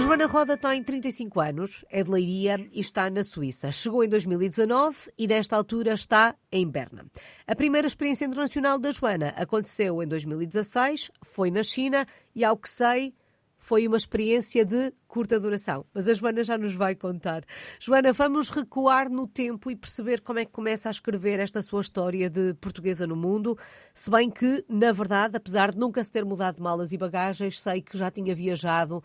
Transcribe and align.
Joana 0.00 0.26
Roda 0.26 0.56
tem 0.56 0.82
35 0.82 1.40
anos, 1.40 1.84
é 1.90 2.02
de 2.02 2.10
Leiria 2.10 2.66
e 2.72 2.80
está 2.80 3.10
na 3.10 3.22
Suíça. 3.22 3.70
Chegou 3.70 4.02
em 4.02 4.08
2019 4.08 5.10
e, 5.16 5.26
nesta 5.26 5.54
altura, 5.54 5.92
está 5.92 6.34
em 6.50 6.66
Berna. 6.66 7.04
A 7.46 7.54
primeira 7.54 7.86
experiência 7.86 8.24
internacional 8.24 8.78
da 8.78 8.90
Joana 8.90 9.34
aconteceu 9.36 10.02
em 10.02 10.08
2016, 10.08 11.10
foi 11.22 11.50
na 11.50 11.62
China 11.62 12.06
e, 12.34 12.42
ao 12.42 12.56
que 12.56 12.70
sei, 12.70 13.14
foi 13.58 13.86
uma 13.86 13.98
experiência 13.98 14.64
de 14.64 14.90
curta 15.06 15.38
duração. 15.38 15.84
Mas 15.92 16.08
a 16.08 16.14
Joana 16.14 16.42
já 16.42 16.56
nos 16.56 16.74
vai 16.74 16.94
contar. 16.94 17.44
Joana, 17.78 18.10
vamos 18.14 18.48
recuar 18.48 19.10
no 19.10 19.26
tempo 19.26 19.70
e 19.70 19.76
perceber 19.76 20.22
como 20.22 20.38
é 20.38 20.46
que 20.46 20.50
começa 20.50 20.88
a 20.88 20.92
escrever 20.92 21.38
esta 21.38 21.60
sua 21.60 21.82
história 21.82 22.30
de 22.30 22.54
portuguesa 22.54 23.06
no 23.06 23.14
mundo, 23.14 23.56
se 23.92 24.10
bem 24.10 24.30
que, 24.30 24.64
na 24.66 24.92
verdade, 24.92 25.36
apesar 25.36 25.72
de 25.72 25.78
nunca 25.78 26.02
se 26.02 26.10
ter 26.10 26.24
mudado 26.24 26.56
de 26.56 26.62
malas 26.62 26.90
e 26.90 26.96
bagagens, 26.96 27.60
sei 27.60 27.82
que 27.82 27.98
já 27.98 28.10
tinha 28.10 28.34
viajado 28.34 29.04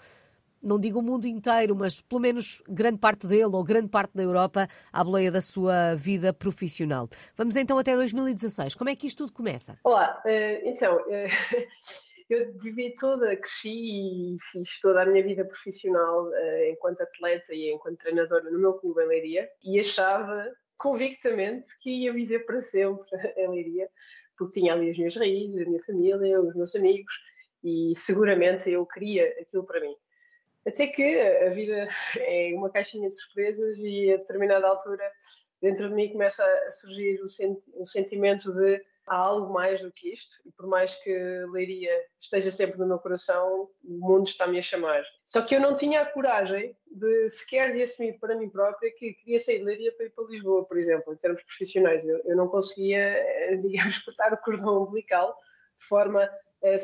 não 0.65 0.79
digo 0.79 0.99
o 0.99 1.03
mundo 1.03 1.27
inteiro, 1.27 1.75
mas 1.75 2.01
pelo 2.01 2.19
menos 2.19 2.61
grande 2.67 2.97
parte 2.97 3.27
dele 3.27 3.45
ou 3.53 3.63
grande 3.63 3.89
parte 3.89 4.15
da 4.15 4.23
Europa 4.23 4.67
à 4.91 5.03
boleia 5.03 5.31
da 5.31 5.39
sua 5.39 5.93
vida 5.95 6.33
profissional. 6.33 7.07
Vamos 7.37 7.55
então 7.55 7.77
até 7.77 7.95
2016. 7.95 8.73
Como 8.73 8.89
é 8.89 8.95
que 8.95 9.05
isto 9.05 9.19
tudo 9.19 9.33
começa? 9.33 9.79
Olá, 9.83 10.19
eh, 10.25 10.67
então, 10.67 10.99
eh, 11.07 11.27
eu 12.29 12.51
vivi 12.57 12.93
toda, 12.99 13.35
cresci 13.35 13.69
e 13.69 14.35
fiz 14.51 14.79
toda 14.81 15.03
a 15.03 15.05
minha 15.05 15.23
vida 15.23 15.45
profissional 15.45 16.33
eh, 16.33 16.71
enquanto 16.71 17.01
atleta 17.01 17.53
e 17.53 17.71
enquanto 17.71 17.99
treinadora 17.99 18.49
no 18.49 18.57
meu 18.59 18.73
clube 18.73 19.03
em 19.03 19.07
Leiria 19.07 19.49
e 19.63 19.77
achava 19.77 20.51
convictamente 20.77 21.69
que 21.81 21.89
ia 21.89 22.11
viver 22.11 22.39
para 22.39 22.59
sempre 22.59 23.07
em 23.37 23.49
Leiria, 23.49 23.87
porque 24.35 24.59
tinha 24.59 24.73
ali 24.73 24.89
as 24.89 24.97
minhas 24.97 25.15
raízes, 25.15 25.61
a 25.61 25.69
minha 25.69 25.83
família, 25.83 26.41
os 26.41 26.55
meus 26.55 26.75
amigos 26.75 27.13
e 27.63 27.91
seguramente 27.95 28.69
eu 28.69 28.85
queria 28.85 29.27
aquilo 29.39 29.63
para 29.63 29.79
mim. 29.79 29.95
Até 30.65 30.87
que 30.87 31.21
a 31.21 31.49
vida 31.49 31.87
é 32.17 32.53
uma 32.55 32.69
caixinha 32.69 33.07
de 33.07 33.15
surpresas 33.15 33.77
e 33.79 34.11
a 34.13 34.17
determinada 34.17 34.67
altura 34.67 35.11
dentro 35.61 35.89
de 35.89 35.95
mim 35.95 36.11
começa 36.11 36.43
a 36.43 36.69
surgir 36.69 37.21
o, 37.21 37.27
senti 37.27 37.61
o 37.75 37.85
sentimento 37.85 38.51
de 38.53 38.81
há 39.07 39.15
algo 39.15 39.53
mais 39.53 39.79
do 39.79 39.91
que 39.91 40.09
isto 40.09 40.37
e 40.45 40.51
por 40.51 40.67
mais 40.67 40.93
que 41.03 41.13
Leiria 41.51 41.91
esteja 42.17 42.49
sempre 42.49 42.79
no 42.79 42.87
meu 42.87 42.99
coração, 42.99 43.69
o 43.83 43.99
mundo 43.99 44.27
está-me 44.27 44.57
a 44.57 44.61
chamar. 44.61 45.03
Só 45.23 45.41
que 45.41 45.55
eu 45.55 45.59
não 45.59 45.75
tinha 45.75 46.01
a 46.01 46.05
coragem 46.05 46.75
de 46.87 47.29
sequer 47.29 47.73
de 47.73 47.81
assumir 47.81 48.19
para 48.19 48.35
mim 48.35 48.49
própria 48.49 48.91
que 48.91 49.13
queria 49.13 49.37
sair 49.37 49.59
de 49.59 49.65
Leiria 49.65 49.95
para 49.95 50.07
ir 50.07 50.09
para 50.09 50.25
Lisboa, 50.25 50.65
por 50.65 50.77
exemplo, 50.77 51.13
em 51.13 51.17
termos 51.17 51.43
profissionais. 51.43 52.03
Eu, 52.03 52.19
eu 52.25 52.35
não 52.35 52.47
conseguia, 52.47 52.99
eh, 52.99 53.55
digamos, 53.61 53.97
cortar 53.99 54.33
o 54.33 54.37
cordão 54.37 54.83
umbilical 54.83 55.37
de 55.75 55.83
forma 55.85 56.29
a 56.63 56.77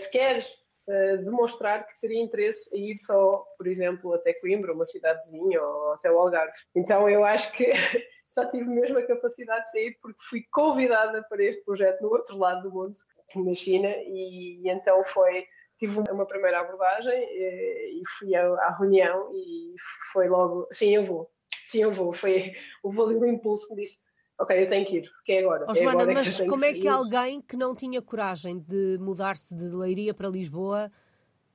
demonstrar 1.17 1.85
que 1.87 1.99
teria 1.99 2.21
interesse 2.21 2.69
em 2.75 2.91
ir 2.91 2.95
só, 2.95 3.45
por 3.57 3.67
exemplo, 3.67 4.13
até 4.13 4.33
Coimbra, 4.33 4.73
uma 4.73 4.85
cidade 4.85 5.19
vizinha, 5.25 5.61
ou 5.61 5.93
até 5.93 6.11
o 6.11 6.17
Algarve. 6.17 6.53
Então 6.75 7.09
eu 7.09 7.23
acho 7.23 7.51
que 7.53 7.71
só 8.25 8.45
tive 8.45 8.65
mesmo 8.65 8.97
a 8.97 9.05
capacidade 9.05 9.65
de 9.65 9.71
sair 9.71 9.97
porque 10.01 10.21
fui 10.29 10.45
convidada 10.51 11.23
para 11.29 11.43
este 11.43 11.63
projeto 11.63 12.01
no 12.01 12.09
outro 12.09 12.37
lado 12.37 12.63
do 12.63 12.71
mundo, 12.71 12.97
na 13.35 13.53
China, 13.53 13.87
e, 13.87 14.61
e 14.61 14.69
então 14.69 15.03
foi 15.03 15.45
tive 15.77 15.99
uma 16.11 16.27
primeira 16.27 16.59
abordagem 16.59 17.11
e, 17.11 17.99
e 17.99 18.01
fui 18.17 18.35
à, 18.35 18.69
reunião 18.77 19.31
e 19.33 19.73
foi 20.13 20.29
logo, 20.29 20.67
sim, 20.69 20.95
eu 20.95 21.03
vou, 21.03 21.31
sim, 21.63 21.81
eu 21.81 21.89
vou. 21.89 22.11
Foi, 22.11 22.53
houve 22.83 23.01
ali 23.01 23.15
um 23.15 23.25
impulso 23.25 23.67
me 23.73 23.81
disse, 23.81 23.99
ok, 24.41 24.63
eu 24.63 24.67
tenho 24.67 24.85
que 24.85 24.97
ir, 24.97 25.09
porque 25.11 25.31
é 25.33 25.39
agora. 25.39 25.65
Oh, 25.67 25.71
é 25.71 25.75
Joana, 25.75 26.01
agora 26.03 26.13
mas 26.19 26.41
como 26.41 26.65
é 26.65 26.73
que 26.73 26.85
ir. 26.85 26.89
alguém 26.89 27.41
que 27.41 27.55
não 27.55 27.75
tinha 27.75 28.01
coragem 28.01 28.59
de 28.59 28.97
mudar-se 28.99 29.55
de 29.55 29.65
Leiria 29.75 30.13
para 30.13 30.27
Lisboa 30.27 30.91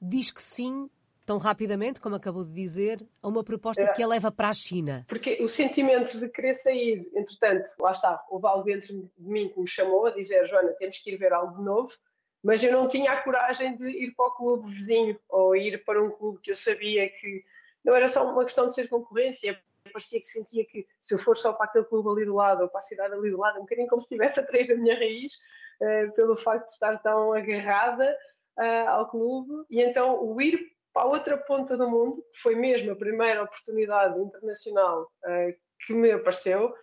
diz 0.00 0.30
que 0.30 0.42
sim 0.42 0.88
tão 1.24 1.38
rapidamente, 1.38 2.00
como 2.00 2.14
acabou 2.14 2.44
de 2.44 2.52
dizer, 2.52 3.04
a 3.20 3.26
uma 3.26 3.42
proposta 3.42 3.82
É. 3.82 3.92
que 3.92 4.00
a 4.00 4.06
leva 4.06 4.30
para 4.30 4.48
a 4.50 4.54
China? 4.54 5.04
Porque 5.08 5.36
o 5.40 5.46
sentimento 5.48 6.16
de 6.20 6.28
querer 6.28 6.54
sair, 6.54 7.04
entretanto, 7.16 7.68
lá 7.80 7.90
está, 7.90 8.24
houve 8.30 8.46
algo 8.46 8.62
dentro 8.62 9.10
de 9.18 9.28
mim 9.28 9.48
que 9.48 9.58
me 9.58 9.66
chamou 9.66 10.06
a 10.06 10.10
dizer, 10.12 10.44
Joana, 10.46 10.72
temos 10.78 10.96
que 10.98 11.10
ir 11.10 11.16
ver 11.16 11.32
algo 11.32 11.56
de 11.56 11.64
novo, 11.64 11.92
mas 12.44 12.62
eu 12.62 12.70
não 12.70 12.86
tinha 12.86 13.10
a 13.10 13.22
coragem 13.24 13.74
de 13.74 13.88
ir 13.88 14.14
para 14.14 14.26
o 14.26 14.30
clube 14.36 14.70
vizinho 14.70 15.18
ou 15.28 15.56
ir 15.56 15.84
para 15.84 16.00
um 16.00 16.10
clube 16.10 16.38
que 16.38 16.50
eu 16.52 16.54
sabia 16.54 17.08
que 17.08 17.42
não 17.84 17.92
era 17.96 18.06
só 18.06 18.22
uma 18.30 18.44
questão 18.44 18.66
de 18.66 18.74
ser 18.74 18.88
concorrência, 18.88 19.58
parecia 19.86 20.20
que 20.20 20.26
sentia 20.26 20.64
que 20.66 20.86
se 21.00 21.14
eu 21.14 21.18
for 21.18 21.36
só 21.36 21.52
para 21.52 21.66
aquele 21.66 21.84
clube 21.84 22.08
ali 22.10 22.24
do 22.24 22.34
lado 22.34 22.62
ou 22.62 22.68
para 22.68 22.78
a 22.78 22.84
cidade 22.84 23.14
ali 23.14 23.30
do 23.30 23.38
lado, 23.38 23.58
um 23.58 23.62
bocadinho 23.62 23.88
como 23.88 24.00
se 24.00 24.06
estivesse 24.06 24.40
a 24.40 24.46
trair 24.46 24.70
a 24.72 24.76
minha 24.76 24.96
raiz 24.96 25.32
eh, 25.80 26.06
pelo 26.08 26.36
facto 26.36 26.66
de 26.66 26.72
estar 26.72 26.98
tão 27.02 27.32
agarrada 27.32 28.16
eh, 28.58 28.86
ao 28.86 29.08
clube. 29.08 29.64
E 29.70 29.82
então 29.82 30.22
o 30.24 30.40
ir 30.40 30.58
para 30.92 31.02
a 31.02 31.06
outra 31.06 31.36
ponta 31.36 31.76
do 31.76 31.90
mundo, 31.90 32.16
que 32.32 32.40
foi 32.40 32.54
mesmo 32.54 32.92
a 32.92 32.96
primeira 32.96 33.42
oportunidade 33.42 34.18
internacional 34.18 35.10
eh, 35.26 35.56
que 35.84 35.92
me 35.92 36.10
apareceu, 36.10 36.74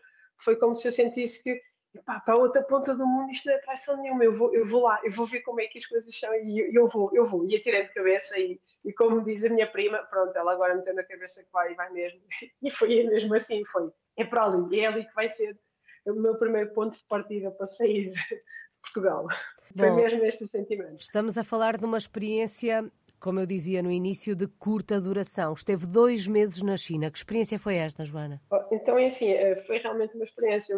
foi 0.44 0.56
como 0.56 0.74
se 0.74 0.88
eu 0.88 0.92
sentisse 0.92 1.42
que 1.42 1.60
"Epá, 1.96 2.20
para 2.20 2.34
a 2.34 2.38
outra 2.38 2.64
ponta 2.64 2.96
do 2.96 3.06
mundo 3.06 3.32
isto 3.32 3.48
não 3.48 3.54
é 3.54 3.60
traição 3.60 3.96
nenhuma, 3.98 4.24
eu 4.24 4.34
vou, 4.34 4.54
eu 4.54 4.66
vou 4.66 4.84
lá, 4.84 5.00
eu 5.04 5.12
vou 5.12 5.26
ver 5.26 5.42
como 5.42 5.62
é 5.62 5.68
que 5.68 5.78
as 5.78 5.86
coisas 5.86 6.18
são 6.18 6.34
e 6.34 6.60
eu, 6.60 6.84
eu 6.84 6.88
vou, 6.88 7.10
eu 7.14 7.26
vou. 7.26 7.46
E 7.46 7.56
atirei 7.56 7.84
de 7.84 7.94
cabeça 7.94 8.38
e, 8.40 8.60
e 8.84 8.94
como 8.94 9.24
diz 9.24 9.44
a 9.44 9.50
minha 9.50 9.68
prima, 9.68 10.00
pronto, 10.00 10.36
ela 10.36 10.54
agora 10.54 10.76
meteu 10.76 10.94
na 10.94 11.04
cabeça 11.04 11.44
que 11.44 11.52
vai 11.52 11.72
e 11.72 11.76
vai 11.76 11.92
mesmo. 11.92 12.22
E 12.62 12.70
foi 12.70 13.04
mesmo 13.04 13.34
assim, 13.36 13.64
foi. 13.66 13.92
É 14.18 14.26
para 14.26 14.46
ali, 14.46 14.80
é 14.80 14.88
ali 14.88 15.06
que 15.06 15.14
vai 15.14 15.28
ser 15.28 15.58
o 16.06 16.14
meu 16.14 16.36
primeiro 16.38 16.74
ponto 16.74 16.96
de 16.96 17.04
partida 17.08 17.52
para 17.52 17.66
sair 17.66 18.10
de 18.10 18.42
Portugal. 18.82 19.28
Foi 19.76 19.90
Bom. 19.90 19.96
mesmo 19.96 20.24
este 20.24 20.48
sentimento. 20.48 21.00
Estamos 21.00 21.38
a 21.38 21.44
falar 21.44 21.78
de 21.78 21.86
uma 21.86 21.98
experiência, 21.98 22.92
como 23.24 23.40
eu 23.40 23.46
dizia 23.46 23.82
no 23.82 23.90
início, 23.90 24.36
de 24.36 24.48
curta 24.48 25.00
duração. 25.00 25.54
Esteve 25.54 25.88
dois 25.88 26.28
meses 26.28 26.62
na 26.62 26.76
China. 26.76 27.10
Que 27.10 27.18
experiência 27.18 27.58
foi 27.58 27.78
esta, 27.78 28.04
Joana? 28.04 28.42
Oh, 28.52 28.58
Então, 28.70 29.00
é 29.00 29.06
assim, 29.06 29.32
eh, 29.32 29.56
foi 29.66 29.78
realmente 29.78 30.14
uma 30.16 30.26
experiência 30.26 30.78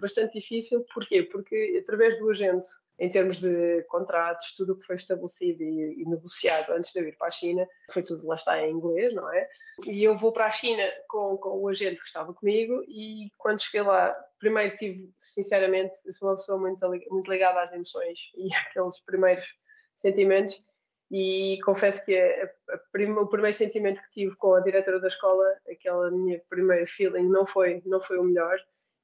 bastante 0.00 0.38
difícil. 0.38 0.86
Porquê? 0.94 1.24
Porque 1.24 1.80
através 1.82 2.16
do 2.20 2.30
agente, 2.30 2.64
em 2.96 3.08
termos 3.08 3.38
de 3.38 3.82
contratos, 3.88 4.52
tudo 4.56 4.74
o 4.74 4.78
que 4.78 4.86
foi 4.86 4.94
estabelecido 4.94 5.64
e, 5.64 6.00
e 6.00 6.04
negociado 6.08 6.70
antes 6.70 6.92
de 6.92 7.00
eu 7.00 7.08
ir 7.08 7.16
para 7.16 7.26
a 7.26 7.30
China, 7.30 7.66
foi 7.92 8.02
tudo 8.02 8.24
lá 8.24 8.36
está 8.36 8.62
em 8.62 8.70
inglês, 8.70 9.12
não 9.12 9.28
é? 9.34 9.48
E 9.88 10.04
eu 10.04 10.14
vou 10.14 10.30
para 10.30 10.46
a 10.46 10.50
China 10.50 10.84
com, 11.08 11.36
com 11.38 11.58
o 11.58 11.66
agente 11.66 11.98
que 11.98 12.06
estava 12.06 12.32
comigo 12.32 12.84
e 12.86 13.32
quando 13.36 13.64
cheguei 13.64 13.82
lá, 13.82 14.14
primeiro 14.38 14.76
tive, 14.76 15.12
sinceramente, 15.16 15.96
sou 16.12 16.28
uma 16.28 16.36
pessoa 16.36 16.56
muito, 16.56 16.88
muito 17.10 17.28
ligada 17.28 17.60
às 17.62 17.72
emoções 17.72 18.16
e 18.36 18.48
àqueles 18.54 19.00
primeiros 19.00 19.44
sentimentos 19.96 20.54
e 21.10 21.58
confesso 21.64 22.04
que 22.04 22.16
a- 22.16 22.50
a 22.70 22.78
prim- 22.92 23.10
o 23.12 23.26
primeiro 23.26 23.56
sentimento 23.56 24.00
que 24.02 24.10
tive 24.10 24.36
com 24.36 24.54
a 24.54 24.60
diretora 24.60 25.00
da 25.00 25.08
escola, 25.08 25.44
aquela 25.70 26.10
minha 26.10 26.40
primeira 26.48 26.86
feeling, 26.86 27.28
não 27.28 27.44
foi, 27.44 27.82
não 27.84 28.00
foi 28.00 28.18
o 28.18 28.24
melhor. 28.24 28.56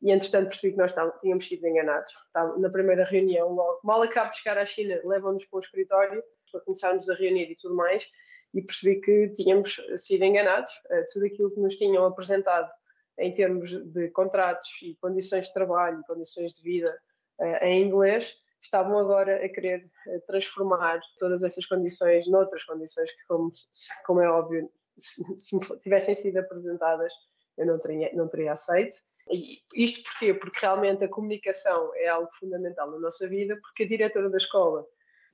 E 0.02 0.10
entretanto 0.12 0.48
percebi 0.48 0.72
que 0.72 0.78
nós 0.78 0.92
tínhamos 1.20 1.44
sido 1.46 1.66
enganados. 1.66 2.12
Estava- 2.26 2.56
Na 2.58 2.68
primeira 2.70 3.02
reunião, 3.04 3.52
logo, 3.54 3.80
mal 3.82 4.02
acabo 4.02 4.30
de 4.30 4.36
chegar 4.36 4.58
à 4.58 4.64
China, 4.64 5.00
levam-nos 5.04 5.44
para 5.46 5.56
o 5.56 5.60
escritório 5.60 6.22
para 6.52 6.60
começarmos 6.60 7.08
a 7.08 7.14
reunir 7.14 7.50
e 7.50 7.56
tudo 7.56 7.74
mais, 7.74 8.06
e 8.54 8.62
percebi 8.62 9.00
que 9.00 9.28
tínhamos 9.30 9.76
sido 9.96 10.22
enganados. 10.22 10.70
Eh, 10.90 11.04
Tudo 11.12 11.26
aquilo 11.26 11.50
que 11.50 11.60
nos 11.60 11.74
tinham 11.74 12.04
apresentado 12.04 12.70
em 13.18 13.32
termos 13.32 13.70
de 13.92 14.08
contratos 14.10 14.68
e 14.82 14.94
condições 14.96 15.46
de 15.46 15.52
trabalho, 15.54 16.02
condições 16.06 16.52
de 16.54 16.62
vida 16.62 16.96
eh, 17.40 17.68
em 17.68 17.86
inglês, 17.86 18.32
estavam 18.66 18.98
agora 18.98 19.44
a 19.44 19.48
querer 19.48 19.90
eh, 20.08 20.18
transformar 20.26 21.00
todas 21.18 21.42
essas 21.42 21.64
condições 21.66 22.26
noutras 22.28 22.62
condições 22.64 23.10
que, 23.10 23.26
como, 23.26 23.50
como 24.04 24.20
é 24.20 24.28
óbvio, 24.28 24.70
se, 24.96 25.54
me 25.54 25.60
tivessem 25.78 26.14
sido 26.14 26.38
apresentadas, 26.38 27.12
eu 27.56 27.66
não 27.66 27.78
teria, 27.78 28.10
não 28.14 28.28
teria 28.28 28.52
aceito. 28.52 28.96
E 29.30 29.62
isto 29.74 30.02
porquê? 30.10 30.34
Porque 30.34 30.60
realmente 30.60 31.04
a 31.04 31.08
comunicação 31.08 31.92
é 31.96 32.08
algo 32.08 32.28
fundamental 32.38 32.90
na 32.90 32.98
nossa 32.98 33.26
vida, 33.26 33.58
porque 33.62 33.84
a 33.84 33.88
diretora 33.88 34.28
da 34.28 34.36
escola 34.36 34.86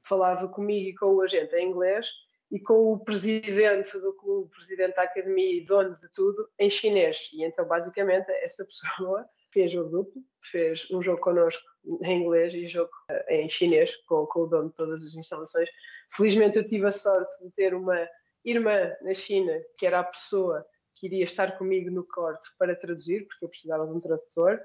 falava 0.06 0.48
comigo 0.48 0.88
e 0.88 0.94
com 0.94 1.06
o 1.06 1.20
agente 1.20 1.54
em 1.56 1.68
inglês 1.68 2.08
e 2.50 2.60
com 2.60 2.92
o 2.92 2.98
presidente 2.98 3.98
do 3.98 4.12
clube, 4.14 4.50
presidente 4.50 4.94
da 4.94 5.02
academia 5.02 5.56
e 5.56 5.64
dono 5.64 5.96
de 5.96 6.10
tudo, 6.10 6.48
em 6.58 6.68
chinês. 6.68 7.28
E 7.32 7.44
então, 7.44 7.66
basicamente, 7.66 8.30
essa 8.30 8.64
pessoa 8.64 9.26
fez 9.52 9.74
o 9.74 9.88
grupo, 9.88 10.12
fez 10.50 10.86
um 10.90 11.00
jogo 11.00 11.20
connosco 11.20 11.62
em 12.02 12.22
inglês 12.22 12.54
e 12.54 12.66
jogo 12.66 12.90
eh, 13.08 13.42
em 13.42 13.48
chinês 13.48 13.94
com, 14.06 14.26
com 14.26 14.40
o 14.40 14.46
dono 14.46 14.68
de 14.68 14.74
todas 14.74 15.02
as 15.02 15.14
instalações. 15.14 15.68
Felizmente 16.14 16.56
eu 16.56 16.64
tive 16.64 16.86
a 16.86 16.90
sorte 16.90 17.32
de 17.42 17.50
ter 17.52 17.74
uma 17.74 18.08
irmã 18.44 18.92
na 19.02 19.12
China 19.12 19.52
que 19.76 19.86
era 19.86 20.00
a 20.00 20.04
pessoa 20.04 20.64
que 20.94 21.06
iria 21.06 21.24
estar 21.24 21.58
comigo 21.58 21.90
no 21.90 22.04
corte 22.04 22.46
para 22.56 22.76
traduzir, 22.76 23.26
porque 23.26 23.44
eu 23.44 23.48
precisava 23.48 23.84
de 23.86 23.92
um 23.92 23.98
tradutor, 23.98 24.60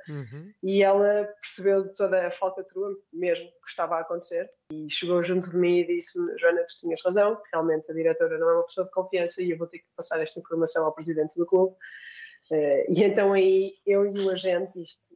e 0.62 0.84
ela 0.84 1.28
percebeu 1.42 1.82
de 1.82 1.92
toda 1.98 2.28
a 2.28 2.30
falcatrua 2.30 2.96
mesmo 3.12 3.46
que 3.46 3.70
estava 3.70 3.96
a 3.96 4.02
acontecer 4.02 4.48
e 4.72 4.88
chegou 4.88 5.24
junto 5.24 5.50
de 5.50 5.58
mim 5.58 5.80
e 5.80 5.88
disse-me, 5.88 6.38
Joana, 6.38 6.64
tu 6.66 6.76
tinhas 6.80 7.00
razão, 7.04 7.42
realmente 7.52 7.90
a 7.90 7.94
diretora 7.96 8.38
não 8.38 8.50
é 8.50 8.54
uma 8.54 8.64
pessoa 8.64 8.86
de 8.86 8.92
confiança 8.92 9.42
e 9.42 9.50
eu 9.50 9.58
vou 9.58 9.66
ter 9.66 9.80
que 9.80 9.86
passar 9.96 10.22
esta 10.22 10.40
informação 10.40 10.86
ao 10.86 10.94
presidente 10.94 11.34
do 11.36 11.46
clube. 11.46 11.76
Eh, 12.52 12.86
e 12.90 13.04
então 13.04 13.34
aí 13.34 13.76
eu 13.86 14.06
e 14.06 14.20
o 14.20 14.30
agente, 14.30 14.82
isto 14.82 15.16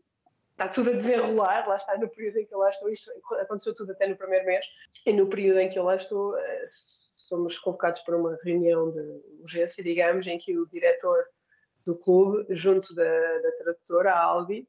está 0.52 0.68
tudo 0.68 0.92
a 0.92 0.94
desenrolar, 0.94 1.68
lá 1.68 1.76
está 1.76 1.98
no 1.98 2.10
período 2.10 2.40
em 2.40 2.46
que 2.46 2.54
eu 2.54 2.60
lá 2.60 2.70
estou, 2.70 2.90
isto 2.90 3.12
aconteceu 3.40 3.74
tudo 3.74 3.92
até 3.94 4.08
no 4.08 4.16
primeiro 4.16 4.46
mês, 4.46 4.66
e 5.06 5.14
no 5.14 5.28
período 5.28 5.60
em 5.60 5.70
que 5.70 5.80
eu 5.80 5.84
lá 5.84 5.96
estou, 5.96 6.38
eh, 6.38 6.64
somos 6.66 7.58
convocados 7.60 8.00
para 8.02 8.18
uma 8.18 8.38
reunião 8.44 8.92
de 8.92 9.22
urgência, 9.40 9.84
digamos, 9.84 10.28
em 10.28 10.38
que 10.38 10.58
o 10.58 10.68
diretor 10.68 11.24
do 11.86 11.96
clube, 11.96 12.46
junto 12.54 12.94
da, 12.94 13.04
da 13.40 13.52
tradutora, 13.54 14.14
a 14.14 14.20
Albi, 14.20 14.68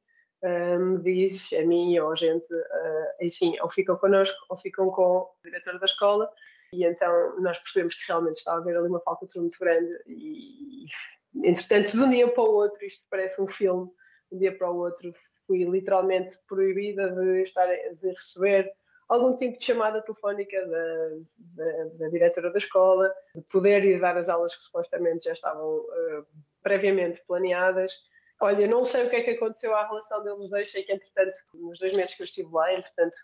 me 0.78 0.98
diz 0.98 1.52
a 1.52 1.64
mim 1.64 1.92
e 1.92 1.98
ao 1.98 2.14
gente 2.16 2.52
uh, 2.52 3.24
assim, 3.24 3.58
ou 3.60 3.70
ficam 3.70 3.96
connosco 3.96 4.34
ou 4.48 4.56
ficam 4.56 4.90
com 4.90 5.18
o 5.18 5.34
diretor 5.44 5.78
da 5.78 5.84
escola. 5.84 6.28
E 6.72 6.84
então 6.84 7.40
nós 7.40 7.56
percebemos 7.58 7.94
que 7.94 8.08
realmente 8.08 8.34
estava 8.34 8.58
a 8.58 8.60
haver 8.60 8.76
ali 8.76 8.88
uma 8.88 9.00
falcatrua 9.00 9.42
muito 9.42 9.58
grande 9.58 9.92
e 10.06 10.86
entretanto 11.34 11.92
de 11.92 12.00
um 12.00 12.08
dia 12.08 12.28
para 12.28 12.42
o 12.42 12.54
outro, 12.54 12.84
isto 12.84 13.04
parece 13.10 13.40
um 13.40 13.46
filme, 13.46 13.90
de 14.30 14.36
um 14.36 14.38
dia 14.38 14.56
para 14.56 14.70
o 14.70 14.76
outro 14.76 15.12
fui 15.46 15.64
literalmente 15.64 16.38
proibida 16.48 17.10
de 17.10 17.42
estar 17.42 17.66
de 17.66 18.08
receber 18.08 18.72
algum 19.08 19.34
tipo 19.34 19.56
de 19.58 19.64
chamada 19.64 20.00
telefónica 20.00 20.56
da, 20.66 21.08
da, 21.38 21.84
da 21.98 22.08
diretora 22.08 22.50
da 22.50 22.56
escola, 22.56 23.14
de 23.34 23.42
poder 23.42 23.84
ir 23.84 24.00
dar 24.00 24.16
as 24.16 24.28
aulas 24.28 24.54
que 24.54 24.62
supostamente 24.62 25.24
já 25.24 25.32
estavam 25.32 25.78
uh, 25.78 26.26
previamente 26.62 27.22
planeadas. 27.26 27.92
Olha, 28.40 28.66
não 28.66 28.82
sei 28.82 29.06
o 29.06 29.10
que 29.10 29.16
é 29.16 29.22
que 29.22 29.30
aconteceu 29.32 29.74
à 29.74 29.86
relação 29.86 30.22
deles 30.24 30.48
dois, 30.48 30.70
sei 30.70 30.82
que 30.82 30.92
entretanto, 30.92 31.36
nos 31.54 31.78
dois 31.78 31.94
meses 31.94 32.14
que 32.14 32.22
eu 32.22 32.26
estive 32.26 32.48
lá, 32.50 32.70
entretanto, 32.70 33.16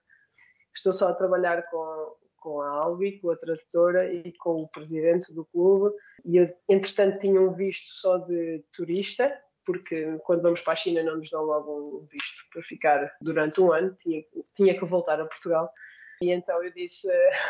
estou 0.75 0.93
só 0.93 1.09
a 1.09 1.15
trabalhar 1.15 1.63
com, 1.71 2.17
com 2.41 2.61
a 2.61 2.69
Albi, 2.69 3.21
com 3.21 3.31
a 3.31 3.37
tradutora 3.37 4.13
e 4.13 4.33
com 4.39 4.63
o 4.63 4.69
presidente 4.69 5.33
do 5.33 5.45
clube, 5.47 5.95
e 6.25 6.37
eu, 6.37 6.47
entretanto, 6.69 7.19
tinha 7.19 7.41
um 7.41 7.53
visto 7.53 7.87
só 7.87 8.19
de 8.19 8.65
turista, 8.75 9.33
porque 9.65 10.19
quando 10.25 10.43
vamos 10.43 10.61
para 10.61 10.73
a 10.73 10.77
China 10.77 11.03
não 11.03 11.19
nos 11.19 11.29
dão 11.29 11.45
logo 11.45 11.99
um 11.99 12.07
visto 12.07 12.39
para 12.51 12.63
ficar 12.63 13.17
durante 13.21 13.61
um 13.61 13.71
ano, 13.71 13.95
tinha, 13.97 14.25
tinha 14.55 14.79
que 14.79 14.85
voltar 14.87 15.21
a 15.21 15.27
Portugal. 15.27 15.71
E 16.23 16.31
então 16.33 16.63
eu 16.65 16.73
disse, 16.73 17.07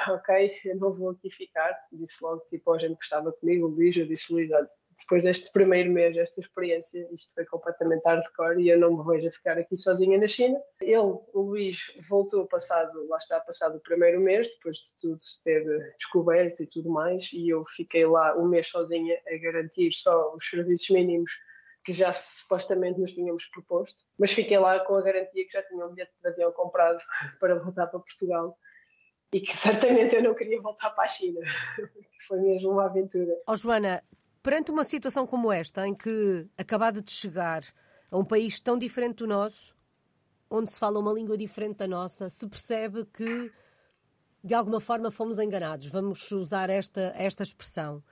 ok, 0.09 0.53
eu 0.65 0.77
não 0.77 0.91
vou 0.91 1.11
aqui 1.11 1.31
ficar. 1.31 1.75
Disse 1.93 2.17
logo 2.21 2.43
tipo 2.51 2.71
ao 2.71 2.79
gente 2.79 2.99
que 2.99 3.05
estava 3.05 3.33
comigo, 3.33 3.67
o 3.67 3.71
Luís, 3.71 3.97
eu 3.97 4.07
disse, 4.07 4.33
Luís, 4.33 4.51
olha, 4.51 4.69
depois 4.99 5.23
deste 5.23 5.51
primeiro 5.53 5.91
mês, 5.91 6.15
desta 6.15 6.41
experiência, 6.41 7.09
isto 7.13 7.33
foi 7.35 7.45
completamente 7.47 8.03
hardcore 8.05 8.61
e 8.61 8.69
eu 8.69 8.79
não 8.79 8.97
me 8.97 9.05
vejo 9.05 9.29
a 9.29 9.31
ficar 9.31 9.57
aqui 9.57 9.77
sozinha 9.77 10.19
na 10.19 10.27
China. 10.27 10.61
Ele, 10.81 10.97
o 10.99 11.41
Luís, 11.41 11.79
voltou 12.09 12.47
passado, 12.47 13.07
lá 13.09 13.17
está, 13.17 13.41
passado 13.41 13.77
o 13.77 13.81
primeiro 13.81 14.21
mês, 14.21 14.47
depois 14.47 14.77
de 14.77 14.93
tudo 15.01 15.21
se 15.21 15.43
ter 15.43 15.65
descoberto 15.97 16.63
e 16.63 16.67
tudo 16.67 16.91
mais, 16.91 17.31
e 17.33 17.49
eu 17.49 17.65
fiquei 17.77 18.07
lá 18.07 18.37
um 18.37 18.49
mês 18.49 18.67
sozinha 18.67 19.21
a 19.27 19.39
garantir 19.39 19.93
só 19.93 20.35
os 20.35 20.47
serviços 20.49 20.89
mínimos 20.91 21.31
que 21.85 21.93
já 21.93 22.13
supostamente 22.13 23.01
nos 23.01 23.11
tínhamos 23.11 23.45
proposto, 23.47 24.01
mas 24.19 24.33
fiquei 24.33 24.59
lá 24.59 24.79
com 24.81 24.95
a 24.97 25.01
garantia 25.01 25.47
que 25.47 25.53
já 25.53 25.63
tinha 25.63 25.87
um 25.87 25.91
bilhete 25.91 26.13
de 26.21 26.29
avião 26.29 26.53
comprado 26.53 27.01
para 27.41 27.55
voltar 27.55 27.87
para 27.87 28.01
Portugal 28.01 28.59
e 29.33 29.41
que 29.41 29.57
certamente 29.57 30.15
eu 30.15 30.23
não 30.23 30.35
queria 30.35 30.61
voltar 30.61 30.91
para 30.91 31.05
a 31.05 31.07
China. 31.07 31.41
Foi 32.27 32.41
mesmo 32.41 32.73
uma 32.73 32.87
aventura. 32.87 33.35
Oh, 33.47 33.55
Joana, 33.55 34.03
Perante 34.43 34.71
uma 34.71 34.85
situação 34.85 35.27
como 35.27 35.53
esta, 35.53 35.87
em 35.87 35.95
que 35.95 36.47
acabada 36.57 37.03
de 37.03 37.11
chegar 37.11 37.63
a 38.11 38.17
um 38.17 38.25
país 38.25 38.61
tão 38.61 38.79
diferente 38.79 39.19
do 39.19 39.27
nosso, 39.27 39.75
onde 40.51 40.73
se 40.73 40.79
fala 40.79 40.99
uma 40.99 41.13
língua 41.13 41.37
diferente 41.37 41.79
da 41.79 41.89
nossa, 41.89 42.29
se 42.29 42.47
percebe 42.47 43.05
que 43.07 43.53
de 44.43 44.55
alguma 44.55 44.81
forma 44.81 45.11
fomos 45.11 45.39
enganados, 45.39 45.89
vamos 45.89 46.31
usar 46.31 46.71
esta, 46.71 47.13
esta 47.17 47.43
expressão. 47.43 48.03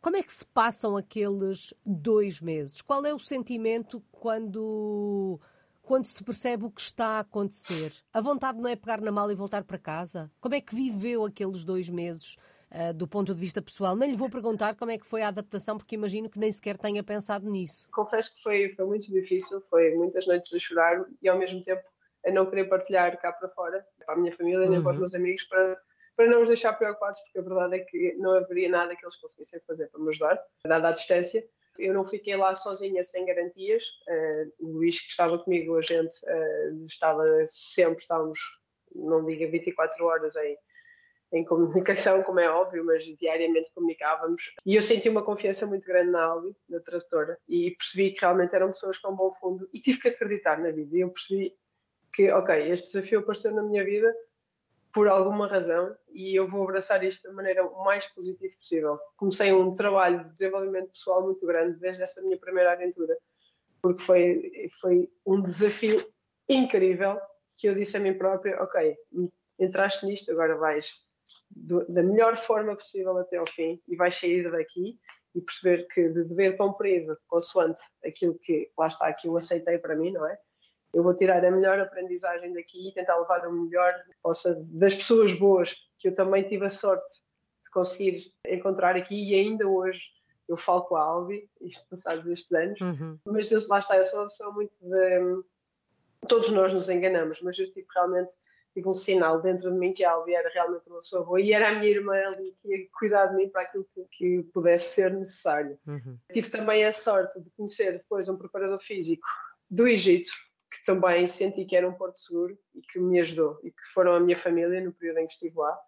Como 0.00 0.16
é 0.16 0.22
que 0.22 0.32
se 0.32 0.46
passam 0.46 0.96
aqueles 0.96 1.74
dois 1.84 2.40
meses? 2.40 2.80
Qual 2.80 3.04
é 3.04 3.12
o 3.12 3.18
sentimento 3.18 4.02
quando, 4.12 5.40
quando 5.82 6.06
se 6.06 6.22
percebe 6.22 6.64
o 6.64 6.70
que 6.70 6.80
está 6.80 7.16
a 7.16 7.20
acontecer? 7.20 7.92
A 8.12 8.20
vontade 8.20 8.60
não 8.60 8.70
é 8.70 8.76
pegar 8.76 9.00
na 9.00 9.10
mala 9.10 9.32
e 9.32 9.36
voltar 9.36 9.64
para 9.64 9.78
casa? 9.78 10.30
Como 10.40 10.54
é 10.54 10.60
que 10.60 10.76
viveu 10.76 11.24
aqueles 11.24 11.64
dois 11.64 11.90
meses 11.90 12.36
uh, 12.70 12.94
do 12.94 13.06
ponto 13.06 13.34
de 13.34 13.40
vista 13.40 13.62
pessoal. 13.62 13.96
Nem 13.96 14.10
lhe 14.10 14.16
vou 14.16 14.30
perguntar 14.30 14.74
como 14.76 14.90
é 14.90 14.98
que 14.98 15.06
foi 15.06 15.22
a 15.22 15.28
adaptação, 15.28 15.76
porque 15.76 15.94
imagino 15.94 16.28
que 16.28 16.38
nem 16.38 16.50
sequer 16.50 16.76
tenha 16.76 17.02
pensado 17.02 17.48
nisso. 17.48 17.88
Confesso 17.90 18.34
que 18.34 18.42
foi, 18.42 18.68
foi 18.74 18.84
muito 18.86 19.10
difícil, 19.10 19.60
foi 19.62 19.94
muitas 19.94 20.26
noites 20.26 20.52
a 20.52 20.58
chorar 20.58 21.04
e 21.22 21.28
ao 21.28 21.38
mesmo 21.38 21.62
tempo 21.62 21.82
a 22.26 22.30
não 22.30 22.46
querer 22.46 22.64
partilhar 22.64 23.16
cá 23.20 23.32
para 23.32 23.48
fora, 23.48 23.86
para 24.04 24.14
a 24.14 24.18
minha 24.18 24.34
família, 24.36 24.68
nem 24.68 24.82
para 24.82 24.90
os 24.90 24.96
uhum. 24.96 25.00
meus 25.00 25.14
amigos, 25.14 25.42
para, 25.44 25.80
para 26.16 26.26
não 26.26 26.40
os 26.40 26.48
deixar 26.48 26.72
preocupados, 26.72 27.18
porque 27.20 27.38
a 27.38 27.42
verdade 27.42 27.76
é 27.76 27.78
que 27.78 28.14
não 28.16 28.32
haveria 28.32 28.68
nada 28.68 28.96
que 28.96 29.04
eles 29.04 29.16
conseguissem 29.16 29.60
fazer 29.66 29.88
para 29.88 30.00
me 30.00 30.08
ajudar, 30.08 30.42
dada 30.64 30.88
a 30.88 30.92
distância. 30.92 31.46
Eu 31.78 31.92
não 31.94 32.02
fiquei 32.02 32.34
lá 32.36 32.52
sozinha 32.54 33.02
sem 33.02 33.26
garantias. 33.26 33.82
Uh, 34.08 34.66
o 34.66 34.72
Luís, 34.72 34.98
que 34.98 35.10
estava 35.10 35.38
comigo, 35.38 35.76
a 35.76 35.80
gente 35.80 36.14
uh, 36.24 36.84
estava 36.84 37.22
sempre, 37.46 38.00
estávamos, 38.00 38.38
não 38.94 39.24
diga 39.24 39.46
24 39.46 40.04
horas 40.04 40.34
em, 40.36 40.56
em 41.36 41.44
comunicação, 41.44 42.22
como 42.22 42.40
é 42.40 42.50
óbvio, 42.50 42.84
mas 42.84 43.02
diariamente 43.18 43.70
comunicávamos. 43.74 44.40
E 44.64 44.74
eu 44.74 44.80
senti 44.80 45.08
uma 45.08 45.22
confiança 45.22 45.66
muito 45.66 45.86
grande 45.86 46.10
na 46.10 46.22
Albi, 46.22 46.56
na 46.68 46.80
tradutora, 46.80 47.38
e 47.48 47.72
percebi 47.72 48.12
que 48.12 48.20
realmente 48.20 48.54
eram 48.54 48.68
pessoas 48.68 48.96
com 48.98 49.14
bom 49.14 49.30
fundo 49.30 49.68
e 49.72 49.80
tive 49.80 49.98
que 49.98 50.08
acreditar 50.08 50.58
na 50.58 50.70
vida. 50.70 50.96
E 50.96 51.00
eu 51.00 51.10
percebi 51.10 51.54
que, 52.12 52.30
ok, 52.30 52.70
este 52.70 52.92
desafio 52.92 53.20
apareceu 53.20 53.52
na 53.52 53.62
minha 53.62 53.84
vida 53.84 54.14
por 54.92 55.08
alguma 55.08 55.46
razão 55.46 55.94
e 56.08 56.34
eu 56.34 56.48
vou 56.48 56.62
abraçar 56.62 57.04
isto 57.04 57.28
da 57.28 57.34
maneira 57.34 57.66
o 57.66 57.84
mais 57.84 58.06
positiva 58.14 58.54
possível. 58.54 58.98
Comecei 59.18 59.52
um 59.52 59.72
trabalho 59.72 60.24
de 60.24 60.30
desenvolvimento 60.30 60.88
pessoal 60.88 61.22
muito 61.22 61.46
grande 61.46 61.78
desde 61.78 62.00
essa 62.00 62.22
minha 62.22 62.38
primeira 62.38 62.72
aventura, 62.72 63.14
porque 63.82 64.02
foi, 64.02 64.70
foi 64.80 65.10
um 65.26 65.42
desafio 65.42 66.02
incrível 66.48 67.20
que 67.54 67.68
eu 67.68 67.74
disse 67.74 67.94
a 67.96 68.00
mim 68.00 68.14
própria, 68.14 68.62
ok, 68.62 68.96
entraste 69.58 70.06
nisto, 70.06 70.30
agora 70.30 70.56
vais 70.56 70.90
do, 71.66 71.84
da 71.92 72.02
melhor 72.02 72.36
forma 72.36 72.74
possível 72.74 73.18
até 73.18 73.36
ao 73.36 73.46
fim 73.46 73.80
e 73.88 73.96
vais 73.96 74.14
sair 74.14 74.50
daqui 74.50 74.98
e 75.34 75.40
perceber 75.40 75.86
que 75.88 76.08
de 76.08 76.24
dever 76.24 76.56
cumprido, 76.56 77.18
consoante 77.26 77.80
aquilo 78.04 78.38
que 78.38 78.70
lá 78.78 78.86
está, 78.86 79.12
que 79.12 79.28
eu 79.28 79.36
aceitei 79.36 79.78
para 79.78 79.96
mim, 79.96 80.12
não 80.12 80.26
é? 80.26 80.38
Eu 80.94 81.02
vou 81.02 81.14
tirar 81.14 81.44
a 81.44 81.50
melhor 81.50 81.78
aprendizagem 81.78 82.54
daqui 82.54 82.88
e 82.88 82.94
tentar 82.94 83.18
levar 83.18 83.46
o 83.46 83.52
melhor 83.52 83.92
possa, 84.22 84.54
das 84.72 84.94
pessoas 84.94 85.32
boas 85.32 85.74
que 85.98 86.08
eu 86.08 86.14
também 86.14 86.44
tive 86.44 86.64
a 86.64 86.68
sorte 86.68 87.12
de 87.62 87.70
conseguir 87.70 88.32
encontrar 88.46 88.96
aqui 88.96 89.30
e 89.30 89.34
ainda 89.34 89.66
hoje 89.66 90.00
eu 90.48 90.56
falo 90.56 90.82
com 90.82 90.96
a 90.96 91.02
Albi, 91.02 91.50
isto 91.60 91.84
passados 91.90 92.24
estes 92.26 92.52
anos, 92.52 92.80
uhum. 92.80 93.18
mas 93.26 93.50
lá 93.68 93.78
está, 93.78 93.96
eu 93.96 94.02
sou 94.04 94.20
uma 94.20 94.26
pessoa 94.26 94.52
muito 94.52 94.72
de. 94.80 95.44
Todos 96.28 96.48
nós 96.48 96.72
nos 96.72 96.88
enganamos, 96.88 97.40
mas 97.42 97.58
eu 97.58 97.68
tive 97.68 97.86
realmente 97.92 98.32
tive 98.76 98.88
um 98.88 98.92
sinal 98.92 99.40
dentro 99.40 99.72
de 99.72 99.78
mim 99.78 99.90
que 99.90 100.04
Albi 100.04 100.34
era 100.34 100.50
realmente 100.50 100.86
uma 100.86 100.96
pessoa 100.96 101.24
boa 101.24 101.40
e 101.40 101.50
era 101.50 101.70
a 101.70 101.72
minha 101.72 101.90
irmã 101.90 102.14
ali 102.14 102.54
que 102.60 102.68
ia 102.68 102.86
cuidar 102.92 103.26
de 103.26 103.36
mim 103.36 103.48
para 103.48 103.62
aquilo 103.62 103.88
que, 103.94 104.04
que 104.10 104.42
pudesse 104.52 104.94
ser 104.94 105.14
necessário. 105.14 105.78
Uhum. 105.86 106.18
Tive 106.30 106.50
também 106.50 106.84
a 106.84 106.90
sorte 106.90 107.40
de 107.40 107.48
conhecer 107.56 107.92
depois 107.92 108.28
um 108.28 108.36
preparador 108.36 108.78
físico 108.78 109.26
do 109.70 109.88
Egito, 109.88 110.28
que 110.70 110.84
também 110.84 111.24
senti 111.24 111.64
que 111.64 111.74
era 111.74 111.88
um 111.88 111.94
porto 111.94 112.18
seguro 112.18 112.58
e 112.74 112.82
que 112.82 112.98
me 112.98 113.18
ajudou 113.18 113.58
e 113.64 113.70
que 113.70 113.82
foram 113.94 114.14
a 114.14 114.20
minha 114.20 114.36
família 114.36 114.78
no 114.82 114.92
período 114.92 115.20
em 115.20 115.26
que 115.26 115.32
estive 115.32 115.56
lá. 115.56 115.78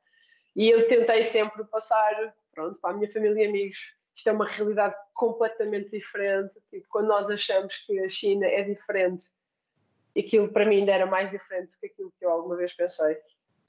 E 0.56 0.70
eu 0.70 0.86
tentei 0.86 1.20
sempre 1.20 1.64
passar, 1.64 2.34
pronto, 2.54 2.80
para 2.80 2.94
a 2.94 2.96
minha 2.96 3.12
família 3.12 3.44
e 3.44 3.48
amigos. 3.48 3.76
Isto 4.14 4.30
é 4.30 4.32
uma 4.32 4.46
realidade 4.46 4.94
completamente 5.12 5.90
diferente. 5.90 6.54
Tipo, 6.70 6.86
quando 6.88 7.08
nós 7.08 7.28
achamos 7.28 7.74
que 7.86 8.00
a 8.00 8.08
China 8.08 8.46
é 8.46 8.62
diferente 8.62 9.26
aquilo 10.20 10.48
para 10.52 10.64
mim 10.64 10.78
ainda 10.78 10.92
era 10.92 11.06
mais 11.06 11.30
diferente 11.30 11.72
do 11.72 11.78
que 11.78 11.86
aquilo 11.86 12.12
que 12.18 12.24
eu 12.24 12.30
alguma 12.30 12.56
vez 12.56 12.72
pensei. 12.72 13.16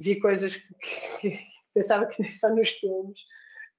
Vi 0.01 0.19
coisas 0.19 0.55
que, 0.55 0.73
que 1.19 1.39
pensava 1.73 2.05
que 2.05 2.21
nem 2.21 2.31
só 2.31 2.49
nos 2.49 2.69
filmes, 2.69 3.19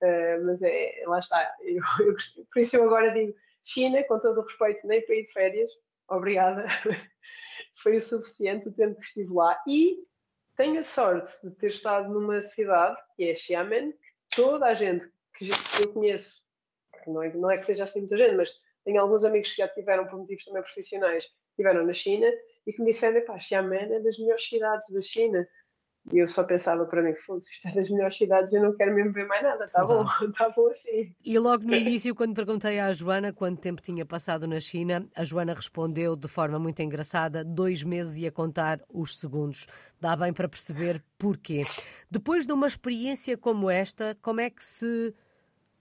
uh, 0.03 0.45
mas 0.45 0.63
é, 0.63 1.03
lá 1.07 1.19
está. 1.19 1.57
Eu, 1.63 1.83
eu, 2.07 2.15
por 2.53 2.61
isso 2.61 2.77
eu 2.77 2.85
agora 2.85 3.11
digo 3.13 3.35
China, 3.63 4.03
com 4.05 4.19
todo 4.19 4.39
o 4.39 4.43
respeito, 4.43 4.87
nem 4.87 5.05
para 5.05 5.15
ir 5.15 5.25
de 5.25 5.33
férias, 5.33 5.71
obrigada. 6.09 6.67
Foi 7.83 7.97
o 7.97 8.01
suficiente 8.01 8.69
o 8.69 8.75
tempo 8.75 8.97
que 8.97 9.05
estive 9.05 9.33
lá 9.33 9.61
e 9.67 10.05
tenho 10.57 10.79
a 10.79 10.83
sorte 10.83 11.33
de 11.43 11.51
ter 11.53 11.69
estado 11.69 12.13
numa 12.13 12.41
cidade, 12.41 13.01
que 13.17 13.31
é 13.31 13.35
Xiamen, 13.35 13.93
que 13.93 14.37
toda 14.37 14.67
a 14.67 14.75
gente 14.75 15.11
que 15.35 15.49
eu 15.81 15.93
conheço, 15.93 16.43
não 17.07 17.23
é, 17.23 17.33
não 17.33 17.51
é 17.51 17.57
que 17.57 17.65
seja 17.65 17.85
assim 17.85 18.01
muita 18.01 18.17
gente, 18.17 18.35
mas 18.35 18.53
tenho 18.85 19.01
alguns 19.01 19.25
amigos 19.25 19.51
que 19.51 19.59
já 19.59 19.69
tiveram 19.69 20.07
por 20.07 20.19
motivos 20.19 20.45
também 20.45 20.63
profissionais, 20.63 21.25
tiveram 21.57 21.87
na 21.87 21.93
China 21.93 22.31
e 22.67 22.73
que 22.73 22.81
me 22.81 22.89
disseram, 22.89 23.25
pá, 23.25 23.39
Xiamen 23.39 23.93
é 23.93 24.01
das 24.01 24.19
melhores 24.19 24.43
cidades 24.43 24.87
da 24.91 25.01
China. 25.01 25.47
E 26.13 26.19
eu 26.19 26.27
só 26.27 26.43
pensava 26.43 26.87
para 26.87 27.03
mim, 27.03 27.15
foda 27.15 27.41
isto 27.41 27.69
é 27.69 27.73
das 27.73 27.89
melhores 27.89 28.17
cidades, 28.17 28.53
eu 28.53 28.63
não 28.63 28.75
quero 28.75 28.95
mesmo 28.95 29.13
ver 29.13 29.27
mais 29.27 29.43
nada, 29.43 29.67
está 29.67 29.85
bom, 29.85 30.03
está 30.27 30.49
bom 30.57 30.67
assim. 30.67 31.15
E 31.23 31.39
logo 31.39 31.63
no 31.63 31.75
início, 31.75 32.15
quando 32.15 32.35
perguntei 32.35 32.81
à 32.81 32.91
Joana 32.91 33.33
quanto 33.33 33.61
tempo 33.61 33.83
tinha 33.83 34.05
passado 34.05 34.47
na 34.49 34.59
China, 34.59 35.07
a 35.15 35.23
Joana 35.25 35.53
respondeu 35.53 36.17
de 36.17 36.27
forma 36.27 36.59
muito 36.59 36.81
engraçada, 36.81 37.45
dois 37.45 37.85
meses 37.85 38.19
e 38.19 38.27
a 38.27 38.33
contar 38.33 38.81
os 38.89 39.19
segundos. 39.19 39.67
Dá 40.01 40.17
bem 40.17 40.33
para 40.33 40.49
perceber 40.49 41.05
porquê. 41.19 41.65
Depois 42.11 42.47
de 42.47 42.53
uma 42.53 42.67
experiência 42.67 43.37
como 43.37 43.71
esta, 43.71 44.17
como 44.23 44.41
é 44.41 44.49
que 44.49 44.65
se 44.65 45.15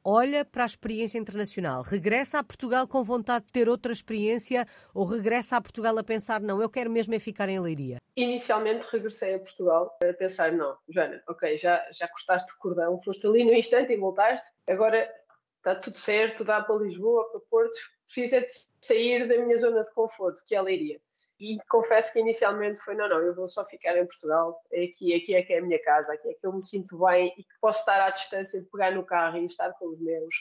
olha 0.03 0.45
para 0.45 0.63
a 0.63 0.65
experiência 0.65 1.17
internacional, 1.17 1.81
regressa 1.81 2.39
a 2.39 2.43
Portugal 2.43 2.87
com 2.87 3.03
vontade 3.03 3.45
de 3.45 3.51
ter 3.51 3.69
outra 3.69 3.91
experiência 3.91 4.65
ou 4.93 5.05
regressa 5.05 5.57
a 5.57 5.61
Portugal 5.61 5.97
a 5.97 6.03
pensar, 6.03 6.41
não, 6.41 6.61
eu 6.61 6.69
quero 6.69 6.89
mesmo 6.89 7.13
é 7.13 7.19
ficar 7.19 7.49
em 7.49 7.59
Leiria? 7.59 7.97
Inicialmente 8.15 8.85
regressei 8.91 9.35
a 9.35 9.39
Portugal 9.39 9.97
a 10.03 10.13
pensar, 10.13 10.51
não, 10.51 10.77
Joana, 10.89 11.21
ok, 11.27 11.55
já, 11.55 11.85
já 11.91 12.07
cortaste 12.07 12.51
o 12.53 12.57
cordão, 12.57 12.99
foste 12.99 13.25
ali 13.25 13.43
no 13.43 13.53
instante 13.53 13.93
e 13.93 13.97
voltaste, 13.97 14.47
agora 14.67 15.09
está 15.57 15.75
tudo 15.75 15.95
certo, 15.95 16.43
dá 16.43 16.61
para 16.61 16.75
Lisboa, 16.75 17.29
para 17.31 17.39
Porto, 17.41 17.77
preciso 18.03 18.35
é 18.35 18.41
de 18.41 18.51
sair 18.81 19.27
da 19.27 19.37
minha 19.37 19.55
zona 19.57 19.83
de 19.83 19.91
conforto, 19.93 20.41
que 20.45 20.55
é 20.55 20.57
a 20.57 20.61
Leiria. 20.61 20.99
E 21.39 21.55
confesso 21.69 22.11
que 22.11 22.19
inicialmente 22.19 22.79
foi, 22.79 22.95
não, 22.95 23.07
não, 23.07 23.19
eu 23.19 23.33
vou 23.33 23.47
só 23.47 23.63
ficar 23.63 23.97
em 23.97 24.05
Portugal, 24.05 24.59
aqui, 24.73 25.15
aqui 25.15 25.33
é 25.33 25.41
que 25.41 25.53
é 25.53 25.59
a 25.59 25.61
minha 25.61 25.81
casa, 25.81 26.11
aqui 26.11 26.27
é 26.27 26.33
que 26.33 26.45
eu 26.45 26.51
me 26.51 26.61
sinto 26.61 26.97
bem 26.99 27.33
e 27.37 27.43
que 27.43 27.59
posso 27.61 27.79
estar 27.79 28.01
à 28.01 28.09
distância 28.09 28.59
de 28.59 28.69
pegar 28.69 28.91
no 28.91 29.05
carro 29.05 29.37
e 29.37 29.45
estar 29.45 29.71
com 29.73 29.87
os 29.87 29.99
meus. 30.01 30.33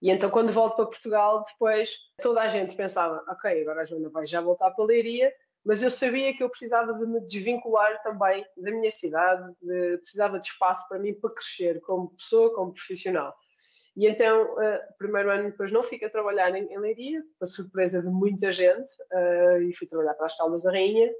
E 0.00 0.10
então 0.10 0.30
quando 0.30 0.52
volto 0.52 0.76
para 0.76 0.86
Portugal, 0.86 1.42
depois 1.42 1.90
toda 2.18 2.42
a 2.42 2.46
gente 2.46 2.76
pensava, 2.76 3.24
ok, 3.28 3.62
agora 3.62 3.80
a 3.80 3.84
Joana 3.84 4.08
vai 4.08 4.24
já 4.24 4.40
voltar 4.40 4.70
para 4.70 4.84
a 4.84 4.86
Leiria, 4.86 5.32
mas 5.64 5.82
eu 5.82 5.90
sabia 5.90 6.32
que 6.32 6.44
eu 6.44 6.48
precisava 6.48 6.94
de 6.94 7.04
me 7.06 7.20
desvincular 7.20 8.00
também 8.04 8.46
da 8.56 8.70
minha 8.70 8.90
cidade, 8.90 9.52
de, 9.60 9.96
precisava 9.96 10.38
de 10.38 10.46
espaço 10.46 10.86
para 10.88 11.00
mim 11.00 11.12
para 11.14 11.30
crescer 11.30 11.80
como 11.80 12.10
pessoa, 12.10 12.54
como 12.54 12.72
profissional. 12.72 13.34
E 13.96 14.06
então, 14.06 14.52
uh, 14.52 14.78
primeiro 14.98 15.30
ano 15.30 15.50
depois 15.50 15.72
não 15.72 15.82
fico 15.82 16.04
a 16.04 16.10
trabalhar 16.10 16.54
em, 16.54 16.70
em 16.70 16.78
Leiria, 16.78 17.24
para 17.38 17.48
surpresa 17.48 18.02
de 18.02 18.08
muita 18.08 18.50
gente, 18.50 18.90
uh, 19.10 19.62
e 19.62 19.72
fui 19.74 19.86
trabalhar 19.86 20.12
para 20.12 20.26
as 20.26 20.36
Caldas 20.36 20.62
da 20.62 20.70
Rainha, 20.70 21.10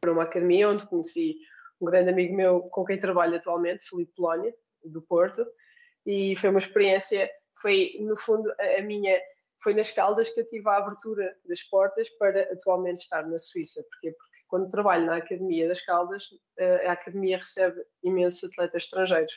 para 0.00 0.12
uma 0.12 0.22
academia 0.22 0.68
onde 0.68 0.86
conheci 0.86 1.38
um 1.80 1.86
grande 1.86 2.10
amigo 2.10 2.36
meu 2.36 2.60
com 2.60 2.84
quem 2.84 2.96
trabalho 2.96 3.34
atualmente, 3.34 3.88
Filipe 3.88 4.12
Polónia, 4.14 4.54
do 4.84 5.02
Porto, 5.02 5.44
e 6.06 6.36
foi 6.36 6.50
uma 6.50 6.60
experiência, 6.60 7.28
foi 7.60 7.96
no 8.00 8.16
fundo 8.16 8.48
a, 8.60 8.78
a 8.78 8.82
minha, 8.82 9.20
foi 9.60 9.74
nas 9.74 9.90
Caldas 9.90 10.28
que 10.28 10.38
eu 10.38 10.44
tive 10.44 10.68
a 10.68 10.76
abertura 10.76 11.36
das 11.48 11.60
portas 11.64 12.08
para 12.10 12.42
atualmente 12.52 13.02
estar 13.02 13.26
na 13.26 13.38
Suíça, 13.38 13.84
porque, 13.90 14.12
porque 14.12 14.38
quando 14.46 14.70
trabalho 14.70 15.06
na 15.06 15.16
Academia 15.16 15.66
das 15.66 15.84
Caldas, 15.84 16.22
uh, 16.60 16.86
a 16.86 16.92
Academia 16.92 17.38
recebe 17.38 17.82
imensos 18.04 18.44
atletas 18.44 18.84
estrangeiros 18.84 19.32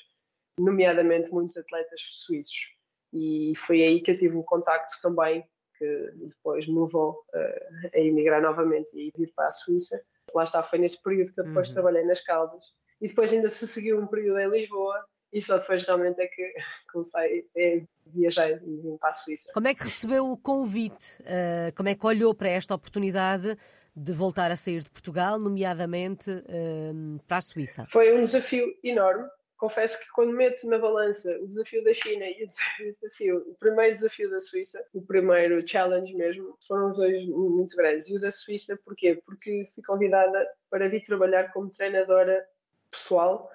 nomeadamente 0.59 1.29
muitos 1.31 1.55
atletas 1.57 1.99
suíços. 1.99 2.75
E 3.13 3.53
foi 3.55 3.81
aí 3.81 4.01
que 4.01 4.11
eu 4.11 4.15
tive 4.17 4.35
um 4.35 4.43
contacto 4.43 4.93
também 5.01 5.45
que 5.77 6.11
depois 6.27 6.67
me 6.67 6.79
levou 6.79 7.11
uh, 7.33 7.89
a 7.93 7.99
emigrar 7.99 8.41
novamente 8.41 8.89
e 8.93 9.11
vir 9.17 9.31
para 9.35 9.47
a 9.47 9.51
Suíça. 9.51 10.01
Lá 10.33 10.43
está, 10.43 10.63
foi 10.63 10.79
nesse 10.79 11.01
período 11.01 11.33
que 11.33 11.41
eu 11.41 11.45
depois 11.45 11.67
uhum. 11.67 11.73
trabalhei 11.73 12.03
nas 12.05 12.21
Caldas. 12.23 12.63
E 13.01 13.07
depois 13.07 13.31
ainda 13.31 13.47
se 13.47 13.67
seguiu 13.67 13.99
um 13.99 14.07
período 14.07 14.39
em 14.39 14.49
Lisboa 14.49 15.05
e 15.33 15.41
só 15.41 15.57
depois 15.57 15.81
realmente 15.81 16.21
é 16.21 16.27
que 16.27 16.53
comecei 16.91 17.45
a 17.57 18.09
viajar 18.09 18.51
e 18.51 18.77
vim 18.81 18.97
para 18.97 19.09
a 19.09 19.11
Suíça. 19.11 19.51
Como 19.53 19.67
é 19.67 19.73
que 19.73 19.83
recebeu 19.83 20.29
o 20.29 20.37
convite? 20.37 21.21
Uh, 21.21 21.75
como 21.75 21.89
é 21.89 21.95
que 21.95 22.05
olhou 22.05 22.33
para 22.33 22.49
esta 22.49 22.73
oportunidade 22.73 23.57
de 23.95 24.13
voltar 24.13 24.51
a 24.51 24.55
sair 24.55 24.83
de 24.83 24.89
Portugal, 24.89 25.39
nomeadamente 25.39 26.29
uh, 26.31 27.23
para 27.27 27.37
a 27.37 27.41
Suíça? 27.41 27.85
Foi 27.89 28.13
um 28.15 28.21
desafio 28.21 28.65
enorme 28.83 29.27
confesso 29.57 29.97
que 29.99 30.09
quando 30.11 30.33
meto 30.33 30.67
na 30.67 30.77
balança 30.77 31.37
o 31.39 31.45
desafio 31.45 31.83
da 31.83 31.93
China 31.93 32.25
e 32.25 32.43
o 32.87 32.91
desafio, 32.91 33.37
o 33.49 33.55
primeiro 33.55 33.93
desafio 33.93 34.29
da 34.29 34.39
Suíça, 34.39 34.85
o 34.93 35.01
primeiro 35.01 35.65
challenge 35.65 36.13
mesmo, 36.13 36.57
foram 36.67 36.91
os 36.91 36.97
dois 36.97 37.25
muito 37.27 37.75
grandes. 37.75 38.07
E 38.07 38.15
o 38.15 38.19
da 38.19 38.31
Suíça, 38.31 38.79
porquê? 38.83 39.21
Porque 39.25 39.63
fui 39.73 39.83
convidada 39.83 40.47
para 40.69 40.89
vir 40.89 41.01
trabalhar 41.01 41.51
como 41.53 41.69
treinadora 41.69 42.45
pessoal 42.89 43.49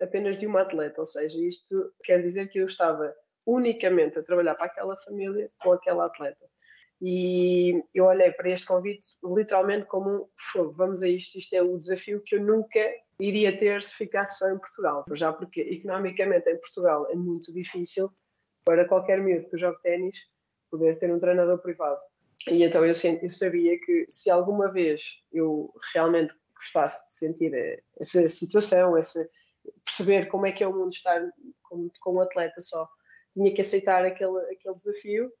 apenas 0.00 0.38
de 0.38 0.46
uma 0.46 0.62
atleta, 0.62 1.00
ou 1.00 1.04
seja, 1.04 1.38
isto 1.38 1.92
quer 2.02 2.20
dizer 2.20 2.48
que 2.48 2.58
eu 2.58 2.64
estava 2.64 3.14
unicamente 3.46 4.18
a 4.18 4.22
trabalhar 4.22 4.54
para 4.54 4.66
aquela 4.66 4.96
família 4.96 5.50
com 5.60 5.72
aquela 5.72 6.06
atleta. 6.06 6.44
E 7.00 7.82
eu 7.92 8.06
olhei 8.06 8.30
para 8.32 8.50
este 8.50 8.64
convite 8.64 9.04
literalmente 9.22 9.86
como 9.86 10.28
um 10.56 10.72
vamos 10.72 11.02
a 11.02 11.08
isto, 11.08 11.36
isto 11.36 11.54
é 11.54 11.62
o 11.62 11.76
desafio 11.76 12.22
que 12.24 12.36
eu 12.36 12.40
nunca 12.40 12.80
iria 13.18 13.56
ter 13.56 13.80
se 13.82 13.94
ficasse 13.94 14.38
só 14.38 14.50
em 14.50 14.58
Portugal. 14.58 15.04
Já 15.12 15.32
porque 15.32 15.60
economicamente 15.60 16.48
em 16.50 16.58
Portugal 16.58 17.08
é 17.10 17.14
muito 17.14 17.52
difícil 17.52 18.10
para 18.64 18.86
qualquer 18.86 19.20
miúdo 19.20 19.48
que 19.48 19.56
jogue 19.56 19.80
ténis 19.82 20.16
poder 20.70 20.96
ter 20.96 21.12
um 21.12 21.18
treinador 21.18 21.58
privado. 21.58 22.00
E 22.48 22.62
então 22.62 22.84
eu, 22.84 22.92
eu 23.22 23.28
sabia 23.30 23.78
que 23.80 24.04
se 24.08 24.30
alguma 24.30 24.70
vez 24.70 25.02
eu 25.32 25.72
realmente 25.92 26.34
gostasse 26.54 27.06
de 27.06 27.14
sentir 27.14 27.54
eh, 27.54 27.82
essa 27.98 28.26
situação, 28.26 28.96
essa, 28.96 29.28
perceber 29.84 30.26
como 30.28 30.46
é 30.46 30.52
que 30.52 30.62
é 30.62 30.66
o 30.66 30.72
mundo 30.72 30.92
estar 30.92 31.20
com, 31.62 31.88
com 32.00 32.14
um 32.14 32.20
atleta 32.20 32.60
só, 32.60 32.88
tinha 33.32 33.52
que 33.52 33.60
aceitar 33.60 34.04
aquele, 34.04 34.38
aquele 34.52 34.74
desafio. 34.74 35.32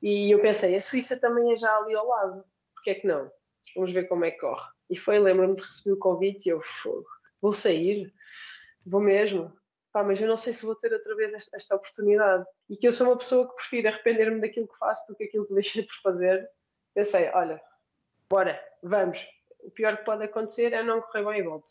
E 0.00 0.30
eu 0.30 0.40
pensei, 0.40 0.74
a 0.74 0.80
Suíça 0.80 1.18
também 1.18 1.52
é 1.52 1.54
já 1.54 1.70
ali 1.76 1.94
ao 1.94 2.06
lado, 2.06 2.44
porque 2.74 2.90
é 2.90 2.94
que 2.94 3.06
não? 3.06 3.30
Vamos 3.74 3.92
ver 3.92 4.08
como 4.08 4.24
é 4.24 4.30
que 4.30 4.40
corre. 4.40 4.68
E 4.92 4.98
foi, 4.98 5.18
lembro-me 5.18 5.54
de 5.54 5.62
receber 5.62 5.92
o 5.92 5.98
convite 5.98 6.46
e 6.46 6.50
eu, 6.50 6.60
vou 7.40 7.50
sair, 7.50 8.12
vou 8.84 9.00
mesmo. 9.00 9.50
Pá, 9.90 10.04
mas 10.04 10.20
eu 10.20 10.28
não 10.28 10.36
sei 10.36 10.52
se 10.52 10.66
vou 10.66 10.76
ter 10.76 10.92
outra 10.92 11.16
vez 11.16 11.32
esta, 11.32 11.56
esta 11.56 11.76
oportunidade. 11.76 12.44
E 12.68 12.76
que 12.76 12.86
eu 12.86 12.92
sou 12.92 13.06
uma 13.06 13.16
pessoa 13.16 13.48
que 13.48 13.54
prefiro 13.54 13.88
arrepender-me 13.88 14.38
daquilo 14.38 14.68
que 14.68 14.76
faço 14.76 15.02
do 15.08 15.16
que 15.16 15.24
aquilo 15.24 15.46
que 15.46 15.54
deixei 15.54 15.82
por 15.82 15.94
fazer. 16.02 16.46
Pensei, 16.92 17.30
olha, 17.32 17.58
bora, 18.28 18.62
vamos. 18.82 19.18
O 19.60 19.70
pior 19.70 19.96
que 19.96 20.04
pode 20.04 20.24
acontecer 20.24 20.74
é 20.74 20.82
não 20.82 21.00
correr 21.00 21.24
bem 21.24 21.40
e 21.40 21.42
volto. 21.42 21.70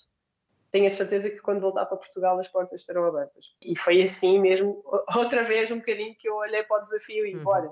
Tenho 0.72 0.88
a 0.88 0.90
certeza 0.90 1.30
que 1.30 1.42
quando 1.42 1.62
voltar 1.62 1.86
para 1.86 1.98
Portugal 1.98 2.40
as 2.40 2.48
portas 2.48 2.80
estarão 2.80 3.06
abertas. 3.06 3.46
E 3.62 3.78
foi 3.78 4.02
assim 4.02 4.40
mesmo, 4.40 4.84
outra 5.16 5.44
vez 5.44 5.70
um 5.70 5.78
bocadinho 5.78 6.16
que 6.16 6.28
eu 6.28 6.38
olhei 6.38 6.64
para 6.64 6.78
o 6.78 6.80
desafio 6.80 7.28
e, 7.28 7.36
uhum. 7.36 7.44
bora. 7.44 7.72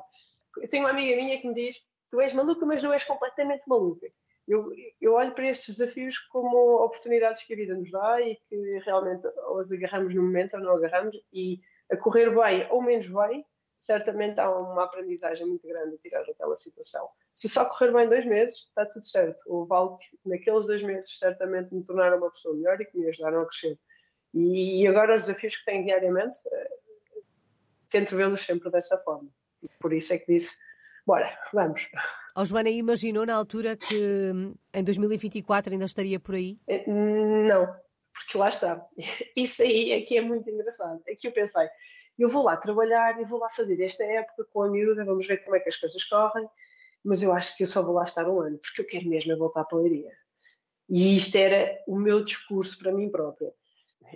Eu 0.58 0.68
tenho 0.68 0.84
uma 0.84 0.92
amiga 0.92 1.16
minha 1.16 1.42
que 1.42 1.48
me 1.48 1.56
diz, 1.56 1.76
tu 2.08 2.22
és 2.22 2.34
maluca, 2.34 2.64
mas 2.68 2.84
não 2.84 2.94
és 2.94 3.04
completamente 3.04 3.64
maluca 3.68 4.06
eu, 4.50 4.74
eu 5.00 5.14
olho 5.14 5.32
para 5.32 5.48
estes 5.48 5.78
desafios 5.78 6.18
como 6.18 6.84
oportunidades 6.84 7.44
que 7.44 7.54
a 7.54 7.56
vida 7.56 7.76
nos 7.76 7.92
dá 7.92 8.20
e 8.20 8.36
que 8.50 8.80
realmente 8.80 9.28
ou 9.48 9.60
as 9.60 9.72
agarramos 9.72 10.14
no 10.14 10.24
momento 10.24 10.56
ou 10.56 10.60
não 10.60 10.76
agarramos 10.76 11.16
e 11.32 11.62
a 11.92 11.96
correr 11.96 12.34
bem 12.34 12.68
ou 12.72 12.82
menos 12.82 13.06
bem, 13.08 13.46
certamente 13.78 14.40
há 14.40 14.50
uma 14.50 14.86
aprendizagem 14.86 15.46
muito 15.46 15.68
grande 15.68 15.96
a 15.96 15.98
tirar 16.00 16.26
daquela 16.26 16.56
situação. 16.56 17.08
Se 17.32 17.48
só 17.48 17.64
correr 17.66 17.94
bem 17.94 18.10
dois 18.10 18.26
meses, 18.26 18.68
está 18.68 18.86
tudo 18.88 19.06
certo. 19.06 19.40
O 19.46 19.66
vale 19.66 19.96
naqueles 20.26 20.66
dois 20.66 20.82
meses 20.82 21.18
certamente 21.18 21.74
me 21.74 21.84
tornaram 21.84 22.18
uma 22.18 22.32
pessoa 22.32 22.56
melhor 22.56 22.82
e 22.82 22.86
que 22.86 22.98
me 22.98 23.08
ajudaram 23.08 23.42
a 23.42 23.46
crescer. 23.46 23.80
E 24.34 24.86
agora 24.88 25.14
os 25.14 25.28
desafios 25.28 25.56
que 25.56 25.66
tenho 25.66 25.86
diariamente, 25.86 26.38
eh, 26.52 26.70
tento 27.92 28.16
vê-los 28.16 28.42
sempre 28.42 28.70
dessa 28.72 28.98
forma. 28.98 29.30
Por 29.80 29.94
isso 29.94 30.12
é 30.12 30.18
que 30.18 30.34
disse, 30.34 30.56
bora, 31.10 31.36
vamos. 31.52 31.80
Oh, 32.38 32.46
Joana, 32.46 32.70
imaginou 32.70 33.26
na 33.26 33.34
altura 33.34 33.76
que 33.76 34.32
em 34.76 34.84
2024 34.84 35.74
ainda 35.74 35.86
estaria 35.86 36.20
por 36.20 36.36
aí? 36.36 36.60
Eh, 36.68 36.86
não, 36.88 37.66
porque 38.14 38.38
lá 38.38 38.48
está. 38.48 38.86
Isso 39.36 39.64
aí 39.64 39.92
é 39.92 40.02
que 40.02 40.16
é 40.16 40.22
muito 40.22 40.48
engraçado. 40.48 41.02
É 41.08 41.16
que 41.16 41.28
eu 41.28 41.32
pensei, 41.32 41.68
eu 42.20 42.30
vou 42.30 42.44
lá 42.44 42.56
trabalhar 42.58 43.20
e 43.20 43.26
vou 43.26 43.40
lá 43.40 43.50
fazer 43.50 43.82
esta 43.82 44.04
época 44.04 44.46
com 44.54 44.62
a 44.62 44.70
miúda, 44.70 45.04
vamos 45.04 45.26
ver 45.26 45.44
como 45.44 45.56
é 45.56 45.60
que 45.60 45.70
as 45.70 45.76
coisas 45.78 46.04
correm, 46.04 46.48
mas 47.04 47.24
eu 47.24 47.34
acho 47.34 47.58
que 47.58 47.64
eu 47.64 47.68
só 47.68 47.82
vou 47.82 47.96
lá 47.96 48.04
estar 48.04 48.30
um 48.30 48.42
ano, 48.42 48.60
porque 48.60 48.82
eu 48.82 48.86
quero 48.86 49.10
mesmo 49.10 49.32
é 49.32 49.36
voltar 49.36 49.64
para 49.64 49.80
a 49.80 49.82
Leiria. 49.82 50.12
E 50.88 51.16
isto 51.16 51.36
era 51.36 51.76
o 51.88 51.96
meu 51.96 52.24
discurso 52.24 52.78
para 52.78 52.92
mim 52.92 53.10
própria. 53.10 53.52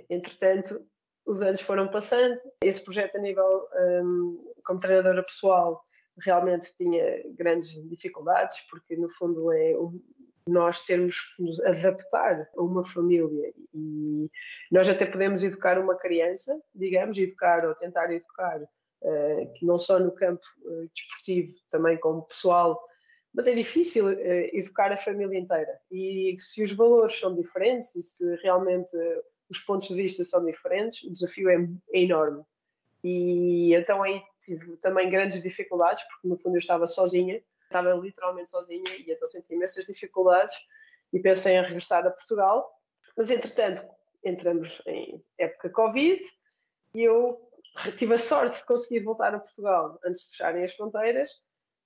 Entretanto, 0.07 0.85
os 1.25 1.41
anos 1.41 1.61
foram 1.61 1.87
passando, 1.87 2.39
esse 2.61 2.79
projeto 2.79 3.15
a 3.15 3.19
nível 3.19 3.67
um, 4.03 4.53
como 4.63 4.79
treinadora 4.79 5.23
pessoal 5.23 5.83
realmente 6.19 6.73
tinha 6.77 7.23
grandes 7.35 7.69
dificuldades, 7.89 8.57
porque 8.69 8.95
no 8.95 9.09
fundo 9.09 9.51
é 9.51 9.73
nós 10.47 10.79
termos 10.85 11.19
que 11.19 11.43
nos 11.43 11.59
adaptar 11.61 12.49
a 12.55 12.61
uma 12.61 12.83
família 12.83 13.53
e 13.73 14.29
nós 14.71 14.87
até 14.87 15.05
podemos 15.05 15.41
educar 15.41 15.79
uma 15.79 15.95
criança, 15.95 16.59
digamos, 16.75 17.17
educar 17.17 17.65
ou 17.65 17.73
tentar 17.75 18.11
educar, 18.11 18.61
uh, 18.61 19.53
que 19.53 19.65
não 19.65 19.77
só 19.77 19.99
no 19.99 20.11
campo 20.11 20.43
uh, 20.63 20.89
desportivo, 20.93 21.53
também 21.69 21.97
como 21.97 22.25
pessoal, 22.25 22.81
mas 23.33 23.47
é 23.47 23.53
difícil 23.53 24.07
uh, 24.07 24.49
educar 24.51 24.91
a 24.91 24.97
família 24.97 25.39
inteira. 25.39 25.79
E 25.89 26.35
se 26.37 26.61
os 26.61 26.71
valores 26.71 27.17
são 27.17 27.33
diferentes 27.35 27.95
e 27.95 28.01
se 28.01 28.35
realmente 28.43 28.91
os 29.49 29.57
pontos 29.59 29.87
de 29.87 29.95
vista 29.95 30.23
são 30.23 30.43
diferentes, 30.43 31.03
o 31.03 31.11
desafio 31.11 31.49
é, 31.49 31.55
é 31.93 32.01
enorme. 32.01 32.43
E 33.03 33.75
então 33.75 34.01
aí 34.01 34.23
tive 34.39 34.77
também 34.77 35.09
grandes 35.09 35.41
dificuldades, 35.41 36.01
porque 36.03 36.27
no 36.27 36.37
fundo 36.37 36.55
eu 36.55 36.59
estava 36.59 36.85
sozinha, 36.85 37.43
estava 37.63 37.93
literalmente 37.93 38.49
sozinha 38.49 38.95
e 38.95 39.11
então 39.11 39.27
senti 39.27 39.53
imensas 39.53 39.85
dificuldades 39.85 40.55
e 41.11 41.19
pensei 41.19 41.55
em 41.55 41.63
regressar 41.63 42.05
a 42.05 42.11
Portugal. 42.11 42.79
Mas 43.17 43.29
entretanto 43.29 43.85
entramos 44.23 44.81
em 44.85 45.23
época 45.37 45.69
Covid 45.69 46.21
e 46.95 47.03
eu 47.03 47.41
tive 47.97 48.13
a 48.13 48.17
sorte 48.17 48.57
de 48.57 48.65
conseguir 48.65 49.01
voltar 49.01 49.35
a 49.35 49.39
Portugal 49.39 49.99
antes 50.05 50.21
de 50.21 50.31
fecharem 50.31 50.63
as 50.63 50.73
fronteiras 50.73 51.29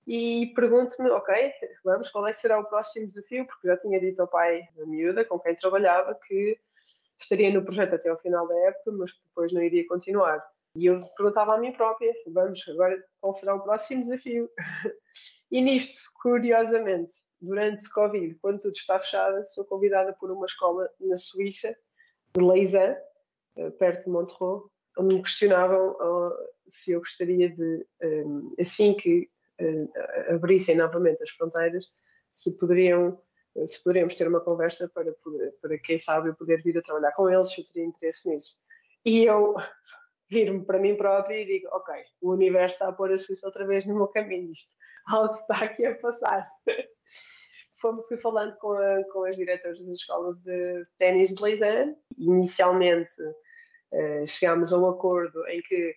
e 0.05 0.53
pergunto-me, 0.55 1.09
ok, 1.09 1.51
vamos, 1.83 2.07
qual 2.09 2.27
é 2.27 2.31
que 2.31 2.37
será 2.37 2.59
o 2.59 2.65
próximo 2.65 3.05
desafio? 3.05 3.45
Porque 3.45 3.67
já 3.67 3.75
tinha 3.75 3.99
dito 3.99 4.21
ao 4.21 4.27
pai 4.27 4.67
da 4.75 4.85
miúda 4.85 5.25
com 5.25 5.39
quem 5.39 5.55
trabalhava 5.55 6.13
que 6.15 6.57
estaria 7.17 7.51
no 7.51 7.63
projeto 7.63 7.95
até 7.95 8.09
ao 8.09 8.17
final 8.17 8.47
da 8.47 8.55
época, 8.67 8.91
mas 8.91 9.11
que 9.11 9.19
depois 9.27 9.51
não 9.51 9.61
iria 9.61 9.85
continuar 9.87 10.45
E 10.77 10.85
eu 10.85 10.99
perguntava 11.17 11.55
a 11.55 11.57
mim 11.57 11.71
própria: 11.71 12.13
vamos, 12.27 12.63
agora 12.69 13.03
qual 13.19 13.33
será 13.33 13.55
o 13.55 13.61
próximo 13.61 14.01
desafio? 14.01 14.49
e 15.51 15.59
nisto, 15.59 16.03
curiosamente, 16.21 17.13
durante 17.41 17.89
Covid, 17.89 18.35
quando 18.35 18.61
tudo 18.61 18.75
está 18.75 18.99
fechado, 18.99 19.43
sou 19.45 19.65
convidada 19.65 20.13
por 20.13 20.29
uma 20.29 20.45
escola 20.45 20.87
na 20.99 21.15
Suíça, 21.15 21.75
de 22.35 22.43
Lausanne, 22.43 22.95
eh, 23.55 23.71
perto 23.71 24.05
de 24.05 24.11
Montreux, 24.11 24.69
onde 24.99 25.15
me 25.15 25.21
questionavam 25.21 25.91
uh, 25.93 26.33
se 26.67 26.91
eu 26.91 26.99
gostaria 26.99 27.49
de, 27.49 27.85
um, 28.03 28.53
assim 28.59 28.93
que 28.93 29.29
uh, 29.59 30.35
abrissem 30.35 30.75
novamente 30.75 31.23
as 31.23 31.29
fronteiras, 31.31 31.85
se 32.29 32.55
poderiam 32.57 33.19
se 33.65 33.81
poderíamos 33.81 34.15
ter 34.15 34.27
uma 34.27 34.39
conversa 34.39 34.87
para, 34.93 35.11
para 35.59 35.79
quem 35.79 35.97
sabe 35.97 36.29
eu 36.29 36.35
poder 36.35 36.61
vir 36.61 36.77
a 36.77 36.81
trabalhar 36.81 37.11
com 37.13 37.27
eles, 37.27 37.49
se 37.49 37.61
eu 37.61 37.65
teria 37.65 37.87
interesse 37.87 38.29
nisso. 38.29 38.59
E 39.03 39.23
eu 39.23 39.55
vir-me 40.29 40.65
para 40.65 40.79
mim 40.79 40.95
própria 40.95 41.41
e 41.41 41.45
digo, 41.45 41.67
ok, 41.71 41.95
o 42.21 42.31
universo 42.31 42.75
está 42.75 42.89
a 42.89 42.93
pôr 42.93 43.11
a 43.11 43.17
Suíça 43.17 43.45
outra 43.45 43.65
vez 43.65 43.85
no 43.85 43.95
meu 43.95 44.07
caminho, 44.07 44.51
isto, 44.51 44.73
algo 45.07 45.33
está 45.33 45.63
aqui 45.63 45.85
a 45.85 45.95
passar. 45.95 46.47
Fomos, 47.79 48.07
falando 48.21 48.57
com, 48.57 48.71
a, 48.71 49.03
com 49.11 49.25
as 49.25 49.35
diretoras 49.35 49.79
da 49.79 49.91
escola 49.91 50.33
de 50.43 50.85
ténis 50.97 51.29
de 51.29 51.41
Lausanne. 51.41 51.95
Inicialmente 52.17 53.21
uh, 53.21 54.25
chegámos 54.25 54.73
a 54.73 54.79
um 54.79 54.89
acordo 54.89 55.47
em 55.47 55.61
que, 55.61 55.95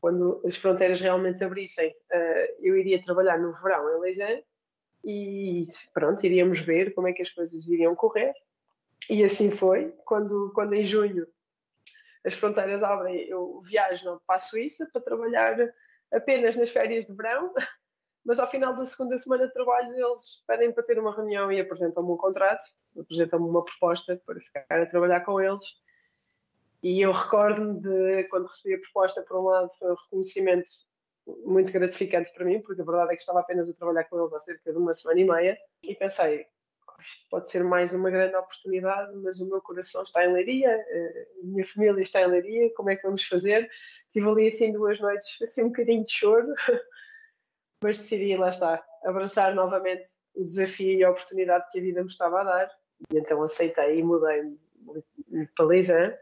quando 0.00 0.40
as 0.44 0.54
fronteiras 0.54 1.00
realmente 1.00 1.42
abrissem, 1.42 1.90
uh, 1.90 2.54
eu 2.60 2.76
iria 2.76 3.02
trabalhar 3.02 3.36
no 3.36 3.52
verão 3.52 3.90
em 3.90 4.00
Lausanne 4.00 4.44
e 5.04 5.64
pronto, 5.92 6.24
iríamos 6.24 6.60
ver 6.60 6.94
como 6.94 7.08
é 7.08 7.12
que 7.12 7.22
as 7.22 7.28
coisas 7.28 7.66
iriam 7.66 7.96
correr. 7.96 8.32
E 9.10 9.22
assim 9.22 9.50
foi. 9.50 9.92
Quando, 10.04 10.52
quando 10.54 10.74
em 10.74 10.82
junho 10.82 11.26
as 12.24 12.34
fronteiras 12.34 12.82
abrem, 12.82 13.28
eu 13.28 13.60
viajo 13.60 14.20
para 14.26 14.34
a 14.34 14.38
Suíça 14.38 14.88
para 14.92 15.02
trabalhar 15.02 15.56
apenas 16.12 16.54
nas 16.54 16.68
férias 16.68 17.06
de 17.06 17.14
verão, 17.14 17.52
mas 18.24 18.38
ao 18.38 18.48
final 18.48 18.74
da 18.74 18.84
segunda 18.84 19.16
semana 19.16 19.46
de 19.46 19.52
trabalho 19.52 19.90
eles 19.94 20.42
pedem 20.46 20.72
para 20.72 20.84
ter 20.84 20.98
uma 20.98 21.14
reunião 21.14 21.50
e 21.50 21.60
apresentam-me 21.60 22.10
um 22.10 22.16
contrato, 22.16 22.62
apresentam-me 22.98 23.48
uma 23.48 23.62
proposta 23.62 24.20
para 24.26 24.40
ficar 24.40 24.66
a 24.70 24.86
trabalhar 24.86 25.20
com 25.20 25.40
eles. 25.40 25.62
E 26.82 27.00
eu 27.00 27.10
recordo-me 27.10 27.80
de 27.80 28.24
quando 28.24 28.46
recebi 28.46 28.74
a 28.74 28.80
proposta, 28.80 29.22
por 29.22 29.38
um 29.38 29.44
lado, 29.44 29.68
foi 29.78 29.90
um 29.90 29.94
reconhecimento 29.94 30.70
muito 31.44 31.70
gratificante 31.70 32.32
para 32.32 32.44
mim, 32.44 32.60
porque 32.60 32.80
a 32.80 32.84
verdade 32.84 33.12
é 33.12 33.14
que 33.14 33.20
estava 33.20 33.40
apenas 33.40 33.68
a 33.68 33.74
trabalhar 33.74 34.04
com 34.04 34.18
eles 34.18 34.32
há 34.32 34.38
cerca 34.38 34.72
de 34.72 34.78
uma 34.78 34.92
semana 34.92 35.20
e 35.20 35.24
meia, 35.24 35.58
e 35.82 35.94
pensei, 35.94 36.46
pode 37.30 37.48
ser 37.48 37.62
mais 37.64 37.92
uma 37.92 38.10
grande 38.10 38.36
oportunidade, 38.36 39.14
mas 39.16 39.40
o 39.40 39.46
meu 39.46 39.60
coração 39.60 40.02
está 40.02 40.24
em 40.24 40.32
Leiria, 40.32 40.70
eh, 40.70 41.28
a 41.42 41.46
minha 41.46 41.66
família 41.66 42.00
está 42.00 42.22
em 42.22 42.28
Leiria, 42.28 42.72
como 42.74 42.90
é 42.90 42.96
que 42.96 43.02
vamos 43.02 43.22
fazer? 43.24 43.68
Tive 44.08 44.28
ali 44.28 44.46
assim 44.48 44.72
duas 44.72 44.98
noites, 44.98 45.40
assim 45.42 45.62
um 45.62 45.68
bocadinho 45.68 46.02
de 46.02 46.12
choro, 46.12 46.48
mas 47.82 47.96
decidi, 47.96 48.34
lá 48.36 48.48
está, 48.48 48.84
abraçar 49.04 49.54
novamente 49.54 50.10
o 50.34 50.42
desafio 50.42 50.98
e 50.98 51.04
a 51.04 51.10
oportunidade 51.10 51.66
que 51.70 51.78
a 51.78 51.82
vida 51.82 52.00
me 52.00 52.08
estava 52.08 52.40
a 52.40 52.44
dar, 52.44 52.70
e 53.12 53.18
então 53.18 53.42
aceitei 53.42 53.98
e 53.98 54.02
mudei 54.02 54.56
para 55.56 55.66
Lisã, 55.66 56.14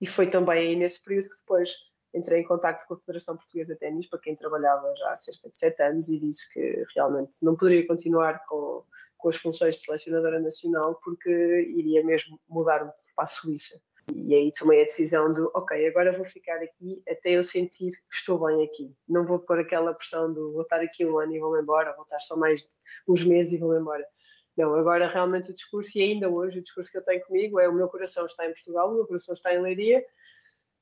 e 0.00 0.06
foi 0.06 0.26
também 0.26 0.76
nesse 0.76 1.02
período 1.02 1.28
que 1.28 1.38
depois 1.40 1.74
entrei 2.12 2.40
em 2.40 2.44
contato 2.44 2.86
com 2.86 2.94
a 2.94 2.98
Federação 2.98 3.36
Portuguesa 3.36 3.74
de 3.74 3.80
Ténis, 3.80 4.06
para 4.06 4.20
quem 4.20 4.36
trabalhava 4.36 4.94
já 4.96 5.10
há 5.10 5.14
cerca 5.14 5.48
de 5.48 5.56
sete 5.56 5.82
anos, 5.82 6.08
e 6.08 6.18
disse 6.18 6.52
que 6.52 6.84
realmente 6.94 7.32
não 7.42 7.56
poderia 7.56 7.86
continuar 7.86 8.44
com 8.46 8.84
com 9.24 9.28
as 9.28 9.36
funções 9.36 9.76
de 9.76 9.80
selecionadora 9.80 10.38
nacional 10.38 11.00
porque 11.02 11.30
iria 11.74 12.04
mesmo 12.04 12.38
mudar-me 12.46 12.90
para 13.16 13.22
a 13.22 13.24
Suíça. 13.24 13.80
E 14.14 14.34
aí 14.34 14.52
tomei 14.52 14.82
a 14.82 14.84
decisão 14.84 15.32
de, 15.32 15.40
ok, 15.54 15.86
agora 15.86 16.12
vou 16.12 16.26
ficar 16.26 16.56
aqui 16.56 17.02
até 17.08 17.30
eu 17.30 17.42
sentir 17.42 17.90
que 17.90 18.16
estou 18.16 18.38
bem 18.46 18.62
aqui. 18.62 18.94
Não 19.08 19.24
vou 19.24 19.38
pôr 19.38 19.60
aquela 19.60 19.94
pressão 19.94 20.30
de 20.30 20.38
vou 20.38 20.60
estar 20.60 20.78
aqui 20.78 21.06
um 21.06 21.18
ano 21.18 21.34
e 21.34 21.40
vou-me 21.40 21.62
embora, 21.62 21.94
vou 21.94 22.02
estar 22.02 22.18
só 22.18 22.36
mais 22.36 22.62
uns 23.08 23.24
meses 23.24 23.54
e 23.54 23.56
vou-me 23.56 23.78
embora. 23.78 24.04
Não, 24.58 24.74
agora 24.74 25.08
realmente 25.08 25.48
o 25.48 25.54
discurso, 25.54 25.90
e 25.96 26.02
ainda 26.02 26.28
hoje 26.28 26.58
o 26.58 26.60
discurso 26.60 26.90
que 26.90 26.98
eu 26.98 27.02
tenho 27.02 27.24
comigo 27.24 27.58
é 27.58 27.66
o 27.66 27.72
meu 27.72 27.88
coração 27.88 28.26
está 28.26 28.44
em 28.44 28.52
Portugal, 28.52 28.90
o 28.90 28.94
meu 28.94 29.06
coração 29.06 29.32
está 29.32 29.54
em 29.54 29.62
Leiria, 29.62 30.04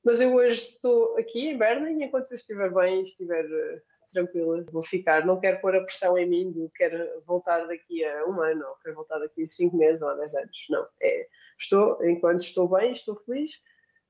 mas 0.03 0.19
eu 0.19 0.35
hoje 0.35 0.59
estou 0.59 1.17
aqui 1.17 1.47
em 1.47 1.57
Berna 1.57 1.89
e 1.89 2.03
enquanto 2.03 2.29
eu 2.29 2.35
estiver 2.35 2.73
bem, 2.73 3.01
estiver 3.03 3.45
eh, 3.45 3.81
tranquila, 4.13 4.63
vou 4.71 4.81
ficar. 4.81 5.25
Não 5.25 5.39
quero 5.39 5.59
pôr 5.59 5.75
a 5.75 5.81
pressão 5.81 6.17
em 6.17 6.27
mim 6.27 6.71
quero 6.75 6.97
voltar 7.25 7.65
daqui 7.67 8.05
a 8.05 8.25
um 8.25 8.41
ano, 8.41 8.65
ou 8.65 8.75
quero 8.75 8.95
voltar 8.95 9.19
daqui 9.19 9.43
a 9.43 9.47
cinco 9.47 9.75
meses 9.75 10.01
ou 10.01 10.09
a 10.09 10.15
dez 10.15 10.33
anos. 10.33 10.57
Não. 10.69 10.87
É, 11.01 11.27
estou, 11.57 12.03
enquanto 12.05 12.41
estou 12.41 12.67
bem, 12.69 12.91
estou 12.91 13.15
feliz, 13.25 13.51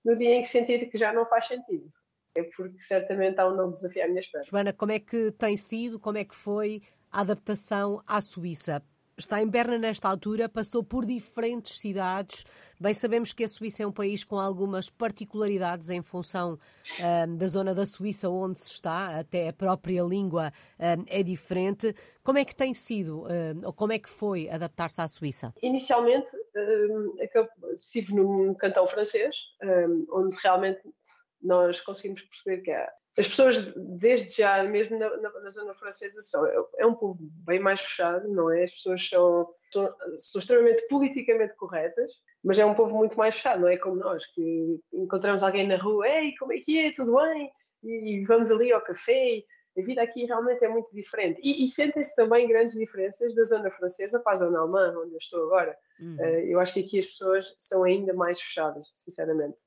no 0.03 0.15
dia 0.15 0.35
em 0.35 0.41
que 0.41 0.47
sentir 0.47 0.89
que 0.89 0.97
já 0.97 1.11
não 1.13 1.25
faz 1.25 1.45
sentido. 1.45 1.89
É 2.35 2.43
porque 2.43 2.79
certamente 2.79 3.39
há 3.39 3.47
um 3.47 3.55
novo 3.55 3.73
desafio 3.73 4.03
à 4.03 4.07
minha 4.07 4.19
espera. 4.19 4.43
Joana, 4.43 4.73
como 4.73 4.91
é 4.91 4.99
que 4.99 5.31
tem 5.31 5.55
sido, 5.55 5.99
como 5.99 6.17
é 6.17 6.25
que 6.25 6.35
foi 6.35 6.81
a 7.11 7.21
adaptação 7.21 8.01
à 8.07 8.19
Suíça? 8.19 8.83
Está 9.17 9.41
em 9.41 9.47
Berna 9.47 9.77
nesta 9.77 10.09
altura, 10.09 10.49
passou 10.49 10.83
por 10.83 11.05
diferentes 11.05 11.79
cidades. 11.79 12.45
Bem, 12.79 12.93
sabemos 12.93 13.31
que 13.31 13.43
a 13.43 13.47
Suíça 13.47 13.83
é 13.83 13.87
um 13.87 13.91
país 13.91 14.23
com 14.23 14.39
algumas 14.39 14.89
particularidades 14.89 15.89
em 15.89 16.01
função 16.01 16.53
uh, 16.99 17.37
da 17.37 17.47
zona 17.47 17.73
da 17.73 17.85
Suíça 17.85 18.29
onde 18.29 18.59
se 18.59 18.71
está, 18.71 19.19
até 19.19 19.49
a 19.49 19.53
própria 19.53 20.01
língua 20.03 20.51
uh, 20.79 21.05
é 21.07 21.23
diferente. 21.23 21.95
Como 22.23 22.37
é 22.37 22.45
que 22.45 22.55
tem 22.55 22.73
sido, 22.73 23.23
uh, 23.23 23.65
ou 23.65 23.73
como 23.73 23.93
é 23.93 23.99
que 23.99 24.09
foi 24.09 24.49
adaptar-se 24.49 25.01
à 25.01 25.07
Suíça? 25.07 25.53
Inicialmente, 25.61 26.31
estive 27.73 28.13
num 28.15 28.53
cantão 28.55 28.85
francês, 28.87 29.35
onde 30.11 30.35
realmente 30.41 30.81
nós 31.41 31.79
conseguimos 31.79 32.21
perceber 32.21 32.61
que 32.61 32.71
há 32.71 32.91
as 33.17 33.27
pessoas, 33.27 33.57
desde 33.75 34.37
já, 34.37 34.63
mesmo 34.63 34.97
na, 34.97 35.17
na, 35.17 35.29
na, 35.29 35.47
zona 35.47 35.73
francesa, 35.75 36.19
são, 36.19 36.45
é 36.77 36.85
um 36.85 36.95
povo 36.95 37.17
bem 37.45 37.59
mais 37.59 37.79
fechado, 37.79 38.27
não 38.27 38.51
é? 38.51 38.63
As 38.63 38.71
pessoas 38.71 39.07
são, 39.07 39.49
são, 39.71 39.95
são, 40.17 40.39
extremamente 40.39 40.87
politicamente 40.87 41.55
corretas, 41.55 42.11
mas 42.43 42.57
é 42.57 42.65
um 42.65 42.73
povo 42.73 42.95
muito 42.95 43.15
mais 43.15 43.35
fechado, 43.35 43.61
não 43.61 43.67
é 43.67 43.77
como 43.77 43.97
nós, 43.97 44.25
que 44.25 44.79
encontramos 44.91 45.43
alguém 45.43 45.67
na 45.67 45.77
rua, 45.77 46.07
ei, 46.07 46.33
como 46.39 46.53
é 46.53 46.57
que 46.57 46.79
é, 46.79 46.91
tudo 46.91 47.15
bem? 47.15 47.51
E, 47.83 48.15
e 48.15 48.25
vamos 48.25 48.49
ali 48.49 48.73
ao 48.73 48.81
café, 48.81 49.43
a 49.77 49.81
vida 49.81 50.01
aqui 50.01 50.25
realmente 50.25 50.63
é 50.63 50.67
muito 50.67 50.89
diferente. 50.91 51.39
E, 51.43 51.61
e 51.63 51.67
sentem-se 51.67 52.15
também 52.15 52.47
grandes 52.47 52.73
diferenças 52.73 53.33
da 53.35 53.43
zona 53.43 53.69
francesa 53.69 54.19
para 54.19 54.33
a 54.33 54.35
zona 54.35 54.59
alemã, 54.59 54.93
onde 54.97 55.13
eu 55.13 55.17
estou 55.17 55.43
agora. 55.43 55.77
Uhum. 55.99 56.15
Uh, 56.15 56.39
eu 56.45 56.59
acho 56.59 56.73
que 56.73 56.79
aqui 56.79 56.97
as 56.99 57.05
pessoas 57.05 57.53
são 57.57 57.83
ainda 57.83 58.13
mais 58.13 58.39
fechadas, 58.39 58.89
sinceramente. 58.93 59.57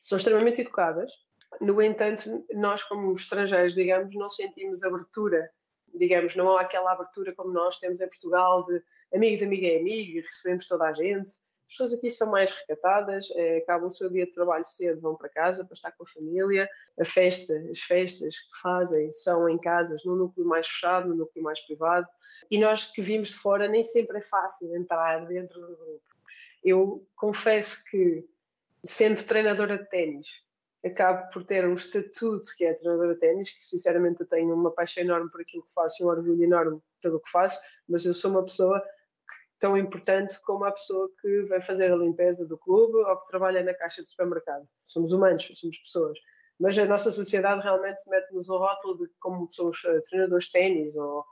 São 0.00 0.16
extremamente 0.16 0.60
educadas, 0.60 1.10
no 1.60 1.80
entanto, 1.82 2.44
nós 2.54 2.82
como 2.82 3.12
estrangeiros, 3.12 3.74
digamos, 3.74 4.14
não 4.14 4.28
sentimos 4.28 4.82
abertura, 4.82 5.50
digamos, 5.94 6.34
não 6.34 6.56
há 6.56 6.60
aquela 6.60 6.92
abertura 6.92 7.34
como 7.34 7.52
nós 7.52 7.78
temos 7.78 8.00
em 8.00 8.08
Portugal 8.08 8.64
de 8.66 8.82
amigo 9.14 9.36
de 9.36 9.44
amigo 9.44 9.66
é 9.66 9.78
amigo 9.78 10.20
recebemos 10.20 10.66
toda 10.66 10.84
a 10.84 10.92
gente. 10.92 11.30
As 11.66 11.72
pessoas 11.72 11.92
aqui 11.94 12.08
são 12.08 12.30
mais 12.30 12.48
recatadas, 12.48 13.28
é, 13.34 13.58
acabam 13.58 13.86
o 13.86 13.90
seu 13.90 14.08
dia 14.08 14.24
de 14.24 14.32
trabalho 14.32 14.62
cedo, 14.62 15.00
vão 15.00 15.16
para 15.16 15.28
casa 15.28 15.64
para 15.64 15.72
estar 15.72 15.90
com 15.92 16.04
a 16.04 16.06
família. 16.06 16.68
A 16.98 17.04
festa, 17.04 17.52
as 17.68 17.80
festas 17.80 18.38
que 18.38 18.60
fazem 18.62 19.10
são 19.10 19.48
em 19.48 19.58
casas, 19.58 20.04
num 20.04 20.14
núcleo 20.14 20.46
mais 20.46 20.64
fechado, 20.66 21.08
num 21.08 21.16
núcleo 21.16 21.42
mais 21.42 21.58
privado. 21.66 22.06
E 22.48 22.56
nós 22.56 22.84
que 22.84 23.02
vimos 23.02 23.28
de 23.28 23.34
fora, 23.34 23.66
nem 23.66 23.82
sempre 23.82 24.18
é 24.18 24.20
fácil 24.20 24.76
entrar 24.76 25.26
dentro 25.26 25.60
do 25.60 25.76
grupo. 25.76 26.02
Eu 26.62 27.04
confesso 27.16 27.82
que, 27.90 28.24
sendo 28.84 29.24
treinadora 29.24 29.76
de 29.76 29.88
ténis, 29.88 30.45
acabo 30.86 31.30
por 31.32 31.44
ter 31.44 31.66
um 31.66 31.74
estatuto 31.74 32.46
que 32.56 32.64
é 32.64 32.74
treinadora 32.74 33.14
de 33.14 33.20
ténis, 33.20 33.50
que 33.50 33.60
sinceramente 33.60 34.20
eu 34.20 34.26
tenho 34.26 34.54
uma 34.54 34.70
paixão 34.70 35.02
enorme 35.02 35.30
por 35.30 35.40
aquilo 35.40 35.64
que 35.64 35.72
faço 35.72 36.02
e 36.02 36.06
um 36.06 36.08
orgulho 36.08 36.42
enorme 36.42 36.80
pelo 37.02 37.20
que 37.20 37.30
faço, 37.30 37.58
mas 37.88 38.04
eu 38.04 38.12
sou 38.12 38.30
uma 38.30 38.42
pessoa 38.42 38.82
tão 39.58 39.76
importante 39.76 40.38
como 40.42 40.64
a 40.64 40.72
pessoa 40.72 41.10
que 41.20 41.42
vai 41.42 41.60
fazer 41.60 41.92
a 41.92 41.96
limpeza 41.96 42.44
do 42.46 42.58
clube 42.58 42.96
ou 42.96 43.16
que 43.20 43.28
trabalha 43.28 43.62
na 43.62 43.74
caixa 43.74 44.02
de 44.02 44.08
supermercado. 44.08 44.68
Somos 44.84 45.10
humanos, 45.10 45.48
somos 45.52 45.76
pessoas. 45.78 46.18
Mas 46.58 46.76
a 46.78 46.84
nossa 46.84 47.10
sociedade 47.10 47.62
realmente 47.62 48.02
mete-nos 48.08 48.46
no 48.46 48.58
rótulo 48.58 48.98
de 48.98 49.12
como 49.20 49.50
somos 49.50 49.78
uh, 49.84 50.00
treinadores 50.08 50.44
de 50.44 50.52
ténis 50.52 50.94
ou 50.94 51.24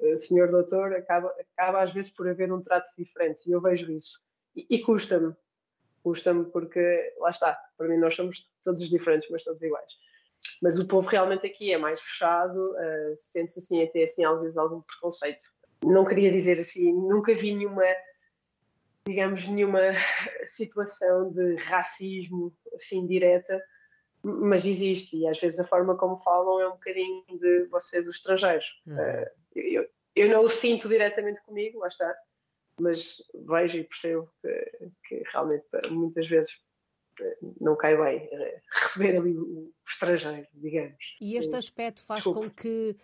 uh, 0.00 0.16
senhor 0.16 0.50
doutor, 0.50 0.92
acaba, 0.94 1.32
acaba 1.40 1.82
às 1.82 1.92
vezes 1.92 2.10
por 2.14 2.28
haver 2.28 2.52
um 2.52 2.60
trato 2.60 2.90
diferente 2.96 3.42
e 3.46 3.52
eu 3.52 3.60
vejo 3.60 3.90
isso. 3.90 4.18
E, 4.54 4.66
e 4.70 4.82
custa-me, 4.82 5.34
custa-me 6.06 6.44
porque, 6.52 7.12
lá 7.18 7.30
está, 7.30 7.58
para 7.76 7.88
mim 7.88 7.96
nós 7.96 8.14
somos 8.14 8.48
todos 8.62 8.88
diferentes, 8.88 9.28
mas 9.28 9.42
todos 9.42 9.60
iguais. 9.60 9.90
Mas 10.62 10.78
o 10.78 10.86
povo 10.86 11.08
realmente 11.08 11.44
aqui 11.44 11.72
é 11.72 11.78
mais 11.78 11.98
fechado, 11.98 12.56
uh, 12.56 13.16
sente-se 13.16 13.58
assim 13.58 13.82
até 13.82 14.04
assim, 14.04 14.24
às 14.24 14.40
vezes 14.40 14.56
algum 14.56 14.82
preconceito. 14.82 15.42
Não 15.84 16.04
queria 16.04 16.30
dizer 16.30 16.60
assim, 16.60 16.92
nunca 16.92 17.34
vi 17.34 17.52
nenhuma, 17.52 17.82
digamos, 19.04 19.44
nenhuma 19.48 19.80
situação 20.46 21.32
de 21.32 21.56
racismo 21.56 22.56
assim 22.72 23.04
direta, 23.04 23.60
mas 24.22 24.64
existe 24.64 25.16
e 25.16 25.26
às 25.26 25.40
vezes 25.40 25.58
a 25.58 25.66
forma 25.66 25.96
como 25.96 26.14
falam 26.22 26.60
é 26.60 26.68
um 26.68 26.76
bocadinho 26.76 27.24
de 27.36 27.64
vocês 27.64 28.06
os 28.06 28.14
estrangeiros. 28.14 28.66
Uhum. 28.86 28.94
Uh, 28.94 29.26
eu, 29.56 29.88
eu 30.14 30.28
não 30.28 30.42
o 30.42 30.48
sinto 30.48 30.88
diretamente 30.88 31.42
comigo, 31.42 31.80
lá 31.80 31.88
está, 31.88 32.14
mas 32.80 33.16
vejo 33.34 33.78
e 33.78 33.84
percebo 33.84 34.30
que, 34.42 34.90
que 35.08 35.22
realmente 35.32 35.64
muitas 35.90 36.26
vezes 36.26 36.50
não 37.60 37.76
cai 37.76 37.96
bem 37.96 38.28
receber 38.70 39.16
ali 39.16 39.36
o 39.36 39.72
estrangeiro, 39.86 40.46
digamos. 40.52 41.16
E 41.20 41.36
este 41.36 41.56
aspecto 41.56 42.04
faz 42.04 42.24
Desculpa. 42.24 42.48
com 42.48 42.54
que 42.54 42.96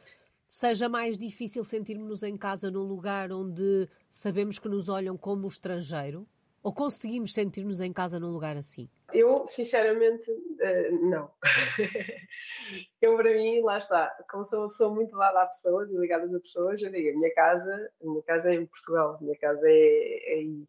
seja 0.49 0.89
mais 0.89 1.17
difícil 1.17 1.65
sentirmos-nos 1.65 2.23
em 2.23 2.37
casa 2.37 2.71
num 2.71 2.83
lugar 2.83 3.33
onde 3.33 3.89
sabemos 4.11 4.59
que 4.59 4.69
nos 4.69 4.89
olham 4.89 5.17
como 5.17 5.47
estrangeiro? 5.47 6.29
Ou 6.63 6.73
conseguimos 6.73 7.35
sentir-nos 7.35 7.81
em 7.81 7.93
casa 7.93 8.21
num 8.21 8.31
lugar 8.31 8.57
assim? 8.57 8.89
Eu, 9.13 9.45
sinceramente, 9.47 10.31
uh, 10.31 11.11
não. 11.11 11.31
eu, 13.03 13.17
para 13.17 13.35
mim, 13.35 13.61
lá 13.63 13.79
está. 13.79 14.17
Como 14.31 14.45
sou 14.71 14.95
muito 14.95 15.13
ligada 15.13 15.43
a 15.43 15.47
pessoas 15.47 15.91
e 15.91 15.97
ligada 15.97 16.25
a 16.25 16.41
pessoas, 16.41 16.81
eu 16.81 16.91
digo, 16.91 17.11
a 17.11 17.15
minha 17.15 17.35
casa, 17.35 17.91
a 18.01 18.07
minha 18.07 18.23
casa 18.23 18.53
é 18.53 18.55
em 18.55 18.67
Portugal, 18.67 19.17
a 19.17 19.23
minha 19.23 19.37
casa 19.39 19.69
é, 19.69 19.73
é 19.73 20.35
aí. 20.35 20.69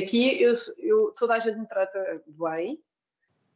Aqui, 0.00 0.40
eu, 0.40 0.52
eu, 0.78 1.12
toda 1.18 1.34
a 1.34 1.38
gente 1.38 1.58
me 1.58 1.66
trata 1.66 2.22
bem, 2.28 2.80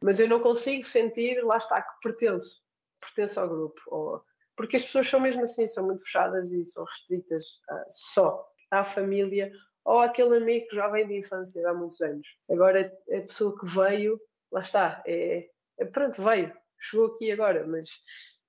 mas 0.01 0.19
eu 0.19 0.27
não 0.27 0.41
consigo 0.41 0.83
sentir, 0.83 1.41
lá 1.43 1.55
está, 1.55 1.81
que 1.81 1.91
pertenço. 2.03 2.61
Pertenço 2.99 3.39
ao 3.39 3.47
grupo. 3.47 3.81
Ou, 3.87 4.21
porque 4.57 4.75
as 4.75 4.83
pessoas 4.83 5.07
são 5.07 5.19
mesmo 5.21 5.41
assim, 5.41 5.65
são 5.65 5.85
muito 5.85 6.03
fechadas 6.03 6.51
e 6.51 6.63
são 6.65 6.83
restritas 6.83 7.43
uh, 7.71 7.85
só 7.87 8.45
à 8.71 8.83
família 8.83 9.51
ou 9.85 9.99
aquele 9.99 10.37
amigo 10.37 10.67
que 10.67 10.75
já 10.75 10.87
vem 10.87 11.07
de 11.07 11.19
infância 11.19 11.69
há 11.69 11.73
muitos 11.73 12.01
anos. 12.01 12.27
Agora, 12.49 12.91
a 13.07 13.21
pessoa 13.21 13.57
que 13.57 13.67
veio, 13.67 14.19
lá 14.51 14.59
está, 14.59 15.03
é, 15.05 15.47
é, 15.79 15.85
pronto, 15.85 16.21
veio, 16.21 16.51
chegou 16.79 17.07
aqui 17.07 17.31
agora, 17.31 17.65
mas 17.67 17.87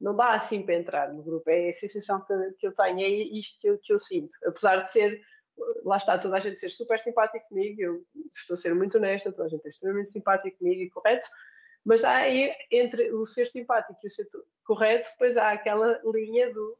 não 0.00 0.16
dá 0.16 0.32
assim 0.32 0.62
para 0.62 0.74
entrar 0.74 1.12
no 1.12 1.22
grupo. 1.22 1.48
É 1.50 1.68
a 1.68 1.72
sensação 1.72 2.24
que, 2.24 2.34
que 2.58 2.66
eu 2.66 2.72
tenho, 2.72 3.00
é 3.00 3.08
isto 3.08 3.60
que 3.60 3.68
eu, 3.68 3.78
que 3.78 3.92
eu, 3.92 3.98
sinto. 3.98 4.32
Apesar 4.46 4.76
de 4.78 4.90
ser, 4.90 5.20
lá 5.84 5.96
está, 5.96 6.16
toda 6.16 6.36
a 6.36 6.40
gente 6.40 6.58
ser 6.58 6.70
super 6.70 6.98
simpática 6.98 7.44
comigo, 7.48 7.82
eu 7.82 8.02
estou 8.30 8.54
a 8.54 8.56
ser 8.56 8.74
muito 8.74 8.96
honesta, 8.96 9.30
toda 9.30 9.44
a 9.44 9.48
gente 9.48 9.66
é 9.66 9.68
extremamente 9.68 10.08
simpática 10.08 10.56
comigo 10.56 10.80
e 10.80 10.90
correto, 10.90 11.26
mas 11.84 12.02
há 12.02 12.16
aí, 12.16 12.50
entre 12.70 13.12
o 13.12 13.24
ser 13.24 13.44
simpático 13.44 14.00
e 14.02 14.06
o 14.06 14.10
ser 14.10 14.26
correto, 14.64 15.06
depois 15.12 15.36
há 15.36 15.52
aquela 15.52 16.00
linha 16.04 16.52
do, 16.52 16.78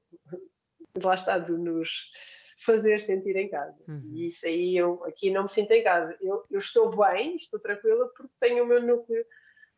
lá 1.02 1.14
está, 1.14 1.38
do 1.38 1.56
nos 1.58 2.10
fazer 2.56 2.98
sentir 2.98 3.36
em 3.36 3.48
casa. 3.48 3.76
Uhum. 3.86 4.10
E 4.14 4.26
isso 4.26 4.46
aí 4.46 4.76
eu 4.76 5.04
aqui 5.04 5.30
não 5.30 5.42
me 5.42 5.48
sinto 5.48 5.70
em 5.72 5.82
casa. 5.82 6.16
Eu, 6.20 6.42
eu 6.50 6.58
estou 6.58 6.94
bem, 6.96 7.34
estou 7.34 7.60
tranquila, 7.60 8.08
porque 8.16 8.32
tenho 8.40 8.64
o 8.64 8.66
meu 8.66 8.82
núcleo 8.82 9.24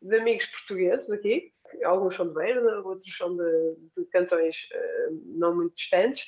de 0.01 0.17
amigos 0.17 0.45
portugueses 0.45 1.09
aqui. 1.11 1.51
Alguns 1.83 2.15
são 2.15 2.27
de 2.27 2.33
Beira, 2.33 2.81
outros 2.81 3.15
são 3.15 3.35
de, 3.35 3.75
de 3.97 4.05
cantões 4.05 4.55
uh, 4.73 5.21
não 5.25 5.55
muito 5.55 5.75
distantes, 5.75 6.25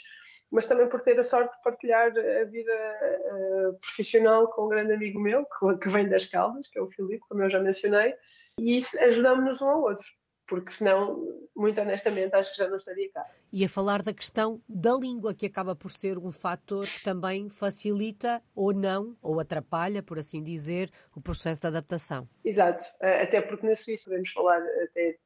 mas 0.52 0.68
também 0.68 0.88
por 0.90 1.02
ter 1.02 1.18
a 1.18 1.22
sorte 1.22 1.56
de 1.56 1.64
partilhar 1.64 2.12
a 2.12 2.44
vida 2.44 2.72
uh, 2.72 3.78
profissional 3.80 4.48
com 4.50 4.66
um 4.66 4.70
grande 4.70 4.94
amigo 4.94 5.20
meu, 5.20 5.46
que, 5.46 5.78
que 5.78 5.90
vem 5.90 6.08
das 6.10 6.26
Caldas, 6.26 6.68
que 6.68 6.78
é 6.78 6.82
o 6.82 6.90
Filipe, 6.90 7.24
como 7.28 7.42
eu 7.42 7.50
já 7.50 7.60
mencionei, 7.60 8.14
e 8.60 8.76
isso 8.76 9.00
ajudamos-nos 9.00 9.62
um 9.62 9.70
ao 9.70 9.82
outro 9.82 10.06
porque 10.52 10.70
senão, 10.70 11.48
muito 11.56 11.80
honestamente, 11.80 12.36
acho 12.36 12.52
que 12.52 12.58
já 12.58 12.68
não 12.68 12.76
estaria 12.76 13.10
cá. 13.10 13.26
E 13.54 13.64
a 13.64 13.70
falar 13.70 14.02
da 14.02 14.14
questão 14.14 14.62
da 14.68 14.94
língua, 14.94 15.34
que 15.34 15.46
acaba 15.46 15.74
por 15.74 15.90
ser 15.92 16.18
um 16.18 16.30
fator 16.30 16.86
que 16.86 17.02
também 17.02 17.50
facilita 17.50 18.44
ou 18.54 18.74
não, 18.74 19.16
ou 19.22 19.40
atrapalha, 19.40 20.04
por 20.04 20.20
assim 20.20 20.44
dizer, 20.44 20.92
o 21.16 21.22
processo 21.22 21.62
de 21.62 21.68
adaptação. 21.68 22.28
Exato, 22.44 22.84
eh, 23.00 23.24
até 23.24 23.40
porque 23.40 23.66
na 23.66 23.74
Suíça 23.74 24.10
podemos 24.10 24.30
falar 24.34 24.62
até 24.84 25.18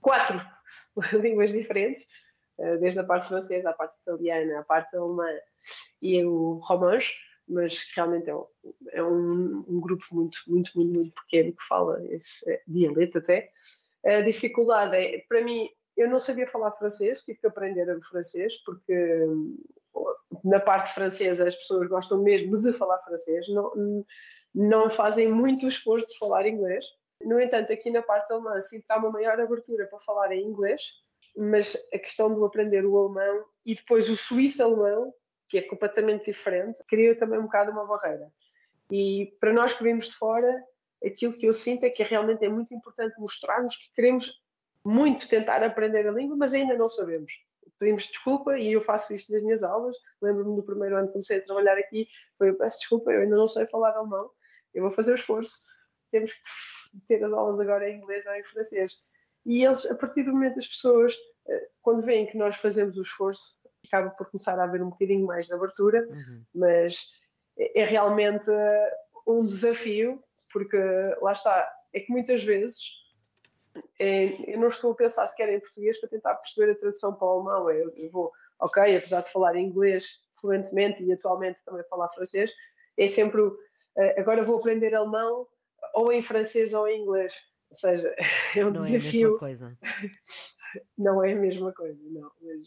quatro 0.00 0.40
línguas 1.20 1.52
diferentes, 1.52 2.02
eh, 2.58 2.78
desde 2.78 3.00
a 3.00 3.04
parte 3.04 3.28
francesa, 3.28 3.68
a 3.68 3.74
parte 3.74 3.98
italiana, 4.00 4.60
a 4.60 4.64
parte 4.64 4.96
alemã 4.96 5.28
e 6.00 6.24
o 6.24 6.54
romanche, 6.54 7.12
mas 7.46 7.84
realmente 7.94 8.30
é 8.30 8.34
um, 8.34 8.46
é 8.92 9.04
um, 9.04 9.64
um 9.68 9.78
grupo 9.78 10.06
muito, 10.10 10.38
muito, 10.46 10.70
muito, 10.74 10.94
muito 10.94 11.12
pequeno 11.22 11.52
que 11.52 11.62
fala 11.68 12.02
esse 12.06 12.50
eh, 12.50 12.62
dialeto 12.66 13.18
até. 13.18 13.50
A 14.04 14.20
dificuldade 14.20 14.96
é, 14.96 15.24
para 15.28 15.42
mim, 15.42 15.68
eu 15.96 16.08
não 16.08 16.18
sabia 16.18 16.46
falar 16.46 16.72
francês, 16.72 17.20
tive 17.20 17.38
que 17.38 17.46
aprender 17.46 17.88
a 17.90 18.00
francês, 18.00 18.54
porque 18.64 19.24
hum, 19.24 19.56
na 20.44 20.60
parte 20.60 20.92
francesa 20.92 21.46
as 21.46 21.54
pessoas 21.54 21.88
gostam 21.88 22.22
mesmo 22.22 22.60
de 22.60 22.72
falar 22.72 22.98
francês, 22.98 23.48
não, 23.48 24.04
não 24.54 24.90
fazem 24.90 25.30
muito 25.30 25.66
esforço 25.66 26.06
de 26.06 26.18
falar 26.18 26.46
inglês. 26.46 26.84
No 27.22 27.40
entanto, 27.40 27.72
aqui 27.72 27.90
na 27.90 28.02
parte 28.02 28.32
alemã 28.32 28.56
que 28.68 28.84
há 28.88 28.98
uma 28.98 29.10
maior 29.10 29.40
abertura 29.40 29.86
para 29.86 29.98
falar 30.00 30.32
em 30.32 30.44
inglês, 30.44 30.80
mas 31.36 31.76
a 31.92 31.98
questão 31.98 32.34
de 32.34 32.44
aprender 32.44 32.84
o 32.84 32.96
alemão 32.96 33.44
e 33.64 33.74
depois 33.74 34.08
o 34.08 34.16
suíço-alemão, 34.16 35.12
que 35.48 35.58
é 35.58 35.62
completamente 35.62 36.26
diferente, 36.26 36.82
cria 36.86 37.16
também 37.16 37.38
um 37.38 37.44
bocado 37.44 37.70
uma 37.70 37.86
barreira. 37.86 38.30
E 38.90 39.34
para 39.40 39.52
nós 39.52 39.72
que 39.72 39.82
vimos 39.82 40.06
de 40.06 40.14
fora, 40.14 40.62
aquilo 41.06 41.32
que 41.32 41.46
eu 41.46 41.52
sinto 41.52 41.84
é 41.84 41.90
que 41.90 42.02
realmente 42.02 42.44
é 42.44 42.48
muito 42.48 42.74
importante 42.74 43.18
mostrarmos 43.18 43.74
que 43.76 43.92
queremos 43.94 44.30
muito 44.84 45.26
tentar 45.26 45.62
aprender 45.62 46.06
a 46.06 46.12
língua, 46.12 46.36
mas 46.36 46.52
ainda 46.52 46.76
não 46.76 46.86
sabemos. 46.86 47.30
Pedimos 47.78 48.04
desculpa 48.04 48.58
e 48.58 48.72
eu 48.72 48.80
faço 48.82 49.12
isto 49.12 49.32
nas 49.32 49.42
minhas 49.42 49.62
aulas. 49.62 49.96
Lembro-me 50.20 50.56
do 50.56 50.62
primeiro 50.62 50.96
ano 50.96 51.06
que 51.06 51.12
comecei 51.12 51.38
a 51.38 51.42
trabalhar 51.42 51.76
aqui, 51.78 52.06
foi 52.38 52.50
eu 52.50 52.56
peço 52.56 52.78
desculpa, 52.78 53.10
eu 53.10 53.22
ainda 53.22 53.36
não 53.36 53.46
sei 53.46 53.66
falar 53.66 53.90
alemão, 53.90 54.30
eu 54.72 54.82
vou 54.82 54.90
fazer 54.90 55.12
o 55.12 55.14
esforço. 55.14 55.58
Temos 56.10 56.30
que 56.30 56.40
ter 57.08 57.24
as 57.24 57.32
aulas 57.32 57.58
agora 57.58 57.88
em 57.88 57.98
inglês 57.98 58.24
ou 58.26 58.34
em 58.34 58.42
francês. 58.42 58.92
E 59.44 59.64
eles, 59.64 59.84
a 59.86 59.94
partir 59.94 60.22
do 60.22 60.32
momento 60.32 60.56
das 60.56 60.66
pessoas, 60.66 61.14
eh, 61.48 61.68
quando 61.82 62.02
veem 62.02 62.26
que 62.26 62.36
nós 62.36 62.56
fazemos 62.56 62.96
o 62.96 63.00
esforço, 63.00 63.54
acaba 63.86 64.10
por 64.10 64.30
começar 64.30 64.58
a 64.58 64.64
haver 64.64 64.82
um 64.82 64.90
bocadinho 64.90 65.26
mais 65.26 65.46
de 65.46 65.54
abertura, 65.54 66.06
uhum. 66.08 66.42
mas 66.54 66.98
é, 67.58 67.80
é 67.80 67.84
realmente 67.84 68.50
eh, 68.50 68.96
um 69.26 69.42
desafio 69.42 70.22
porque 70.54 70.78
lá 71.20 71.32
está, 71.32 71.68
é 71.92 71.98
que 71.98 72.12
muitas 72.12 72.44
vezes 72.44 72.76
é, 73.98 74.54
eu 74.54 74.60
não 74.60 74.68
estou 74.68 74.92
a 74.92 74.94
pensar 74.94 75.26
sequer 75.26 75.48
em 75.52 75.58
português 75.58 75.98
para 75.98 76.08
tentar 76.08 76.36
perceber 76.36 76.70
a 76.70 76.76
tradução 76.76 77.12
para 77.12 77.26
o 77.26 77.30
alemão. 77.30 77.70
Eu, 77.72 77.92
eu 77.96 78.10
vou, 78.12 78.32
ok, 78.60 78.96
apesar 78.96 79.22
de 79.22 79.32
falar 79.32 79.56
inglês 79.56 80.06
fluentemente 80.40 81.02
e 81.02 81.12
atualmente 81.12 81.60
também 81.64 81.82
falar 81.90 82.08
francês, 82.10 82.52
é 82.96 83.06
sempre 83.08 83.40
uh, 83.40 83.56
agora 84.16 84.44
vou 84.44 84.58
aprender 84.58 84.94
alemão 84.94 85.44
ou 85.92 86.12
em 86.12 86.22
francês 86.22 86.72
ou 86.72 86.86
em 86.86 87.02
inglês. 87.02 87.34
Ou 87.70 87.76
seja, 87.76 88.14
é 88.54 88.60
um 88.60 88.70
não 88.70 88.74
desafio. 88.74 88.94
É 88.94 89.08
a 89.08 89.22
mesma 89.22 89.38
coisa. 89.40 89.78
não 90.96 91.24
é 91.24 91.32
a 91.32 91.36
mesma 91.36 91.72
coisa, 91.72 92.00
não. 92.10 92.30
Mas, 92.40 92.62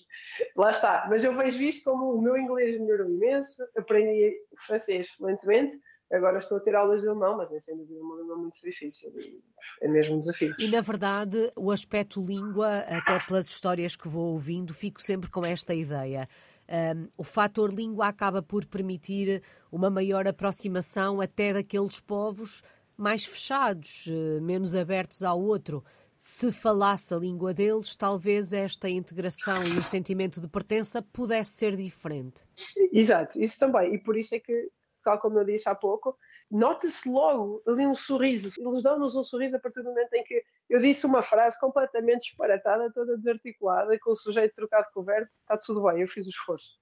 lá 0.57 0.69
está. 0.69 1.07
Mas 1.09 1.23
eu 1.23 1.33
vejo 1.33 1.61
isto 1.61 1.89
como 1.89 2.15
o 2.15 2.21
meu 2.21 2.37
inglês 2.37 2.77
melhorou 2.81 3.09
imenso, 3.09 3.65
aprendi 3.77 4.37
francês 4.65 5.07
fluentemente 5.11 5.79
Agora 6.11 6.37
estou 6.37 6.57
a 6.57 6.61
ter 6.61 6.73
aulas 6.73 7.01
de 7.01 7.07
alemão, 7.07 7.37
mas 7.37 7.51
é 7.51 7.59
sem 7.59 7.75
dúvida 7.75 7.99
uma 7.99 8.15
língua 8.15 8.37
muito 8.37 8.57
difícil 8.63 9.11
e 9.15 9.41
é 9.81 9.87
mesmo 9.87 10.15
um 10.15 10.17
desafio. 10.17 10.55
E 10.57 10.67
na 10.69 10.79
verdade, 10.79 11.51
o 11.55 11.69
aspecto 11.69 12.23
língua, 12.23 12.79
até 12.79 13.19
pelas 13.25 13.45
histórias 13.45 13.95
que 13.95 14.07
vou 14.07 14.31
ouvindo, 14.31 14.73
fico 14.73 15.01
sempre 15.01 15.29
com 15.29 15.45
esta 15.45 15.73
ideia. 15.73 16.25
Um, 16.69 17.07
o 17.17 17.23
fator 17.23 17.73
língua 17.73 18.07
acaba 18.07 18.41
por 18.41 18.65
permitir 18.65 19.41
uma 19.71 19.89
maior 19.89 20.27
aproximação 20.27 21.21
até 21.21 21.53
daqueles 21.53 21.99
povos 21.99 22.61
mais 22.97 23.25
fechados, 23.25 24.07
eh, 24.09 24.41
menos 24.41 24.75
abertos 24.75 25.21
ao 25.21 25.39
outro. 25.39 25.83
Se 26.17 26.51
falasse 26.51 27.13
a 27.13 27.17
língua 27.17 27.53
deles, 27.53 27.95
talvez 27.95 28.51
esta 28.51 28.89
integração 28.89 29.63
e 29.63 29.77
o 29.77 29.83
sentimento 29.83 30.41
de 30.41 30.47
pertença 30.47 31.01
pudesse 31.01 31.51
ser 31.51 31.77
diferente. 31.77 32.43
Exato, 32.91 33.39
isso 33.39 33.57
também. 33.59 33.93
E 33.93 33.99
por 33.99 34.17
isso 34.17 34.33
é 34.33 34.39
que 34.39 34.67
tal 35.07 35.19
como 35.19 35.39
eu 35.39 35.45
disse 35.45 35.69
há 35.69 35.73
pouco, 35.73 36.17
nota-se 36.51 37.07
logo 37.07 37.63
ali 37.65 37.87
um 37.87 37.93
sorriso. 37.93 38.53
Eles 38.59 38.83
dão-nos 38.83 39.15
um 39.15 39.21
sorriso 39.21 39.55
a 39.55 39.59
partir 39.59 39.81
do 39.81 39.89
momento 39.89 40.13
em 40.13 40.23
que 40.25 40.43
eu 40.69 40.79
disse 40.79 41.05
uma 41.05 41.21
frase 41.21 41.57
completamente 41.61 42.25
disparatada, 42.25 42.91
toda 42.91 43.15
desarticulada, 43.15 43.97
com 43.99 44.11
o 44.11 44.15
sujeito 44.15 44.53
trocado 44.53 44.87
com 44.93 44.99
o 44.99 45.03
verbo, 45.03 45.29
está 45.41 45.57
tudo 45.57 45.81
bem, 45.83 46.01
eu 46.01 46.07
fiz 46.07 46.25
o 46.25 46.29
esforço. 46.29 46.77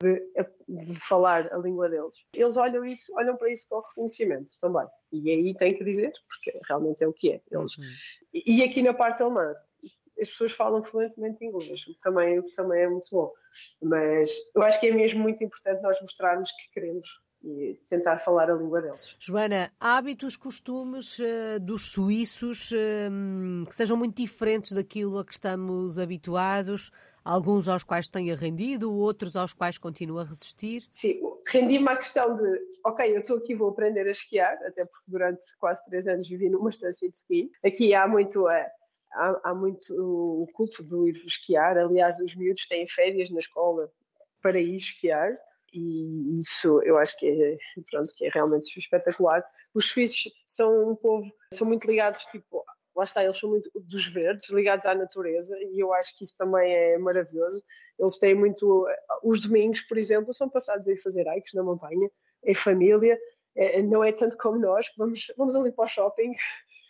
De, 0.00 0.20
de, 0.68 0.98
falar 0.98 1.50
a 1.52 1.56
língua 1.56 1.88
deles. 1.88 2.14
Eles 2.34 2.56
olham 2.56 2.84
isso, 2.84 3.14
olham 3.14 3.36
para 3.36 3.48
isso 3.48 3.64
com 3.68 3.78
reconhecimento 3.78 4.50
também. 4.60 4.86
E 5.12 5.30
aí 5.30 5.54
tem 5.54 5.72
que 5.72 5.84
dizer, 5.84 6.10
porque 6.28 6.58
realmente 6.68 7.04
é 7.04 7.06
o 7.06 7.12
que 7.12 7.30
é. 7.30 7.40
Eles. 7.52 7.78
Uhum. 7.78 7.84
E, 8.34 8.56
e 8.56 8.64
aqui 8.64 8.82
na 8.82 8.92
parte 8.92 9.22
alemã, 9.22 9.54
as 10.20 10.28
pessoas 10.28 10.50
falam 10.50 10.82
fluentemente 10.82 11.44
inglês, 11.44 11.84
também, 12.02 12.42
também 12.50 12.82
é 12.82 12.88
muito 12.88 13.08
bom. 13.10 13.32
Mas 13.80 14.34
eu 14.54 14.62
acho 14.62 14.78
que 14.80 14.88
é 14.88 14.92
mesmo 14.92 15.20
muito 15.20 15.42
importante 15.42 15.80
nós 15.80 15.98
mostrarmos 16.00 16.50
que 16.50 16.72
queremos 16.72 17.06
e 17.44 17.78
tentar 17.88 18.18
falar 18.18 18.50
a 18.50 18.54
língua 18.54 18.80
deles. 18.80 19.14
Joana, 19.18 19.70
hábitos, 19.78 20.36
costumes 20.36 21.18
uh, 21.18 21.60
dos 21.60 21.90
suíços 21.90 22.70
uh, 22.72 23.66
que 23.66 23.74
sejam 23.74 23.96
muito 23.96 24.16
diferentes 24.16 24.72
daquilo 24.72 25.18
a 25.18 25.24
que 25.24 25.34
estamos 25.34 25.98
habituados, 25.98 26.90
alguns 27.22 27.68
aos 27.68 27.84
quais 27.84 28.08
tenha 28.08 28.34
rendido, 28.34 28.92
outros 28.92 29.36
aos 29.36 29.52
quais 29.52 29.76
continua 29.76 30.22
a 30.22 30.24
resistir? 30.24 30.86
Sim, 30.90 31.20
rendi-me 31.46 31.88
à 31.88 31.96
questão 31.96 32.34
de, 32.34 32.60
ok, 32.84 33.14
eu 33.14 33.20
estou 33.20 33.36
aqui, 33.36 33.54
vou 33.54 33.68
aprender 33.68 34.06
a 34.06 34.10
esquiar, 34.10 34.56
até 34.64 34.84
porque 34.84 35.10
durante 35.10 35.44
quase 35.58 35.84
três 35.84 36.06
anos 36.06 36.26
vivi 36.26 36.48
numa 36.48 36.70
estância 36.70 37.06
de 37.08 37.14
esqui. 37.14 37.50
Aqui 37.62 37.94
há 37.94 38.08
muito 38.08 38.46
a. 38.46 38.66
Há, 39.16 39.50
há 39.50 39.54
muito 39.54 39.94
o 39.94 40.44
culto 40.54 40.82
do 40.82 41.06
ir 41.06 41.14
esquiar. 41.24 41.78
Aliás, 41.78 42.18
os 42.18 42.34
miúdos 42.34 42.64
têm 42.68 42.84
férias 42.84 43.30
na 43.30 43.38
escola 43.38 43.88
para 44.42 44.58
ir 44.58 44.74
esquiar 44.74 45.38
e 45.74 46.38
isso 46.38 46.80
eu 46.82 46.96
acho 46.96 47.16
que 47.18 47.26
é, 47.26 47.56
pronto, 47.90 48.10
que 48.16 48.26
é 48.26 48.30
realmente 48.32 48.78
espetacular. 48.78 49.44
Os 49.74 49.86
suíços 49.86 50.32
são 50.46 50.90
um 50.90 50.94
povo, 50.94 51.28
são 51.52 51.66
muito 51.66 51.86
ligados, 51.86 52.20
tipo, 52.26 52.64
lá 52.96 53.02
está, 53.02 53.22
eles 53.22 53.36
são 53.36 53.50
muito 53.50 53.68
dos 53.74 54.06
verdes, 54.08 54.48
ligados 54.50 54.84
à 54.84 54.94
natureza, 54.94 55.56
e 55.58 55.82
eu 55.82 55.92
acho 55.92 56.16
que 56.16 56.24
isso 56.24 56.34
também 56.38 56.72
é 56.72 56.98
maravilhoso. 56.98 57.62
Eles 57.98 58.16
têm 58.18 58.34
muito. 58.34 58.86
Os 59.22 59.42
domingos, 59.42 59.80
por 59.82 59.98
exemplo, 59.98 60.32
são 60.32 60.48
passados 60.48 60.86
a 60.88 60.96
fazer 60.96 61.26
hikes 61.26 61.52
na 61.54 61.62
montanha, 61.62 62.08
em 62.44 62.54
família, 62.54 63.18
é, 63.56 63.82
não 63.82 64.02
é 64.02 64.12
tanto 64.12 64.36
como 64.36 64.58
nós, 64.58 64.86
vamos, 64.96 65.26
vamos 65.36 65.54
ali 65.54 65.72
para 65.72 65.84
o 65.84 65.88
shopping. 65.88 66.32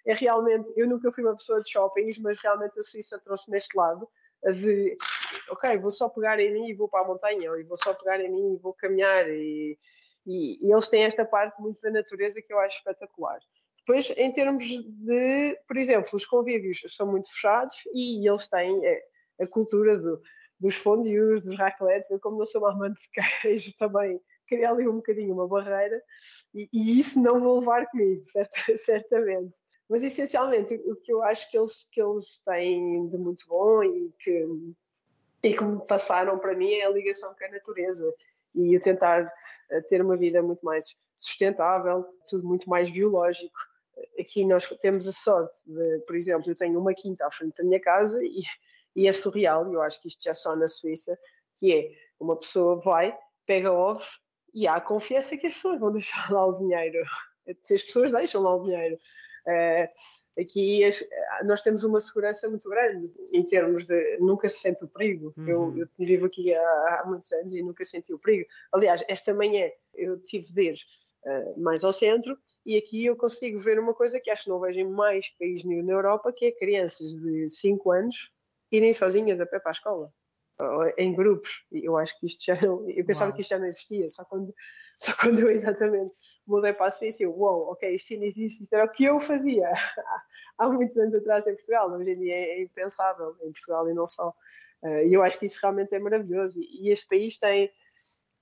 É 0.06 0.12
realmente, 0.12 0.70
eu 0.76 0.86
nunca 0.86 1.10
fui 1.10 1.24
uma 1.24 1.34
pessoa 1.34 1.60
de 1.62 1.70
shoppings, 1.70 2.18
mas 2.18 2.36
realmente 2.42 2.78
a 2.78 2.82
Suíça 2.82 3.18
trouxe-me 3.18 3.56
este 3.56 3.74
lado 3.76 4.06
de 4.52 4.96
ok, 5.48 5.76
vou 5.78 5.90
só 5.90 6.08
pegar 6.08 6.38
em 6.40 6.52
mim 6.52 6.68
e 6.68 6.74
vou 6.74 6.88
para 6.88 7.04
a 7.04 7.08
montanha, 7.08 7.50
ou 7.50 7.64
vou 7.64 7.76
só 7.76 7.94
pegar 7.94 8.20
em 8.20 8.30
mim 8.30 8.54
e 8.54 8.58
vou 8.58 8.72
caminhar. 8.74 9.28
E, 9.28 9.78
e, 10.26 10.66
e, 10.66 10.72
eles 10.72 10.86
têm 10.86 11.04
esta 11.04 11.24
parte 11.24 11.60
muito 11.60 11.80
da 11.80 11.90
natureza 11.90 12.40
que 12.40 12.52
eu 12.52 12.58
acho 12.58 12.78
espetacular. 12.78 13.38
Depois, 13.86 14.10
em 14.16 14.32
termos 14.32 14.64
de, 14.64 15.58
por 15.68 15.76
exemplo, 15.76 16.08
os 16.12 16.24
convívios 16.24 16.80
são 16.86 17.06
muito 17.06 17.28
fechados 17.30 17.74
e 17.92 18.26
eles 18.26 18.46
têm 18.46 18.84
é, 18.86 19.02
a 19.40 19.46
cultura 19.46 19.98
do, 19.98 20.20
dos 20.58 20.74
fondios, 20.74 21.44
dos 21.44 21.58
raclettes. 21.58 22.10
Eu, 22.10 22.18
como 22.18 22.38
não 22.38 22.44
sou 22.44 22.62
uma 22.62 22.72
amante 22.72 23.00
de 23.00 23.08
queijo, 23.10 23.72
também 23.78 24.18
queria 24.46 24.70
ali 24.70 24.88
um 24.88 24.96
bocadinho 24.96 25.34
uma 25.34 25.48
barreira 25.48 26.02
e, 26.54 26.68
e 26.72 26.98
isso 26.98 27.20
não 27.20 27.40
vou 27.40 27.60
levar 27.60 27.86
comigo, 27.86 28.22
certamente. 28.76 29.52
Mas 29.88 30.02
essencialmente 30.02 30.74
o 30.86 30.96
que 30.96 31.12
eu 31.12 31.22
acho 31.22 31.50
que 31.50 31.58
eles, 31.58 31.86
que 31.90 32.00
eles 32.00 32.40
têm 32.44 33.06
de 33.06 33.18
muito 33.18 33.46
bom 33.46 33.82
e 33.82 34.10
que, 34.18 34.46
e 35.42 35.54
que 35.54 35.64
me 35.64 35.84
passaram 35.86 36.38
para 36.38 36.54
mim 36.54 36.72
é 36.72 36.86
a 36.86 36.90
ligação 36.90 37.34
com 37.34 37.44
a 37.44 37.48
natureza 37.48 38.14
e 38.54 38.76
o 38.76 38.80
tentar 38.80 39.30
eh, 39.70 39.80
ter 39.82 40.00
uma 40.00 40.16
vida 40.16 40.42
muito 40.42 40.64
mais 40.64 40.86
sustentável, 41.16 42.04
tudo 42.30 42.46
muito 42.46 42.68
mais 42.68 42.88
biológico. 42.88 43.58
Aqui 44.18 44.44
nós 44.44 44.66
temos 44.80 45.06
a 45.06 45.12
sorte 45.12 45.56
de, 45.66 45.98
por 46.06 46.16
exemplo, 46.16 46.50
eu 46.50 46.54
tenho 46.54 46.80
uma 46.80 46.94
quinta 46.94 47.26
à 47.26 47.30
frente 47.30 47.58
da 47.58 47.64
minha 47.64 47.80
casa 47.80 48.22
e, 48.22 48.42
e 48.96 49.06
é 49.06 49.12
surreal, 49.12 49.70
eu 49.72 49.82
acho 49.82 50.00
que 50.00 50.08
isto 50.08 50.22
já 50.22 50.30
é 50.30 50.32
só 50.32 50.56
na 50.56 50.66
Suíça, 50.66 51.18
que 51.56 51.72
é 51.72 51.90
uma 52.18 52.36
pessoa 52.36 52.80
vai, 52.80 53.16
pega 53.46 53.72
ovos 53.72 54.20
e 54.52 54.66
há 54.66 54.76
a 54.76 54.80
confiança 54.80 55.36
que 55.36 55.46
as 55.46 55.54
pessoas 55.54 55.80
vão 55.80 55.92
deixar 55.92 56.30
lá 56.30 56.46
o 56.46 56.58
dinheiro. 56.58 57.04
As 57.48 57.82
pessoas 57.82 58.10
deixam 58.10 58.42
lá 58.42 58.54
o 58.56 58.64
dinheiro. 58.64 58.96
Uh, 59.46 60.40
aqui 60.40 60.84
as, 60.84 61.02
nós 61.44 61.60
temos 61.60 61.82
uma 61.82 61.98
segurança 61.98 62.48
muito 62.48 62.68
grande 62.68 63.12
em 63.32 63.44
termos 63.44 63.86
de 63.86 64.18
nunca 64.18 64.48
se 64.48 64.60
sente 64.60 64.84
o 64.84 64.88
perigo. 64.88 65.32
Uhum. 65.36 65.48
Eu, 65.48 65.78
eu, 65.78 65.88
vivo 65.98 66.26
aqui 66.26 66.54
há, 66.54 67.00
há, 67.00 67.04
muitos 67.06 67.30
anos 67.32 67.52
e 67.52 67.62
nunca 67.62 67.84
senti 67.84 68.12
o 68.12 68.18
perigo. 68.18 68.48
Aliás, 68.72 69.02
esta 69.08 69.34
manhã 69.34 69.70
eu 69.94 70.20
tive 70.20 70.52
de 70.52 70.62
ir 70.70 70.76
uh, 71.26 71.60
mais 71.60 71.84
ao 71.84 71.92
centro 71.92 72.38
e 72.64 72.76
aqui 72.76 73.04
eu 73.04 73.16
consigo 73.16 73.58
ver 73.58 73.78
uma 73.78 73.94
coisa 73.94 74.18
que 74.18 74.30
acho 74.30 74.44
que 74.44 74.50
não 74.50 74.60
vejo 74.60 74.78
em 74.78 74.88
mais 74.88 75.28
países 75.38 75.64
na 75.64 75.92
Europa, 75.92 76.32
que 76.32 76.46
é 76.46 76.52
crianças 76.52 77.12
de 77.12 77.48
5 77.48 77.92
anos 77.92 78.30
irem 78.72 78.92
sozinhas 78.92 79.38
a 79.40 79.46
pé 79.46 79.60
para 79.60 79.70
a 79.70 79.72
escola 79.72 80.12
em 80.98 81.14
grupos. 81.14 81.64
Eu 81.72 81.96
acho 81.96 82.18
que 82.18 82.26
isto 82.26 82.44
já 82.44 82.54
não. 82.60 82.88
Eu 82.88 83.04
pensava 83.04 83.26
Uau. 83.26 83.34
que 83.34 83.40
isto 83.40 83.50
já 83.50 83.58
não 83.58 83.66
existia, 83.66 84.06
só 84.08 84.24
quando, 84.24 84.54
só 84.96 85.12
quando 85.20 85.40
eu 85.40 85.50
exatamente 85.50 86.14
mudei 86.46 86.72
para 86.72 86.86
a 86.86 86.90
Suíça, 86.90 87.22
eu, 87.22 87.30
uau, 87.30 87.60
wow, 87.60 87.72
ok, 87.72 87.94
isto 87.94 88.12
ainda 88.12 88.26
existe, 88.26 88.62
isto 88.62 88.72
era 88.74 88.84
o 88.84 88.88
que 88.88 89.04
eu 89.04 89.18
fazia 89.18 89.70
há 90.58 90.68
muitos 90.68 90.96
anos 90.96 91.14
atrás 91.14 91.46
em 91.46 91.54
Portugal. 91.54 91.90
Hoje 91.90 92.12
em 92.12 92.18
dia 92.18 92.34
é 92.34 92.62
impensável 92.62 93.36
em 93.42 93.52
Portugal 93.52 93.88
e 93.88 93.94
não 93.94 94.06
só. 94.06 94.34
Eh, 94.82 95.08
e 95.08 95.14
eu 95.14 95.22
acho 95.22 95.38
que 95.38 95.46
isso 95.46 95.58
realmente 95.60 95.94
é 95.94 95.98
maravilhoso. 95.98 96.60
E 96.60 96.90
este 96.90 97.06
país 97.06 97.36
tem, 97.36 97.70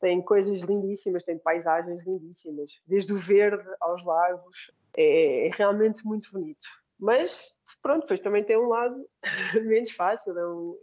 tem 0.01 0.21
coisas 0.21 0.61
lindíssimas, 0.61 1.23
tem 1.23 1.39
paisagens 1.39 2.05
lindíssimas, 2.05 2.71
desde 2.87 3.13
o 3.13 3.17
verde 3.17 3.65
aos 3.81 4.05
lagos. 4.05 4.71
É, 4.97 5.47
é 5.47 5.51
realmente 5.51 6.05
muito 6.05 6.31
bonito. 6.31 6.63
Mas, 6.99 7.49
pronto, 7.83 8.03
depois 8.03 8.21
também 8.21 8.45
tem 8.45 8.57
um 8.57 8.69
lado 8.69 9.09
menos 9.65 9.91
fácil. 9.93 10.35
Não, 10.35 10.79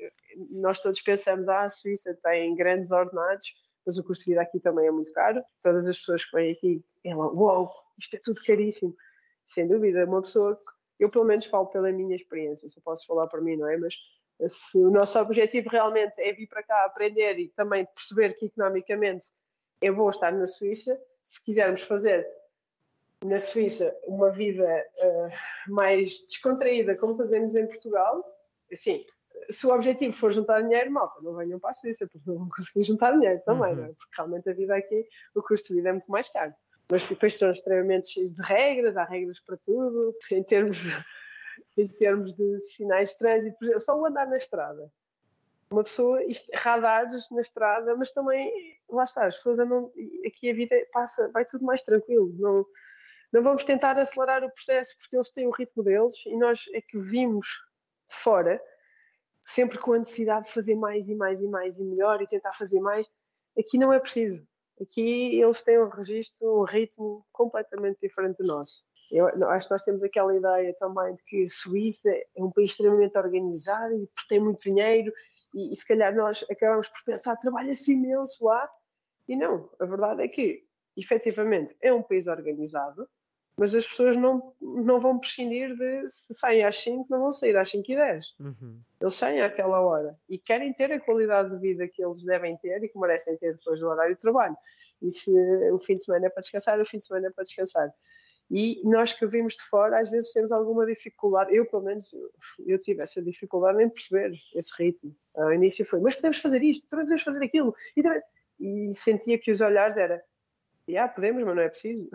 nós 0.52 0.78
todos 0.78 1.02
pensamos, 1.02 1.48
ah, 1.48 1.62
a 1.62 1.68
Suíça 1.68 2.18
tem 2.24 2.56
grandes 2.56 2.92
ordenados, 2.92 3.46
mas 3.90 3.98
o 3.98 4.04
custo 4.04 4.24
de 4.24 4.30
vida 4.30 4.42
aqui 4.44 4.60
também 4.60 4.86
é 4.86 4.92
muito 4.92 5.12
caro. 5.14 5.44
Todas 5.64 5.88
as 5.88 5.98
pessoas 5.98 6.24
que 6.24 6.32
vêm 6.32 6.52
aqui, 6.52 6.86
ela, 7.04 7.26
uau, 7.26 7.64
wow, 7.64 7.72
isto 7.98 8.16
é 8.16 8.20
tudo 8.24 8.40
caríssimo. 8.46 8.96
Sem 9.44 9.68
dúvida, 9.68 10.06
uma 10.06 10.22
pessoa, 10.22 10.62
eu 11.00 11.10
pelo 11.10 11.26
menos 11.26 11.46
falo 11.46 11.66
pela 11.66 11.92
minha 11.92 12.16
experiência, 12.16 12.68
se 12.68 12.78
eu 12.78 12.84
posso 12.84 13.04
falar 13.08 13.26
para 13.26 13.42
mim, 13.42 13.56
não 13.56 13.68
é? 13.68 13.78
Mas 13.78 13.96
se 14.48 14.78
o 14.78 14.92
nosso 14.92 15.18
objetivo 15.18 15.70
realmente 15.70 16.22
é 16.22 16.32
vir 16.34 16.46
para 16.46 16.62
cá 16.62 16.86
aprender 16.86 17.40
e 17.40 17.48
também 17.50 17.84
perceber 17.84 18.34
que 18.34 18.46
economicamente 18.46 19.26
é 19.82 19.92
bom 19.92 20.08
estar 20.08 20.32
na 20.32 20.46
Suíça, 20.46 21.02
se 21.24 21.44
quisermos 21.44 21.82
fazer 21.82 22.28
na 23.26 23.38
Suíça 23.38 23.98
uma 24.06 24.30
vida 24.30 24.86
uh, 25.00 25.74
mais 25.74 26.20
descontraída, 26.26 26.96
como 26.96 27.18
fazemos 27.18 27.56
em 27.56 27.66
Portugal, 27.66 28.24
assim, 28.72 29.04
se 29.50 29.66
o 29.66 29.74
objetivo 29.74 30.16
for 30.16 30.32
juntar 30.32 30.62
dinheiro, 30.62 30.92
malta, 30.92 31.22
não 31.22 31.36
venham 31.36 31.60
para 31.60 31.72
a 31.72 31.74
Suíça, 31.74 32.08
porque 32.08 32.30
não 32.30 32.38
vão 32.40 32.50
conseguir 32.50 32.86
juntar 32.86 33.12
dinheiro 33.14 33.42
também, 33.46 33.74
uhum. 33.74 33.86
é? 33.86 33.88
porque 33.88 34.16
realmente 34.16 34.50
a 34.50 34.54
vida 34.54 34.76
aqui, 34.76 35.06
o 35.36 35.42
custo 35.42 35.68
de 35.70 35.76
vida 35.76 35.90
é 35.90 35.92
muito 35.94 36.12
mais 36.12 36.28
caro. 36.30 36.54
Mas 36.92 37.04
depois 37.04 37.38
são 37.38 37.50
extremamente 37.50 38.10
cheios 38.10 38.32
de 38.32 38.42
regras, 38.42 38.98
há 38.98 39.04
regras 39.04 39.40
para 39.40 39.58
tudo, 39.58 40.16
em 40.32 40.44
termos, 40.44 40.78
em 41.78 41.88
termos 41.88 42.34
de 42.34 42.62
sinais 42.62 43.10
de 43.10 43.18
trânsito, 43.18 43.58
por 43.58 43.66
exemplo, 43.66 43.80
só 43.80 44.00
o 44.00 44.06
andar 44.06 44.28
na 44.28 44.36
estrada. 44.36 44.92
Uma 45.72 45.84
pessoa, 45.84 46.24
isto, 46.24 46.50
radares 46.56 47.30
na 47.30 47.42
estrada, 47.42 47.96
mas 47.96 48.10
também, 48.10 48.52
lá 48.90 49.04
está, 49.04 49.26
as 49.26 49.36
pessoas 49.36 49.60
andam, 49.60 49.92
aqui 50.26 50.50
a 50.50 50.54
vida 50.54 50.76
passa, 50.92 51.30
vai 51.30 51.46
tudo 51.46 51.64
mais 51.64 51.82
tranquilo, 51.82 52.34
não 52.40 52.66
não 53.32 53.44
vamos 53.44 53.62
tentar 53.64 53.98
acelerar 53.98 54.44
o 54.44 54.52
processo 54.52 54.96
porque 54.98 55.16
eles 55.16 55.30
têm 55.30 55.48
o 55.48 55.52
ritmo 55.52 55.84
deles 55.84 56.16
e 56.26 56.36
nós 56.36 56.66
é 56.74 56.82
que 56.82 57.00
vimos 57.00 57.46
de 58.08 58.16
fora, 58.16 58.60
sempre 59.42 59.78
com 59.78 59.94
a 59.94 59.98
necessidade 59.98 60.48
de 60.48 60.54
fazer 60.54 60.76
mais 60.76 61.08
e 61.08 61.16
mais 61.16 61.42
e 61.42 61.48
mais 61.48 61.78
e 61.78 61.84
melhor 61.84 62.22
e 62.22 62.28
tentar 62.28 62.52
fazer 62.52 62.80
mais. 62.80 63.06
Aqui 63.58 63.78
não 63.78 63.92
é 63.92 64.00
preciso. 64.00 64.46
Aqui 64.82 65.40
eles 65.40 65.60
têm 65.62 65.80
um 65.80 65.90
registro, 65.90 66.62
um 66.62 66.64
ritmo 66.64 67.26
completamente 67.32 68.00
diferente 68.02 68.38
do 68.38 68.48
nosso. 68.48 68.84
Eu 69.12 69.28
acho 69.50 69.66
que 69.66 69.72
nós 69.72 69.84
temos 69.84 70.04
aquela 70.04 70.36
ideia 70.36 70.74
também 70.80 71.16
de 71.16 71.24
que 71.24 71.44
a 71.44 71.48
Suíça 71.48 72.10
é 72.12 72.44
um 72.44 72.52
país 72.52 72.70
extremamente 72.70 73.18
organizado 73.18 73.96
e 73.96 74.08
tem 74.28 74.40
muito 74.40 74.64
dinheiro 74.64 75.12
e, 75.54 75.72
e 75.72 75.76
se 75.76 75.86
calhar 75.86 76.16
nós 76.16 76.46
acabamos 76.50 76.88
por 76.88 77.04
pensar 77.04 77.36
trabalha-se 77.36 77.92
imenso 77.92 78.46
lá 78.46 78.70
e 79.28 79.36
não, 79.36 79.68
a 79.80 79.86
verdade 79.86 80.22
é 80.22 80.28
que 80.28 80.64
efetivamente 80.96 81.76
é 81.82 81.92
um 81.92 82.04
país 82.04 82.28
organizado 82.28 83.10
mas 83.60 83.74
as 83.74 83.86
pessoas 83.86 84.16
não, 84.16 84.54
não 84.62 85.02
vão 85.02 85.20
prescindir 85.20 85.76
de 85.76 86.08
se 86.08 86.34
saem 86.34 86.64
às 86.64 86.76
5, 86.76 87.08
não 87.10 87.20
vão 87.20 87.32
sair 87.32 87.58
às 87.58 87.68
5 87.68 87.92
e 87.92 87.96
10. 87.96 88.36
Uhum. 88.40 88.80
Eles 89.02 89.14
saem 89.14 89.42
àquela 89.42 89.82
hora 89.82 90.18
e 90.30 90.38
querem 90.38 90.72
ter 90.72 90.90
a 90.94 91.00
qualidade 91.00 91.50
de 91.50 91.58
vida 91.58 91.86
que 91.86 92.02
eles 92.02 92.24
devem 92.24 92.56
ter 92.56 92.82
e 92.82 92.88
que 92.88 92.98
merecem 92.98 93.36
ter 93.36 93.56
depois 93.56 93.78
do 93.82 93.88
horário 93.88 94.16
de 94.16 94.22
trabalho. 94.22 94.56
E 95.02 95.10
se 95.12 95.30
o 95.74 95.78
fim 95.78 95.96
de 95.96 96.04
semana 96.06 96.28
é 96.28 96.30
para 96.30 96.40
descansar, 96.40 96.80
o 96.80 96.86
fim 96.86 96.98
de 96.98 97.04
semana 97.04 97.28
é 97.28 97.32
para 97.32 97.44
descansar. 97.44 97.94
E 98.50 98.82
nós 98.86 99.12
que 99.12 99.28
vimos 99.28 99.54
de 99.54 99.64
fora, 99.64 100.00
às 100.00 100.10
vezes 100.10 100.32
temos 100.32 100.52
alguma 100.54 100.86
dificuldade, 100.86 101.54
eu 101.54 101.66
pelo 101.66 101.84
menos, 101.84 102.10
eu 102.66 102.80
tive 102.80 103.02
essa 103.02 103.22
dificuldade 103.22 103.84
em 103.84 103.90
perceber 103.90 104.32
esse 104.56 104.72
ritmo. 104.82 105.14
Ao 105.36 105.54
início 105.54 105.84
foi, 105.84 106.00
mas 106.00 106.16
podemos 106.16 106.38
fazer 106.38 106.64
isto, 106.64 106.88
também 106.88 107.06
podemos 107.06 107.24
fazer 107.24 107.44
aquilo. 107.44 107.76
E, 107.96 108.02
também... 108.02 108.22
e 108.58 108.94
sentia 108.94 109.38
que 109.38 109.52
os 109.52 109.60
olhares 109.60 109.98
era, 109.98 110.24
yeah, 110.88 111.12
podemos, 111.12 111.44
mas 111.44 111.56
não 111.56 111.62
é 111.62 111.68
preciso. 111.68 112.10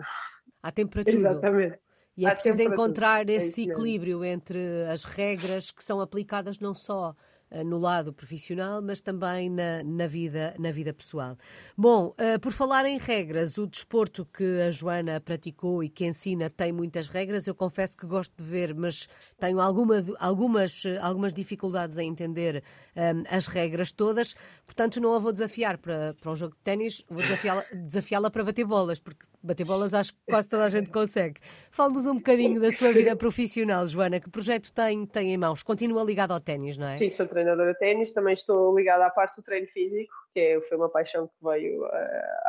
Para 0.71 1.03
tudo. 1.03 1.17
Exatamente. 1.17 1.79
E 2.17 2.25
é 2.25 2.31
preciso 2.31 2.61
encontrar 2.61 3.29
é 3.29 3.33
esse 3.33 3.63
equilíbrio 3.63 4.23
entre 4.23 4.85
as 4.89 5.03
regras 5.03 5.69
que 5.69 5.83
são 5.83 5.99
aplicadas 5.99 6.59
não 6.59 6.73
só 6.73 7.13
eh, 7.51 7.63
no 7.63 7.77
lado 7.77 8.11
profissional, 8.11 8.81
mas 8.81 9.01
também 9.01 9.49
na, 9.49 9.83
na, 9.83 10.07
vida, 10.07 10.55
na 10.57 10.71
vida 10.71 10.91
pessoal. 10.93 11.37
Bom, 11.77 12.07
uh, 12.07 12.39
por 12.41 12.51
falar 12.51 12.85
em 12.85 12.97
regras, 12.97 13.57
o 13.57 13.67
desporto 13.67 14.25
que 14.25 14.61
a 14.61 14.71
Joana 14.71 15.21
praticou 15.21 15.83
e 15.83 15.89
que 15.89 16.05
ensina 16.05 16.49
tem 16.49 16.71
muitas 16.71 17.07
regras. 17.07 17.45
Eu 17.45 17.53
confesso 17.53 17.95
que 17.95 18.07
gosto 18.07 18.33
de 18.35 18.43
ver, 18.43 18.73
mas 18.73 19.07
tenho 19.37 19.61
alguma, 19.61 20.03
algumas, 20.19 20.83
algumas 20.99 21.33
dificuldades 21.33 21.97
em 21.97 22.09
entender 22.09 22.63
um, 22.95 22.99
eh, 22.99 23.13
as 23.29 23.45
regras 23.45 23.91
todas. 23.91 24.35
Portanto, 24.65 24.99
não 24.99 25.13
a 25.13 25.19
vou 25.19 25.31
desafiar 25.31 25.77
para, 25.77 26.15
para 26.19 26.31
um 26.31 26.35
jogo 26.35 26.55
de 26.55 26.61
ténis, 26.61 27.03
vou 27.07 27.21
desafiá-la 27.21 27.63
desafiá 27.73 28.29
para 28.31 28.43
bater 28.43 28.65
bolas, 28.65 28.99
porque 28.99 29.25
bater 29.45 29.65
bolas 29.65 29.93
acho 29.93 30.13
que 30.13 30.19
quase 30.27 30.49
toda 30.49 30.65
a 30.65 30.69
gente 30.69 30.89
consegue. 30.89 31.39
Fale-nos 31.71 32.05
um 32.05 32.15
bocadinho 32.15 32.59
da 32.59 32.71
sua 32.71 32.91
vida 32.91 33.15
profissional, 33.15 33.85
Joana. 33.87 34.19
Que 34.19 34.29
projeto 34.29 34.71
tem, 34.73 35.05
tem 35.05 35.33
em 35.33 35.37
mãos? 35.37 35.63
Continua 35.63 36.03
ligada 36.03 36.33
ao 36.33 36.39
ténis, 36.39 36.77
não 36.77 36.87
é? 36.87 36.97
Sim, 36.97 37.09
sou 37.09 37.25
treinadora 37.25 37.73
de 37.73 37.79
ténis. 37.79 38.11
Também 38.11 38.33
estou 38.33 38.75
ligada 38.75 39.05
à 39.05 39.09
parte 39.09 39.35
do 39.37 39.41
treino 39.41 39.67
físico, 39.67 40.13
que 40.33 40.39
é, 40.39 40.61
foi 40.61 40.77
uma 40.77 40.89
paixão 40.89 41.27
que 41.27 41.33
veio 41.41 41.83
uh, 41.83 41.89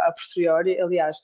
a 0.06 0.12
posteriori. 0.12 0.80
Aliás, 0.80 1.16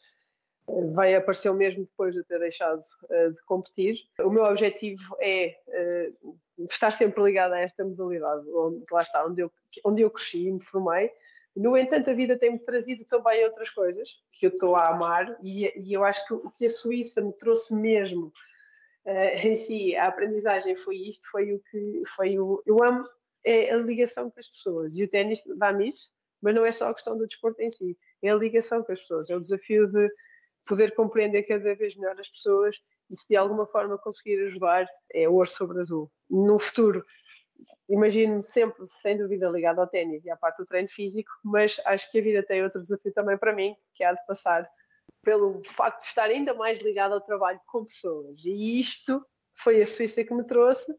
vai 0.94 1.14
aparecer 1.14 1.52
mesmo 1.52 1.84
depois 1.84 2.14
de 2.14 2.22
ter 2.24 2.38
deixado 2.38 2.78
uh, 2.78 3.32
de 3.32 3.42
competir. 3.44 3.96
O 4.20 4.30
meu 4.30 4.44
objetivo 4.44 5.02
é 5.20 5.56
uh, 5.68 6.36
estar 6.64 6.90
sempre 6.90 7.22
ligada 7.22 7.56
a 7.56 7.60
esta 7.60 7.84
modalidade, 7.84 8.48
onde, 8.50 8.84
lá 8.90 9.00
está, 9.00 9.24
onde 9.26 9.40
eu, 9.40 9.52
onde 9.84 10.02
eu 10.02 10.10
cresci 10.10 10.46
e 10.46 10.52
me 10.52 10.60
formei, 10.60 11.10
No 11.54 11.76
entanto, 11.76 12.10
a 12.10 12.14
vida 12.14 12.38
tem-me 12.38 12.58
trazido 12.58 13.04
também 13.04 13.44
outras 13.44 13.68
coisas 13.68 14.08
que 14.32 14.46
eu 14.46 14.50
estou 14.50 14.74
a 14.74 14.88
amar 14.88 15.36
e, 15.42 15.70
e 15.78 15.92
eu 15.92 16.02
acho 16.04 16.26
que 16.26 16.34
o 16.34 16.50
que 16.50 16.64
a 16.64 16.70
Suíça 16.70 17.20
me 17.20 17.32
trouxe 17.34 17.74
mesmo 17.74 18.32
uh, 19.04 19.46
em 19.46 19.54
si, 19.54 19.94
a 19.94 20.06
aprendizagem 20.06 20.74
foi 20.74 20.96
isto, 20.96 21.30
foi 21.30 21.52
o 21.52 21.60
que 21.70 22.02
foi 22.16 22.38
o 22.38 22.62
eu 22.64 22.82
amo 22.82 23.04
é 23.44 23.72
a 23.72 23.76
ligação 23.76 24.30
com 24.30 24.38
as 24.38 24.46
pessoas 24.46 24.96
e 24.96 25.02
o 25.02 25.08
ténis 25.08 25.42
dá-me 25.56 25.88
isso, 25.88 26.08
mas 26.40 26.54
não 26.54 26.64
é 26.64 26.70
só 26.70 26.88
a 26.88 26.94
questão 26.94 27.16
do 27.16 27.26
desporto 27.26 27.60
em 27.60 27.68
si, 27.68 27.98
é 28.22 28.30
a 28.30 28.36
ligação 28.36 28.82
com 28.82 28.92
as 28.92 29.00
pessoas, 29.00 29.28
é 29.28 29.36
o 29.36 29.40
desafio 29.40 29.86
de 29.86 30.08
poder 30.66 30.94
compreender 30.94 31.42
cada 31.42 31.74
vez 31.74 31.96
melhor 31.96 32.18
as 32.18 32.28
pessoas 32.28 32.76
e 33.10 33.16
se 33.16 33.28
de 33.28 33.36
alguma 33.36 33.66
forma 33.66 33.98
conseguir 33.98 34.42
ajudar, 34.44 34.86
é 35.12 35.28
ouro 35.28 35.48
sobre 35.48 35.78
azul. 35.80 36.10
No 36.30 36.58
futuro, 36.58 37.04
imagino-me 37.88 38.42
sempre, 38.42 38.86
sem 38.86 39.16
dúvida, 39.16 39.48
ligado 39.48 39.80
ao 39.80 39.86
ténis 39.86 40.24
e 40.24 40.30
à 40.30 40.36
parte 40.36 40.58
do 40.58 40.64
treino 40.64 40.88
físico, 40.88 41.30
mas 41.44 41.80
acho 41.86 42.10
que 42.10 42.18
a 42.18 42.22
vida 42.22 42.42
tem 42.42 42.62
outro 42.62 42.80
desafio 42.80 43.12
também 43.12 43.36
para 43.36 43.54
mim, 43.54 43.74
que 43.94 44.04
há 44.04 44.12
de 44.12 44.26
passar 44.26 44.68
pelo 45.22 45.62
facto 45.62 46.00
de 46.00 46.06
estar 46.06 46.24
ainda 46.24 46.54
mais 46.54 46.80
ligado 46.80 47.14
ao 47.14 47.20
trabalho 47.20 47.60
com 47.66 47.84
pessoas. 47.84 48.44
E 48.44 48.78
isto 48.78 49.24
foi 49.54 49.80
a 49.80 49.84
Suíça 49.84 50.24
que 50.24 50.34
me 50.34 50.44
trouxe, 50.44 50.92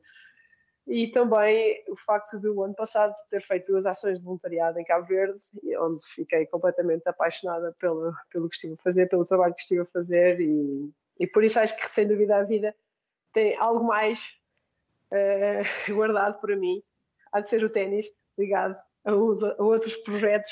e 0.85 1.07
também 1.07 1.81
o 1.87 1.95
facto 1.95 2.39
de 2.39 2.47
o 2.49 2.63
ano 2.63 2.75
passado 2.75 3.13
ter 3.29 3.41
feito 3.41 3.67
duas 3.67 3.85
ações 3.85 4.19
de 4.19 4.25
voluntariado 4.25 4.79
em 4.79 4.83
Cabo 4.83 5.05
Verde, 5.05 5.37
onde 5.79 6.03
fiquei 6.13 6.45
completamente 6.47 7.07
apaixonada 7.07 7.73
pelo, 7.79 8.13
pelo 8.29 8.49
que 8.49 8.55
estive 8.55 8.73
a 8.73 8.83
fazer, 8.83 9.07
pelo 9.07 9.23
trabalho 9.23 9.53
que 9.53 9.61
estive 9.61 9.81
a 9.81 9.85
fazer, 9.85 10.41
e, 10.41 10.91
e 11.19 11.27
por 11.27 11.43
isso 11.43 11.59
acho 11.59 11.75
que, 11.75 11.89
sem 11.89 12.07
dúvida, 12.07 12.37
a 12.37 12.43
vida 12.43 12.75
tem 13.31 13.55
algo 13.57 13.85
mais 13.85 14.19
uh, 15.13 15.63
guardado 15.93 16.39
para 16.39 16.55
mim, 16.55 16.81
há 17.31 17.39
de 17.39 17.47
ser 17.47 17.63
o 17.63 17.69
ténis, 17.69 18.05
ligado 18.37 18.75
a, 19.05 19.11
a 19.11 19.63
outros 19.63 19.95
projetos 19.97 20.51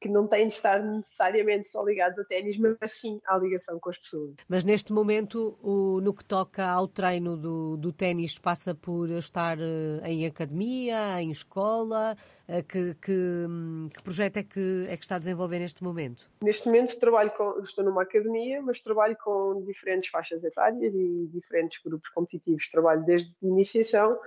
que 0.00 0.08
não 0.08 0.26
têm 0.26 0.46
de 0.46 0.52
estar 0.52 0.82
necessariamente 0.82 1.66
só 1.66 1.82
ligados 1.82 2.18
a 2.18 2.24
ténis, 2.24 2.56
mas 2.58 2.90
sim 2.90 3.20
à 3.26 3.38
ligação 3.38 3.78
com 3.80 3.90
as 3.90 3.96
pessoas. 3.96 4.34
Mas 4.48 4.64
neste 4.64 4.92
momento, 4.92 5.58
o, 5.62 6.00
no 6.00 6.12
que 6.12 6.24
toca 6.24 6.66
ao 6.66 6.86
treino 6.86 7.36
do, 7.36 7.76
do 7.76 7.92
ténis, 7.92 8.38
passa 8.38 8.74
por 8.74 9.08
estar 9.10 9.58
uh, 9.58 10.04
em 10.04 10.26
academia, 10.26 11.20
em 11.22 11.30
escola? 11.30 12.16
Uh, 12.48 12.62
que, 12.62 12.94
que, 12.94 13.46
que, 13.94 14.02
projeto 14.02 14.36
é 14.36 14.42
que, 14.42 14.86
é 14.88 14.96
que 14.96 15.02
está 15.02 15.16
a 15.16 15.18
desenvolver 15.18 15.58
neste 15.58 15.82
momento? 15.82 16.30
Neste 16.42 16.66
momento 16.66 16.96
trabalho 16.96 17.30
com, 17.30 17.58
estou 17.60 17.84
numa 17.84 18.02
academia, 18.02 18.60
mas 18.62 18.78
trabalho 18.78 19.16
com 19.22 19.62
diferentes 19.64 20.08
faixas 20.08 20.44
etárias 20.44 20.94
e 20.94 21.26
diferentes 21.32 21.80
grupos 21.82 22.08
competitivos. 22.10 22.70
Trabalho 22.70 23.04
desde 23.04 23.32
iniciação 23.42 24.18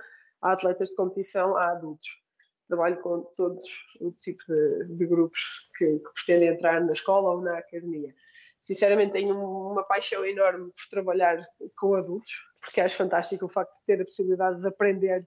a 0.42 0.52
atletas 0.52 0.88
de 0.88 0.96
competição 0.96 1.56
a 1.56 1.72
adultos 1.72 2.19
trabalho 2.70 3.00
com 3.02 3.22
todos 3.36 3.64
o 4.00 4.12
tipo 4.12 4.42
de, 4.48 4.84
de 4.96 5.06
grupos 5.06 5.40
que, 5.76 5.98
que, 5.98 6.12
pretendem 6.14 6.48
entrar 6.48 6.80
na 6.80 6.92
escola 6.92 7.32
ou 7.32 7.40
na 7.42 7.58
academia. 7.58 8.14
Sinceramente, 8.60 9.12
tenho 9.12 9.34
uma 9.36 9.82
paixão 9.82 10.24
enorme 10.24 10.70
por 10.70 10.88
trabalhar 10.88 11.44
com 11.76 11.94
adultos, 11.94 12.30
porque 12.60 12.80
acho 12.80 12.96
fantástico 12.96 13.46
o 13.46 13.48
facto 13.48 13.72
de 13.78 13.84
ter 13.86 14.00
a 14.00 14.04
possibilidade 14.04 14.60
de 14.60 14.68
aprender 14.68 15.26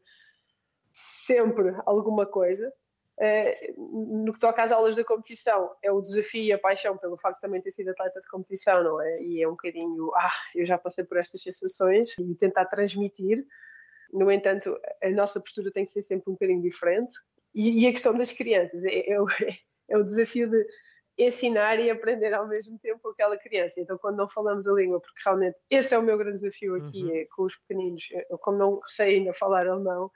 sempre 0.92 1.76
alguma 1.86 2.26
coisa. 2.26 2.72
Uh, 3.16 4.24
no 4.26 4.32
que 4.34 4.40
toca 4.40 4.64
às 4.64 4.72
aulas 4.72 4.96
da 4.96 5.04
competição, 5.04 5.72
é 5.84 5.92
o 5.92 6.02
desafio 6.02 6.44
e 6.44 6.52
a 6.52 6.58
paixão 6.58 6.98
pelo 6.98 7.16
facto 7.16 7.36
de 7.36 7.42
também 7.42 7.62
ter 7.62 7.72
sido 7.72 7.90
atleta 7.90 8.20
de 8.20 8.28
competição, 8.28 8.84
não 8.84 9.02
é? 9.02 9.22
E 9.22 9.42
é 9.42 9.48
um 9.48 9.52
bocadinho, 9.52 10.12
ah, 10.16 10.32
eu 10.56 10.66
já 10.66 10.78
passei 10.78 11.04
por 11.04 11.18
estas 11.18 11.42
sensações 11.42 12.18
e 12.18 12.34
tentar 12.36 12.66
transmitir. 12.66 13.46
No 14.12 14.32
entanto, 14.32 14.80
a 15.02 15.10
nossa 15.10 15.40
postura 15.40 15.72
tem 15.72 15.84
que 15.84 15.92
ser 15.92 16.02
sempre 16.02 16.30
um 16.30 16.34
bocadinho 16.34 16.62
diferente. 16.62 17.12
E, 17.54 17.84
e 17.84 17.88
a 17.88 17.92
questão 17.92 18.18
das 18.18 18.32
crianças 18.32 18.84
é, 18.84 19.12
é, 19.12 19.22
o, 19.22 19.26
é 19.90 19.98
o 19.98 20.04
desafio 20.04 20.50
de 20.50 20.66
ensinar 21.18 21.80
e 21.80 21.90
aprender 21.90 22.34
ao 22.34 22.48
mesmo 22.48 22.78
tempo 22.80 23.10
aquela 23.10 23.38
criança. 23.38 23.80
Então, 23.80 23.98
quando 23.98 24.18
não 24.18 24.28
falamos 24.28 24.68
a 24.68 24.74
língua, 24.74 25.00
porque 25.00 25.22
realmente 25.24 25.58
esse 25.70 25.94
é 25.94 25.98
o 25.98 26.04
meu 26.04 26.18
grande 26.18 26.42
desafio 26.42 26.76
aqui, 26.76 27.04
uhum. 27.04 27.16
é 27.16 27.26
com 27.36 27.44
os 27.44 27.56
pequeninos, 27.60 28.02
eu, 28.30 28.38
como 28.40 28.58
não 28.58 28.80
sei 28.84 29.18
ainda 29.18 29.34
falar 29.34 29.68
alemão, 29.68 30.12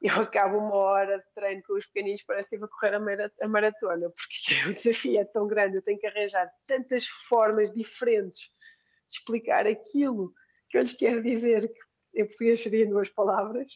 eu 0.00 0.14
acabo 0.16 0.58
uma 0.58 0.74
hora 0.74 1.18
de 1.18 1.24
treino 1.34 1.62
com 1.66 1.74
os 1.74 1.86
pequeninos, 1.86 2.22
parece 2.24 2.50
que 2.50 2.58
vou 2.58 2.68
correr 2.68 2.94
a 2.94 3.48
maratona, 3.48 4.10
porque 4.10 4.68
o 4.68 4.72
desafio 4.72 5.20
é 5.20 5.24
tão 5.24 5.46
grande, 5.46 5.76
eu 5.76 5.82
tenho 5.82 5.98
que 5.98 6.06
arranjar 6.06 6.50
tantas 6.66 7.06
formas 7.06 7.70
diferentes 7.72 8.38
de 8.38 9.16
explicar 9.16 9.66
aquilo 9.66 10.32
que 10.68 10.78
eu 10.78 10.82
lhes 10.82 10.92
quero 10.92 11.22
dizer, 11.22 11.68
que 11.68 12.20
em 12.20 12.26
português 12.26 12.60
seria 12.60 12.86
duas 12.86 13.08
palavras, 13.08 13.68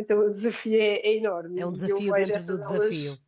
então 0.00 0.18
o 0.18 0.28
desafio 0.28 0.74
é, 0.74 0.96
é 0.96 1.16
enorme. 1.16 1.60
É 1.60 1.66
um 1.66 1.72
desafio 1.72 2.12
dentro 2.12 2.46
do 2.46 2.60
desafio. 2.60 3.10
Aulas... 3.10 3.20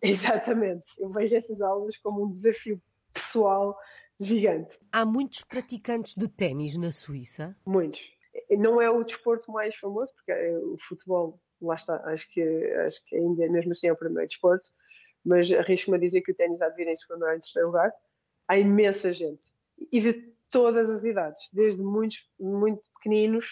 Exatamente. 0.02 0.88
Eu 0.98 1.08
vejo 1.08 1.34
essas 1.34 1.60
aulas 1.60 1.96
como 1.96 2.24
um 2.24 2.30
desafio 2.30 2.80
pessoal 3.12 3.76
gigante. 4.18 4.78
Há 4.92 5.04
muitos 5.04 5.42
praticantes 5.44 6.14
de 6.16 6.28
ténis 6.28 6.76
na 6.76 6.92
Suíça? 6.92 7.56
Muitos. 7.64 8.00
Não 8.50 8.80
é 8.80 8.90
o 8.90 9.02
desporto 9.02 9.50
mais 9.50 9.74
famoso, 9.76 10.12
porque 10.14 10.32
é 10.32 10.58
o 10.58 10.76
futebol, 10.78 11.40
lá 11.60 11.74
está, 11.74 11.96
acho 12.04 12.28
que, 12.30 12.42
acho 12.84 13.02
que 13.04 13.16
ainda 13.16 13.48
mesmo 13.48 13.72
assim 13.72 13.86
é 13.86 13.92
o 13.92 13.96
primeiro 13.96 14.26
desporto, 14.26 14.66
mas 15.24 15.50
arrisco-me 15.50 15.96
a 15.96 16.00
dizer 16.00 16.20
que 16.20 16.32
o 16.32 16.34
ténis 16.34 16.60
há 16.60 16.68
de 16.68 16.76
vir 16.76 16.86
em 16.86 16.94
segundo 16.94 17.22
ou 17.24 17.30
em 17.30 17.40
terceiro 17.40 17.68
lugar. 17.68 17.92
Há 18.46 18.58
imensa 18.58 19.10
gente. 19.10 19.44
E 19.90 20.00
de 20.00 20.12
todas 20.48 20.88
as 20.88 21.02
idades, 21.02 21.40
desde 21.52 21.82
muitos, 21.82 22.18
muito 22.38 22.82
pequeninos 22.94 23.46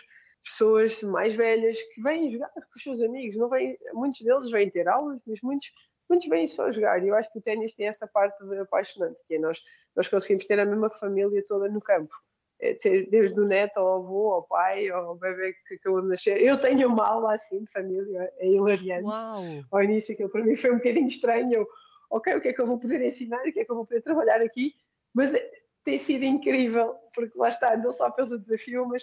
pessoas 0.45 1.01
mais 1.03 1.35
velhas 1.35 1.81
que 1.81 2.03
vêm 2.03 2.31
jogar 2.31 2.51
com 2.51 2.61
os 2.61 2.83
seus 2.83 3.01
amigos. 3.01 3.37
Não 3.37 3.49
vêm, 3.49 3.77
muitos 3.93 4.21
deles 4.21 4.51
vêm 4.51 4.71
ter 4.71 4.87
aulas, 4.89 5.21
mas 5.27 5.41
muitos, 5.43 5.67
muitos 6.09 6.29
vêm 6.29 6.47
só 6.47 6.71
jogar. 6.71 7.03
E 7.03 7.09
eu 7.09 7.15
acho 7.15 7.31
que 7.33 7.39
o 7.39 7.43
ténis 7.43 7.73
tem 7.73 7.87
essa 7.87 8.07
parte 8.07 8.37
apaixonante, 8.61 9.19
que 9.27 9.35
é 9.35 9.39
nós, 9.39 9.59
nós 9.97 10.07
conseguimos 10.07 10.45
ter 10.45 10.61
a 10.61 10.65
mesma 10.65 10.91
família 10.91 11.43
toda 11.47 11.69
no 11.69 11.81
campo. 11.81 12.15
É 12.61 12.75
ter, 12.75 13.11
desde 13.11 13.41
o 13.41 13.45
neto 13.45 13.79
ao 13.79 13.97
avô, 13.97 14.33
ao 14.33 14.43
pai, 14.45 14.89
ao 14.89 15.17
bebê 15.17 15.55
que 15.67 15.75
acabou 15.75 16.03
de 16.03 16.09
nascer. 16.09 16.41
Eu 16.41 16.57
tenho 16.57 16.89
uma 16.89 17.07
aula 17.07 17.35
assim 17.35 17.65
de 17.65 17.71
família, 17.73 18.33
é 18.39 18.47
hilariante. 18.47 19.05
Uau. 19.05 19.43
Ao 19.73 19.83
início, 19.83 20.15
aquilo 20.15 20.31
para 20.31 20.45
mim 20.45 20.55
foi 20.55 20.71
um 20.71 20.77
bocadinho 20.77 21.07
estranho. 21.07 21.67
Ok, 22.11 22.33
o 22.35 22.41
que 22.41 22.49
é 22.49 22.53
que 22.53 22.61
eu 22.61 22.67
vou 22.67 22.79
poder 22.79 23.03
ensinar? 23.03 23.41
O 23.41 23.53
que 23.53 23.61
é 23.61 23.65
que 23.65 23.71
eu 23.71 23.77
vou 23.77 23.85
poder 23.85 24.03
trabalhar 24.03 24.41
aqui? 24.41 24.73
Mas 25.13 25.35
é, 25.35 25.51
tem 25.83 25.97
sido 25.97 26.25
incrível, 26.25 26.95
porque 27.15 27.37
lá 27.37 27.49
está, 27.49 27.77
não 27.77 27.91
só 27.91 28.11
pelo 28.11 28.39
desafio, 28.39 28.87
mas 28.87 29.03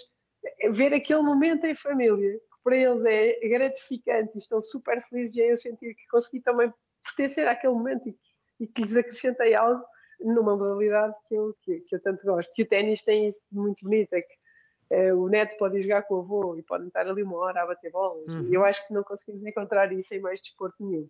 ver 0.71 0.93
aquele 0.93 1.21
momento 1.21 1.65
em 1.65 1.73
família, 1.73 2.33
que 2.33 2.63
para 2.63 2.75
eles 2.75 3.03
é 3.05 3.47
gratificante 3.47 4.31
e 4.35 4.37
estão 4.37 4.59
super 4.59 5.01
felizes 5.03 5.35
e 5.35 5.41
é 5.41 5.51
eu 5.51 5.55
sentir 5.55 5.95
que 5.95 6.07
consegui 6.07 6.41
também 6.41 6.71
pertencer 7.03 7.47
àquele 7.47 7.73
momento 7.73 8.07
e, 8.07 8.17
e 8.59 8.67
que 8.67 8.81
lhes 8.81 8.95
acrescentei 8.95 9.55
algo 9.55 9.83
numa 10.19 10.55
modalidade 10.55 11.15
que 11.27 11.35
eu, 11.35 11.55
que, 11.61 11.79
que 11.81 11.95
eu 11.95 12.01
tanto 12.01 12.23
gosto. 12.23 12.51
Que 12.53 12.63
o 12.63 12.67
ténis 12.67 13.01
tem 13.01 13.27
isso 13.27 13.41
de 13.51 13.57
muito 13.57 13.83
bonito, 13.83 14.13
é 14.13 14.21
que 14.21 14.33
é, 14.91 15.13
o 15.13 15.27
neto 15.27 15.57
pode 15.57 15.77
ir 15.77 15.83
jogar 15.83 16.03
com 16.03 16.15
o 16.15 16.19
avô 16.19 16.55
e 16.57 16.63
pode 16.63 16.85
estar 16.85 17.07
ali 17.07 17.23
uma 17.23 17.37
hora 17.37 17.63
a 17.63 17.65
bater 17.65 17.91
bolas. 17.91 18.29
Uhum. 18.29 18.49
E 18.49 18.53
eu 18.53 18.63
acho 18.65 18.85
que 18.85 18.93
não 18.93 19.03
conseguimos 19.03 19.41
encontrar 19.43 19.91
isso 19.93 20.13
em 20.13 20.19
mais 20.19 20.39
desporto 20.39 20.75
nenhum. 20.79 21.09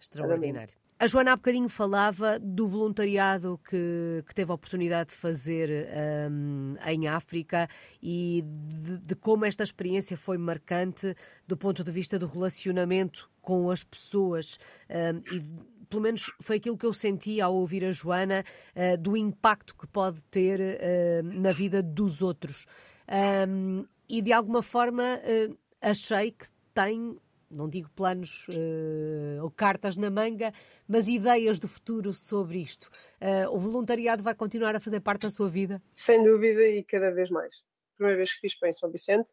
Extraordinário. 0.00 0.74
A 1.00 1.06
Joana 1.06 1.32
há 1.32 1.36
bocadinho 1.36 1.68
falava 1.68 2.40
do 2.40 2.66
voluntariado 2.66 3.60
que, 3.68 4.24
que 4.26 4.34
teve 4.34 4.50
a 4.50 4.54
oportunidade 4.56 5.10
de 5.10 5.14
fazer 5.14 5.88
um, 6.28 6.74
em 6.84 7.06
África 7.06 7.68
e 8.02 8.42
de, 8.44 8.98
de, 8.98 9.14
como 9.14 9.44
esta 9.44 9.62
experiência 9.62 10.16
foi 10.16 10.36
marcante 10.36 11.14
do 11.46 11.56
ponto 11.56 11.84
de 11.84 11.92
vista 11.92 12.18
do 12.18 12.26
relacionamento 12.26 13.30
com 13.40 13.70
as 13.70 13.84
pessoas 13.84 14.58
um, 14.90 15.36
e 15.36 15.40
pelo 15.88 16.02
menos 16.02 16.32
foi 16.40 16.56
aquilo 16.56 16.76
que 16.76 16.84
eu 16.84 16.92
senti 16.92 17.40
ao 17.40 17.54
ouvir 17.54 17.84
a 17.84 17.92
Joana 17.92 18.44
uh, 18.74 18.98
do 18.98 19.16
impacto 19.16 19.76
que 19.76 19.86
pode 19.86 20.20
ter 20.24 20.60
uh, 20.60 21.22
na 21.22 21.52
vida 21.52 21.80
dos 21.80 22.22
outros. 22.22 22.66
Um, 23.48 23.86
e 24.08 24.20
de 24.20 24.32
alguma 24.32 24.62
forma 24.62 25.04
uh, 25.04 25.56
achei 25.80 26.32
que 26.32 26.46
tem 26.74 27.16
não 27.50 27.68
digo 27.68 27.88
planos 27.90 28.46
uh, 28.48 29.42
ou 29.42 29.50
cartas 29.50 29.96
na 29.96 30.10
manga, 30.10 30.52
mas 30.86 31.08
ideias 31.08 31.58
de 31.58 31.66
futuro 31.66 32.12
sobre 32.12 32.58
isto. 32.58 32.90
Uh, 33.20 33.54
o 33.54 33.58
voluntariado 33.58 34.22
vai 34.22 34.34
continuar 34.34 34.74
a 34.76 34.80
fazer 34.80 35.00
parte 35.00 35.22
da 35.22 35.30
sua 35.30 35.48
vida? 35.48 35.80
Sem 35.92 36.22
dúvida 36.22 36.62
e 36.62 36.84
cada 36.84 37.10
vez 37.10 37.30
mais. 37.30 37.62
Primeira 37.96 38.16
vez 38.16 38.32
que 38.32 38.40
fiz 38.40 38.58
para 38.58 38.68
em 38.68 38.72
São 38.72 38.90
Vicente, 38.90 39.32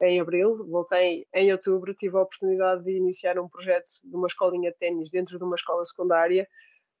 em 0.00 0.20
abril, 0.20 0.66
voltei 0.66 1.26
em 1.32 1.52
outubro, 1.52 1.94
tive 1.94 2.16
a 2.16 2.22
oportunidade 2.22 2.84
de 2.84 2.92
iniciar 2.92 3.38
um 3.38 3.48
projeto 3.48 3.90
de 4.02 4.14
uma 4.14 4.26
escolinha 4.26 4.70
de 4.70 4.78
ténis 4.78 5.10
dentro 5.10 5.38
de 5.38 5.44
uma 5.44 5.54
escola 5.54 5.84
secundária, 5.84 6.48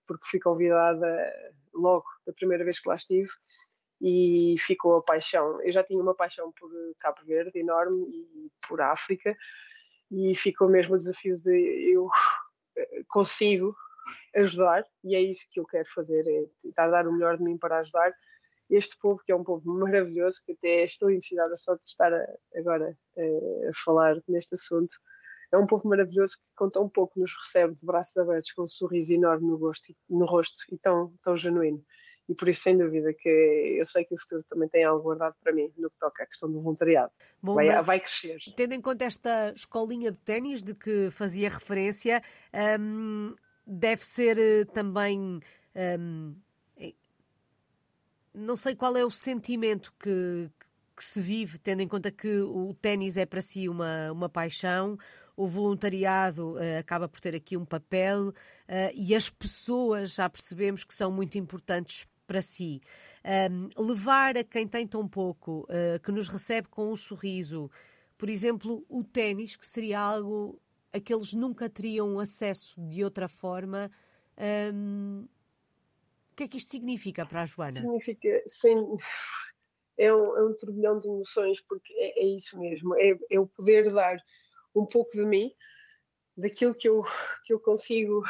porque 0.06 0.24
fui 0.26 0.40
convidada 0.40 1.32
logo 1.74 2.04
da 2.26 2.32
primeira 2.32 2.62
vez 2.62 2.78
que 2.78 2.88
lá 2.88 2.94
estive 2.94 3.30
e 4.00 4.54
ficou 4.58 4.96
a 4.96 5.02
paixão. 5.02 5.60
Eu 5.62 5.70
já 5.70 5.82
tinha 5.82 6.00
uma 6.00 6.14
paixão 6.14 6.52
por 6.52 6.70
Cabo 7.00 7.24
Verde 7.24 7.58
enorme 7.58 8.04
e 8.08 8.50
por 8.68 8.80
África, 8.80 9.36
e 10.14 10.34
ficou 10.34 10.68
mesmo 10.68 10.94
o 10.94 10.96
desafio 10.96 11.36
de 11.36 11.92
eu 11.92 12.08
consigo 13.08 13.74
ajudar 14.36 14.84
e 15.02 15.14
é 15.14 15.20
isso 15.20 15.44
que 15.50 15.60
eu 15.60 15.66
quero 15.66 15.88
fazer, 15.92 16.24
é 16.26 16.44
tentar 16.62 16.88
dar 16.88 17.06
o 17.06 17.12
melhor 17.12 17.36
de 17.36 17.42
mim 17.42 17.58
para 17.58 17.78
ajudar 17.78 18.12
este 18.70 18.96
povo 18.98 19.20
que 19.24 19.32
é 19.32 19.36
um 19.36 19.44
povo 19.44 19.62
maravilhoso 19.72 20.40
que 20.44 20.52
até 20.52 20.82
estou 20.82 21.10
entusiasmada 21.10 21.54
só 21.54 21.74
de 21.74 21.84
estar 21.84 22.12
a, 22.12 22.26
agora 22.56 22.96
a, 23.16 23.68
a, 23.68 23.72
falar 23.84 24.16
neste 24.28 24.54
assunto 24.54 24.92
é 25.52 25.58
um 25.58 25.66
povo 25.66 25.88
maravilhoso 25.88 26.36
que 26.40 26.48
com 26.56 26.68
tão 26.68 26.88
pouco 26.88 27.18
nos 27.18 27.30
recebe 27.32 27.74
de 27.74 27.86
braços 27.86 28.16
abertos, 28.16 28.50
com 28.52 28.62
um 28.62 28.66
sorriso 28.66 29.12
enorme 29.12 29.46
no, 29.46 29.70
no 30.10 30.26
rosto 30.26 30.58
e 30.72 30.78
tão, 30.78 31.14
tão 31.22 31.36
genuíno. 31.36 31.84
E 32.28 32.34
por 32.34 32.48
isso, 32.48 32.62
sem 32.62 32.76
dúvida, 32.76 33.12
que 33.12 33.28
eu 33.28 33.84
sei 33.84 34.04
que 34.04 34.14
o 34.14 34.18
futuro 34.18 34.42
também 34.44 34.68
tem 34.68 34.82
algo 34.84 35.02
guardado 35.02 35.34
para 35.42 35.52
mim 35.52 35.70
no 35.76 35.90
que 35.90 35.96
toca 35.96 36.22
à 36.22 36.26
questão 36.26 36.50
do 36.50 36.58
voluntariado. 36.58 37.12
Bom, 37.42 37.54
vai, 37.54 37.82
vai 37.82 38.00
crescer. 38.00 38.38
Tendo 38.56 38.72
em 38.72 38.80
conta 38.80 39.04
esta 39.04 39.52
escolinha 39.54 40.10
de 40.10 40.18
ténis 40.18 40.62
de 40.62 40.74
que 40.74 41.10
fazia 41.10 41.50
referência, 41.50 42.22
hum, 42.80 43.34
deve 43.66 44.04
ser 44.04 44.38
eh, 44.38 44.64
também. 44.64 45.40
Hum, 45.76 46.34
não 48.34 48.56
sei 48.56 48.74
qual 48.74 48.96
é 48.96 49.04
o 49.04 49.10
sentimento 49.10 49.94
que, 49.98 50.50
que 50.96 51.04
se 51.04 51.20
vive, 51.20 51.58
tendo 51.58 51.82
em 51.82 51.88
conta 51.88 52.10
que 52.10 52.40
o 52.40 52.74
ténis 52.74 53.16
é 53.16 53.24
para 53.24 53.40
si 53.40 53.68
uma, 53.68 54.10
uma 54.10 54.28
paixão, 54.28 54.98
o 55.36 55.46
voluntariado 55.46 56.54
uh, 56.54 56.78
acaba 56.78 57.08
por 57.08 57.20
ter 57.20 57.34
aqui 57.34 57.56
um 57.56 57.64
papel 57.64 58.28
uh, 58.28 58.34
e 58.92 59.14
as 59.14 59.30
pessoas 59.30 60.14
já 60.14 60.28
percebemos 60.28 60.84
que 60.84 60.94
são 60.94 61.12
muito 61.12 61.38
importantes 61.38 62.06
para 62.26 62.40
si. 62.42 62.80
Um, 63.50 63.68
levar 63.82 64.36
a 64.36 64.44
quem 64.44 64.66
tem 64.66 64.86
tão 64.86 65.08
pouco, 65.08 65.66
uh, 65.70 66.00
que 66.02 66.12
nos 66.12 66.28
recebe 66.28 66.68
com 66.68 66.92
um 66.92 66.96
sorriso, 66.96 67.70
por 68.18 68.28
exemplo, 68.28 68.84
o 68.88 69.02
ténis, 69.02 69.56
que 69.56 69.66
seria 69.66 70.00
algo 70.00 70.60
a 70.92 71.00
que 71.00 71.12
eles 71.12 71.34
nunca 71.34 71.68
teriam 71.68 72.20
acesso 72.20 72.80
de 72.80 73.02
outra 73.02 73.26
forma. 73.26 73.90
Um, 74.72 75.26
o 76.32 76.36
que 76.36 76.44
é 76.44 76.48
que 76.48 76.56
isto 76.56 76.70
significa 76.70 77.26
para 77.26 77.42
a 77.42 77.46
Joana? 77.46 77.80
Significa, 77.80 78.28
é 79.98 80.12
um, 80.14 80.36
é 80.36 80.44
um 80.44 80.54
turbilhão 80.54 80.98
de 80.98 81.08
emoções, 81.08 81.60
porque 81.62 81.92
é, 81.94 82.24
é 82.24 82.26
isso 82.26 82.58
mesmo, 82.58 82.94
é, 82.96 83.18
é, 83.30 83.40
o 83.40 83.46
poder 83.46 83.92
dar 83.92 84.16
um 84.74 84.86
pouco 84.86 85.10
de 85.12 85.24
mim, 85.24 85.52
daquilo 86.36 86.74
que 86.74 86.88
eu, 86.88 87.02
que 87.44 87.52
eu 87.52 87.60
consigo 87.60 88.22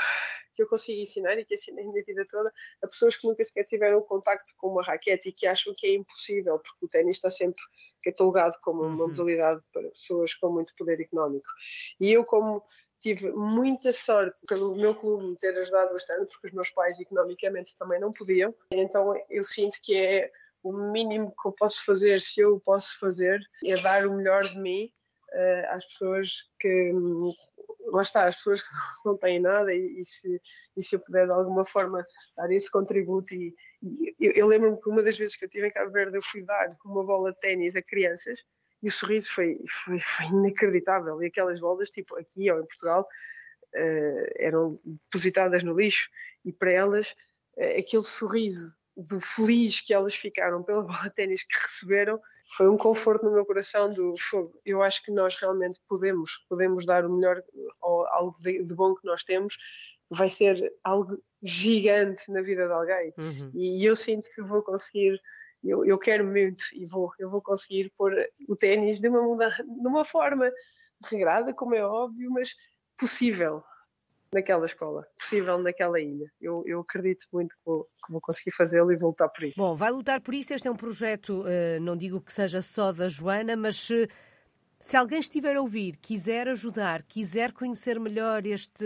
que 0.55 0.63
eu 0.63 0.69
consigo 0.69 1.01
ensinar 1.01 1.39
e 1.39 1.45
que 1.45 1.55
ensinei 1.55 1.85
a 1.85 1.89
minha 1.89 2.05
vida 2.05 2.25
toda 2.31 2.53
a 2.83 2.87
pessoas 2.87 3.15
que 3.15 3.27
nunca 3.27 3.43
sequer 3.43 3.65
tiveram 3.65 4.01
contacto 4.03 4.53
com 4.57 4.69
uma 4.69 4.83
raquete 4.83 5.29
e 5.29 5.33
que 5.33 5.47
acham 5.47 5.73
que 5.77 5.87
é 5.87 5.95
impossível, 5.95 6.59
porque 6.59 6.85
o 6.87 6.89
ténis 6.89 7.17
está 7.17 7.29
sempre 7.29 7.61
catalogado 8.03 8.55
como 8.63 8.83
uma 8.83 8.91
uhum. 8.91 9.09
modalidade 9.09 9.63
para 9.73 9.89
pessoas 9.89 10.33
com 10.35 10.53
muito 10.53 10.73
poder 10.79 11.01
económico. 11.01 11.49
E 12.01 12.13
eu, 12.13 12.25
como 12.25 12.63
tive 12.99 13.31
muita 13.33 13.91
sorte 13.93 14.41
pelo 14.49 14.75
meu 14.75 14.95
clube 14.95 15.27
me 15.27 15.37
ter 15.37 15.57
ajudado 15.57 15.91
bastante, 15.93 16.31
porque 16.33 16.49
os 16.49 16.55
meus 16.55 16.71
pais 16.71 16.99
economicamente 16.99 17.77
também 17.79 18.01
não 18.01 18.11
podiam, 18.11 18.55
então 18.71 19.15
eu 19.29 19.43
sinto 19.43 19.77
que 19.83 19.97
é 19.97 20.31
o 20.63 20.73
mínimo 20.73 21.31
que 21.31 21.49
eu 21.49 21.53
posso 21.53 21.85
fazer, 21.85 22.19
se 22.19 22.41
eu 22.41 22.59
posso 22.65 22.99
fazer, 22.99 23.39
é 23.65 23.77
dar 23.81 24.07
o 24.07 24.15
melhor 24.15 24.43
de 24.49 24.59
mim 24.59 24.91
uh, 25.35 25.67
às 25.69 25.85
pessoas 25.85 26.31
que. 26.59 26.93
Lá 27.87 28.01
está, 28.01 28.26
as 28.26 28.37
pessoas 28.37 28.61
não 29.05 29.16
têm 29.16 29.41
nada, 29.41 29.74
e, 29.74 30.01
e, 30.01 30.05
se, 30.05 30.41
e 30.76 30.82
se 30.82 30.95
eu 30.95 31.01
puder 31.01 31.26
de 31.26 31.32
alguma 31.32 31.64
forma 31.64 32.07
dar 32.37 32.51
esse 32.51 32.70
contributo. 32.70 33.35
E, 33.35 33.55
e 33.82 34.14
eu, 34.20 34.32
eu 34.32 34.47
lembro-me 34.47 34.80
que 34.80 34.89
uma 34.89 35.03
das 35.03 35.16
vezes 35.16 35.35
que 35.35 35.45
eu 35.45 35.47
estive 35.47 35.68
em 35.68 35.72
Cabo 35.72 35.93
Verde, 35.93 36.16
eu 36.16 36.22
fui 36.22 36.45
dar 36.45 36.76
uma 36.85 37.05
bola 37.05 37.32
de 37.32 37.39
ténis 37.39 37.76
a 37.76 37.82
crianças 37.82 38.39
e 38.82 38.89
o 38.89 38.93
sorriso 38.93 39.30
foi, 39.32 39.59
foi, 39.66 39.99
foi 39.99 40.26
inacreditável. 40.26 41.22
E 41.22 41.26
aquelas 41.26 41.59
bolas, 41.59 41.89
tipo 41.89 42.16
aqui 42.16 42.51
ou 42.51 42.61
em 42.61 42.66
Portugal, 42.66 43.07
uh, 43.74 44.32
eram 44.37 44.74
depositadas 44.85 45.62
no 45.62 45.74
lixo, 45.74 46.09
e 46.45 46.53
para 46.53 46.70
elas, 46.70 47.11
uh, 47.57 47.78
aquele 47.78 48.03
sorriso 48.03 48.74
do 48.97 49.19
feliz 49.19 49.81
que 49.81 49.93
elas 49.93 50.15
ficaram 50.15 50.63
pela 50.63 50.83
bola 50.85 51.03
de 51.05 51.15
ténis 51.15 51.43
que 51.43 51.59
receberam 51.61 52.21
foi 52.57 52.69
um 52.69 52.77
conforto 52.77 53.25
no 53.25 53.33
meu 53.33 53.45
coração 53.45 53.91
do 53.91 54.15
fogo. 54.17 54.61
Eu 54.65 54.83
acho 54.83 55.03
que 55.03 55.11
nós 55.11 55.35
realmente 55.35 55.79
podemos, 55.89 56.31
podemos 56.49 56.85
dar 56.85 57.05
o 57.05 57.13
melhor 57.13 57.43
ou 57.83 58.07
algo 58.09 58.37
de, 58.41 58.63
de 58.63 58.75
bom 58.75 58.95
que 58.95 59.07
nós 59.07 59.23
temos, 59.23 59.55
vai 60.11 60.29
ser 60.29 60.73
algo 60.85 61.19
gigante 61.43 62.31
na 62.31 62.43
vida 62.43 62.67
de 62.67 62.73
alguém. 62.73 63.13
Uhum. 63.19 63.51
E 63.55 63.85
eu 63.85 63.95
sinto 63.95 64.29
que 64.35 64.43
vou 64.43 64.63
conseguir, 64.63 65.21
eu, 65.63 65.85
eu 65.85 65.99
quero 65.99 66.25
muito 66.25 66.63
e 66.73 66.85
vou, 66.85 67.11
eu 67.19 67.31
vou 67.31 67.43
conseguir 67.43 67.93
pôr 67.97 68.15
o 68.49 68.55
ténis 68.55 68.99
de 68.99 69.09
uma, 69.09 69.49
de 69.49 69.89
uma 69.89 70.05
forma 70.05 70.51
regrada, 71.07 71.53
como 71.53 71.75
é 71.75 71.85
óbvio, 71.85 72.31
mas 72.31 72.51
possível 72.99 73.65
naquela 74.35 74.64
escola, 74.64 75.07
possível 75.16 75.59
naquela 75.59 76.01
ilha. 76.01 76.30
Eu, 76.41 76.62
eu 76.66 76.80
acredito 76.80 77.24
muito 77.32 77.55
que 77.55 77.61
vou, 77.64 77.85
que 78.05 78.12
vou 78.12 78.20
conseguir 78.20 78.51
fazê-lo 78.51 78.93
e 78.93 78.97
vou 78.97 79.09
lutar 79.09 79.28
por 79.30 79.45
isso. 79.45 79.59
Bom, 79.59 79.74
vai 79.74 79.91
lutar 79.91 80.20
por 80.20 80.35
isso. 80.35 80.53
Este 80.53 80.68
é 80.68 80.70
um 80.70 80.76
projeto, 80.76 81.43
uh, 81.43 81.80
não 81.80 81.97
digo 81.97 82.20
que 82.20 82.32
seja 82.32 82.61
só 82.61 82.93
da 82.93 83.09
Joana, 83.09 83.57
mas 83.57 83.76
se, 83.76 84.09
se 84.80 84.97
alguém 84.97 85.20
estiver 85.20 85.57
a 85.57 85.62
ouvir, 85.62 85.97
quiser 85.97 86.49
ajudar, 86.49 87.03
quiser 87.05 87.53
conhecer 87.53 87.99
melhor 87.99 88.45
este, 88.45 88.85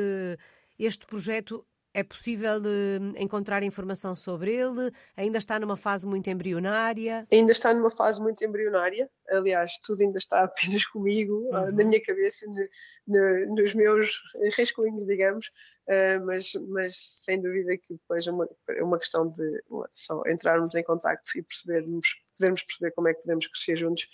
este 0.79 1.07
projeto, 1.07 1.67
é 1.95 2.03
possível 2.03 2.59
uh, 2.61 3.15
encontrar 3.17 3.63
informação 3.63 4.15
sobre 4.15 4.55
ele? 4.55 4.91
Ainda 5.17 5.39
está 5.39 5.59
numa 5.59 5.77
fase 5.77 6.07
muito 6.07 6.29
embrionária? 6.29 7.27
Ainda 7.33 7.53
está 7.53 7.73
numa 7.73 7.91
fase 7.91 8.21
muito 8.21 8.45
embrionária. 8.45 9.11
Aliás, 9.31 9.73
tudo 9.85 10.03
ainda 10.03 10.17
está 10.17 10.45
apenas 10.45 10.85
comigo, 10.87 11.49
ah, 11.53 11.63
uhum. 11.63 11.69
uh, 11.69 11.73
na 11.73 11.85
minha 11.85 12.01
cabeça, 12.03 12.47
no, 12.47 12.69
no, 13.07 13.55
nos 13.55 13.75
meus 13.75 14.21
rascunhos, 14.57 15.05
digamos. 15.07 15.47
Uh, 15.89 16.25
mas, 16.27 16.53
mas 16.69 16.95
sem 17.25 17.41
dúvida 17.41 17.77
que 17.79 17.95
depois 17.95 18.27
é 18.27 18.31
uma, 18.31 18.49
é 18.69 18.83
uma 18.83 18.99
questão 18.99 19.29
de 19.31 19.63
só 19.91 20.23
entrarmos 20.27 20.75
em 20.75 20.85
contacto 20.85 21.31
e 21.35 21.43
percebermos, 21.43 22.05
podermos 22.37 22.63
perceber 22.63 22.93
como 22.93 23.09
é 23.09 23.15
que 23.15 23.23
podemos 23.23 23.47
crescer 23.47 23.77
juntos 23.77 24.07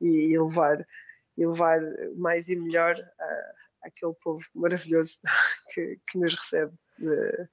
e, 0.00 0.32
e 0.32 0.38
levar, 0.38 0.84
e 1.38 1.46
levar 1.46 1.80
mais 2.16 2.48
e 2.48 2.56
melhor 2.56 2.94
aquele 3.82 4.12
povo 4.22 4.42
maravilhoso 4.54 5.16
que, 5.72 5.98
que 6.10 6.18
nos 6.18 6.32
recebe 6.32 6.72
de, 6.98 7.48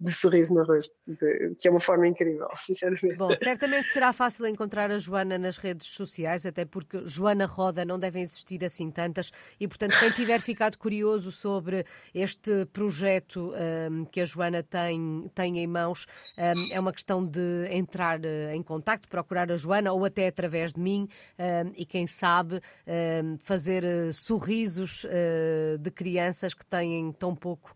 de 0.00 0.12
sorriso 0.12 0.54
no 0.54 0.64
rosto, 0.64 0.92
de, 1.06 1.54
que 1.58 1.66
é 1.66 1.70
uma 1.70 1.80
forma 1.80 2.06
incrível, 2.06 2.48
sinceramente. 2.54 3.16
Bom, 3.16 3.34
certamente 3.34 3.88
será 3.88 4.12
fácil 4.12 4.46
encontrar 4.46 4.90
a 4.92 4.98
Joana 4.98 5.36
nas 5.36 5.56
redes 5.56 5.88
sociais, 5.88 6.46
até 6.46 6.64
porque 6.64 7.02
Joana 7.04 7.46
Roda 7.46 7.84
não 7.84 7.98
devem 7.98 8.22
existir 8.22 8.64
assim 8.64 8.90
tantas, 8.90 9.32
e 9.58 9.66
portanto, 9.66 9.98
quem 9.98 10.10
tiver 10.12 10.40
ficado 10.40 10.78
curioso 10.78 11.32
sobre 11.32 11.84
este 12.14 12.66
projeto 12.66 13.52
um, 13.90 14.04
que 14.04 14.20
a 14.20 14.24
Joana 14.24 14.62
tem, 14.62 15.28
tem 15.34 15.58
em 15.58 15.66
mãos, 15.66 16.06
um, 16.36 16.72
é 16.72 16.78
uma 16.78 16.92
questão 16.92 17.24
de 17.24 17.66
entrar 17.70 18.20
uh, 18.20 18.52
em 18.52 18.62
contacto, 18.62 19.08
procurar 19.08 19.50
a 19.50 19.56
Joana 19.56 19.92
ou 19.92 20.04
até 20.04 20.28
através 20.28 20.72
de 20.72 20.80
mim, 20.80 21.08
um, 21.38 21.72
e 21.76 21.84
quem 21.84 22.06
sabe 22.06 22.60
hum, 22.86 23.38
fazer 23.42 23.82
uh, 23.84 24.12
sorrisos 24.12 25.04
uh, 25.04 25.78
de 25.78 25.90
crianças 25.90 26.54
que 26.54 26.64
têm 26.64 27.12
tão 27.12 27.34
pouco 27.34 27.74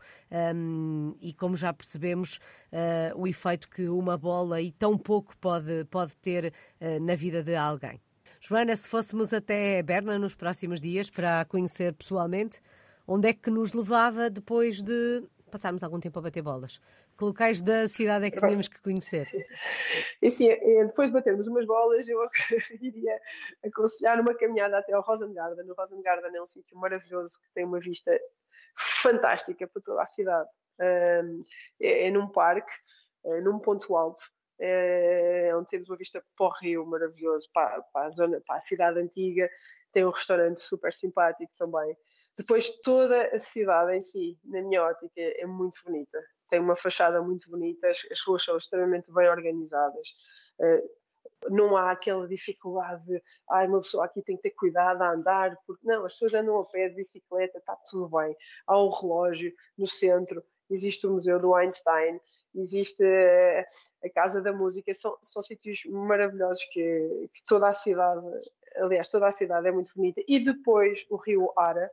um, 0.54 1.14
e 1.20 1.32
como 1.34 1.54
já 1.54 1.72
uh, 2.20 3.16
o 3.16 3.26
efeito 3.26 3.68
que 3.68 3.88
uma 3.88 4.16
bola 4.16 4.60
e 4.60 4.72
tão 4.72 4.98
pouco 4.98 5.36
pode, 5.38 5.84
pode 5.86 6.16
ter 6.16 6.52
uh, 6.80 7.00
na 7.00 7.14
vida 7.14 7.42
de 7.42 7.54
alguém. 7.54 8.00
Joana, 8.40 8.74
se 8.74 8.88
fôssemos 8.88 9.32
até 9.32 9.82
Berna 9.82 10.18
nos 10.18 10.34
próximos 10.34 10.80
dias 10.80 11.10
para 11.10 11.40
a 11.40 11.44
conhecer 11.44 11.94
pessoalmente, 11.94 12.60
onde 13.06 13.28
é 13.28 13.32
que 13.32 13.50
nos 13.50 13.72
levava 13.72 14.28
depois 14.28 14.82
de 14.82 15.22
passarmos 15.50 15.82
algum 15.82 16.00
tempo 16.00 16.18
a 16.18 16.22
bater 16.22 16.42
bolas? 16.42 16.80
Que 17.16 17.24
locais 17.24 17.60
da 17.60 17.86
cidade 17.86 18.26
é 18.26 18.30
que 18.30 18.40
tínhamos 18.40 18.68
que 18.68 18.80
conhecer? 18.80 19.28
E 20.20 20.28
sim, 20.28 20.48
depois 20.86 21.10
de 21.10 21.14
batermos 21.14 21.46
umas 21.46 21.66
bolas, 21.66 22.08
eu 22.08 22.18
iria 22.80 23.20
aconselhar 23.64 24.18
uma 24.18 24.34
caminhada 24.34 24.78
até 24.78 24.92
ao 24.92 25.02
Rosengarten. 25.02 25.70
O 25.70 25.74
Rosengarten 25.74 26.34
é 26.34 26.42
um 26.42 26.46
sítio 26.46 26.76
maravilhoso 26.78 27.38
que 27.38 27.52
tem 27.54 27.64
uma 27.64 27.78
vista 27.78 28.18
fantástica 28.74 29.66
para 29.66 29.82
toda 29.82 30.02
a 30.02 30.04
cidade. 30.04 30.48
É, 30.82 32.06
é 32.06 32.10
num 32.10 32.28
parque, 32.28 32.72
é 33.24 33.40
num 33.40 33.58
ponto 33.58 33.96
alto, 33.96 34.20
é, 34.60 35.50
onde 35.56 35.70
temos 35.70 35.88
uma 35.88 35.96
vista 35.96 36.22
para 36.36 36.46
o 36.46 36.50
rio 36.60 36.86
maravilhoso, 36.86 37.48
para, 37.52 37.82
para, 37.92 38.06
a 38.06 38.10
zona, 38.10 38.40
para 38.46 38.56
a 38.56 38.60
cidade 38.60 39.00
antiga, 39.00 39.50
tem 39.92 40.06
um 40.06 40.10
restaurante 40.10 40.58
super 40.60 40.92
simpático 40.92 41.52
também. 41.58 41.96
Depois 42.36 42.68
toda 42.80 43.26
a 43.26 43.38
cidade 43.38 43.96
em 43.96 44.00
si, 44.00 44.38
na 44.44 44.62
minha 44.62 44.84
ótica, 44.84 45.10
é 45.16 45.46
muito 45.46 45.76
bonita. 45.84 46.18
Tem 46.48 46.60
uma 46.60 46.74
fachada 46.74 47.20
muito 47.20 47.48
bonita, 47.50 47.88
as, 47.88 47.98
as 48.10 48.20
ruas 48.20 48.42
são 48.42 48.56
extremamente 48.56 49.12
bem 49.12 49.28
organizadas. 49.28 50.06
Uh, 50.58 51.02
não 51.50 51.76
há 51.76 51.90
aquela 51.90 52.26
dificuldade 52.28 53.04
de, 53.04 53.20
ai, 53.50 53.66
uma 53.66 53.80
pessoa 53.80 54.04
aqui 54.04 54.22
tem 54.22 54.36
que 54.36 54.42
ter 54.42 54.50
cuidado 54.50 55.02
a 55.02 55.12
andar, 55.12 55.56
porque 55.66 55.84
não, 55.84 56.04
as 56.04 56.12
pessoas 56.12 56.34
andam 56.34 56.58
a 56.58 56.64
pé, 56.66 56.88
de 56.88 56.94
bicicleta, 56.94 57.58
está 57.58 57.76
tudo 57.90 58.08
bem. 58.16 58.36
Há 58.66 58.80
um 58.80 58.88
relógio 58.88 59.52
no 59.76 59.86
centro, 59.86 60.44
existe 60.70 61.06
o 61.06 61.12
Museu 61.12 61.38
do 61.38 61.54
Einstein, 61.54 62.20
existe 62.54 63.02
eh, 63.02 63.64
a 64.04 64.10
Casa 64.10 64.40
da 64.40 64.52
Música, 64.52 64.92
são, 64.92 65.16
são 65.20 65.40
sítios 65.42 65.82
maravilhosos 65.86 66.62
que, 66.72 67.28
que, 67.32 67.42
toda 67.46 67.68
a 67.68 67.72
cidade, 67.72 68.26
aliás, 68.76 69.10
toda 69.10 69.26
a 69.26 69.30
cidade 69.30 69.68
é 69.68 69.72
muito 69.72 69.90
bonita. 69.94 70.22
E 70.26 70.38
depois 70.38 71.04
o 71.10 71.16
Rio 71.16 71.52
Ara, 71.56 71.90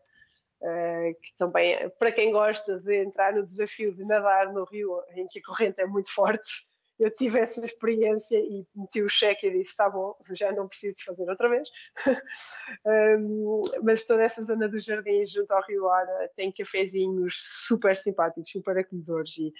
uh, 0.62 1.22
que 1.22 1.34
também, 1.38 1.90
para 1.98 2.12
quem 2.12 2.32
gosta 2.32 2.80
de 2.80 3.04
entrar 3.04 3.34
no 3.34 3.44
desafio 3.44 3.94
de 3.94 4.04
nadar 4.04 4.52
no 4.54 4.66
rio, 4.66 5.02
em 5.16 5.26
que 5.26 5.40
a 5.40 5.44
corrente 5.44 5.82
é 5.82 5.86
muito 5.86 6.14
forte, 6.14 6.68
eu 7.00 7.12
tive 7.12 7.40
essa 7.40 7.64
experiência 7.64 8.38
e 8.38 8.66
meti 8.76 9.02
o 9.02 9.08
cheque 9.08 9.48
e 9.48 9.52
disse: 9.52 9.72
está 9.72 9.90
bom, 9.90 10.16
já 10.32 10.52
não 10.52 10.68
preciso 10.68 11.04
fazer 11.06 11.30
outra 11.30 11.50
vez. 11.50 11.68
um, 13.20 13.62
mas 13.82 14.04
toda 14.04 14.24
essa 14.24 14.42
zona 14.42 14.68
dos 14.68 14.84
jardins, 14.84 15.32
junto 15.32 15.52
ao 15.52 15.64
Rio 15.66 15.90
Ara, 15.90 16.30
tem 16.36 16.52
cafezinhos 16.52 17.34
super 17.68 17.96
simpáticos, 17.96 18.50
super 18.50 18.78
acolhedores 18.78 19.38
e 19.38 19.54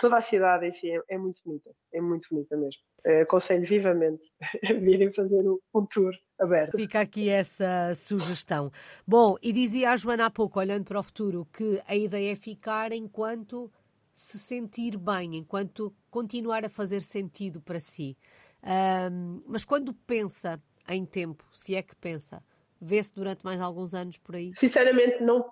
toda 0.00 0.16
a 0.16 0.20
cidade 0.20 0.66
em 0.66 0.70
si 0.70 0.90
é, 0.90 1.00
é 1.10 1.18
muito 1.18 1.38
bonita, 1.44 1.70
é 1.92 2.00
muito 2.00 2.26
bonita 2.30 2.56
mesmo. 2.56 2.80
Uh, 3.06 3.22
aconselho 3.22 3.62
vivamente 3.62 4.30
virem 4.80 5.10
fazer 5.10 5.40
um, 5.40 5.58
um 5.74 5.86
tour 5.86 6.12
aberto. 6.38 6.76
Fica 6.76 7.00
aqui 7.00 7.30
essa 7.30 7.94
sugestão. 7.94 8.70
Bom, 9.06 9.36
e 9.42 9.52
dizia 9.52 9.90
a 9.90 9.96
Joana 9.96 10.26
há 10.26 10.30
pouco, 10.30 10.58
olhando 10.58 10.84
para 10.84 10.98
o 10.98 11.02
futuro, 11.02 11.46
que 11.52 11.80
a 11.86 11.96
ideia 11.96 12.32
é 12.32 12.36
ficar 12.36 12.92
enquanto 12.92 13.70
se 14.20 14.38
sentir 14.38 14.98
bem, 14.98 15.36
enquanto 15.36 15.96
continuar 16.10 16.62
a 16.62 16.68
fazer 16.68 17.00
sentido 17.00 17.58
para 17.58 17.80
si. 17.80 18.18
Um, 18.62 19.40
mas 19.46 19.64
quando 19.64 19.94
pensa 19.94 20.62
em 20.86 21.06
tempo, 21.06 21.42
se 21.54 21.74
é 21.74 21.82
que 21.82 21.96
pensa, 21.96 22.44
vê-se 22.78 23.14
durante 23.14 23.42
mais 23.42 23.62
alguns 23.62 23.94
anos 23.94 24.18
por 24.18 24.36
aí? 24.36 24.52
Sinceramente, 24.52 25.22
não. 25.22 25.50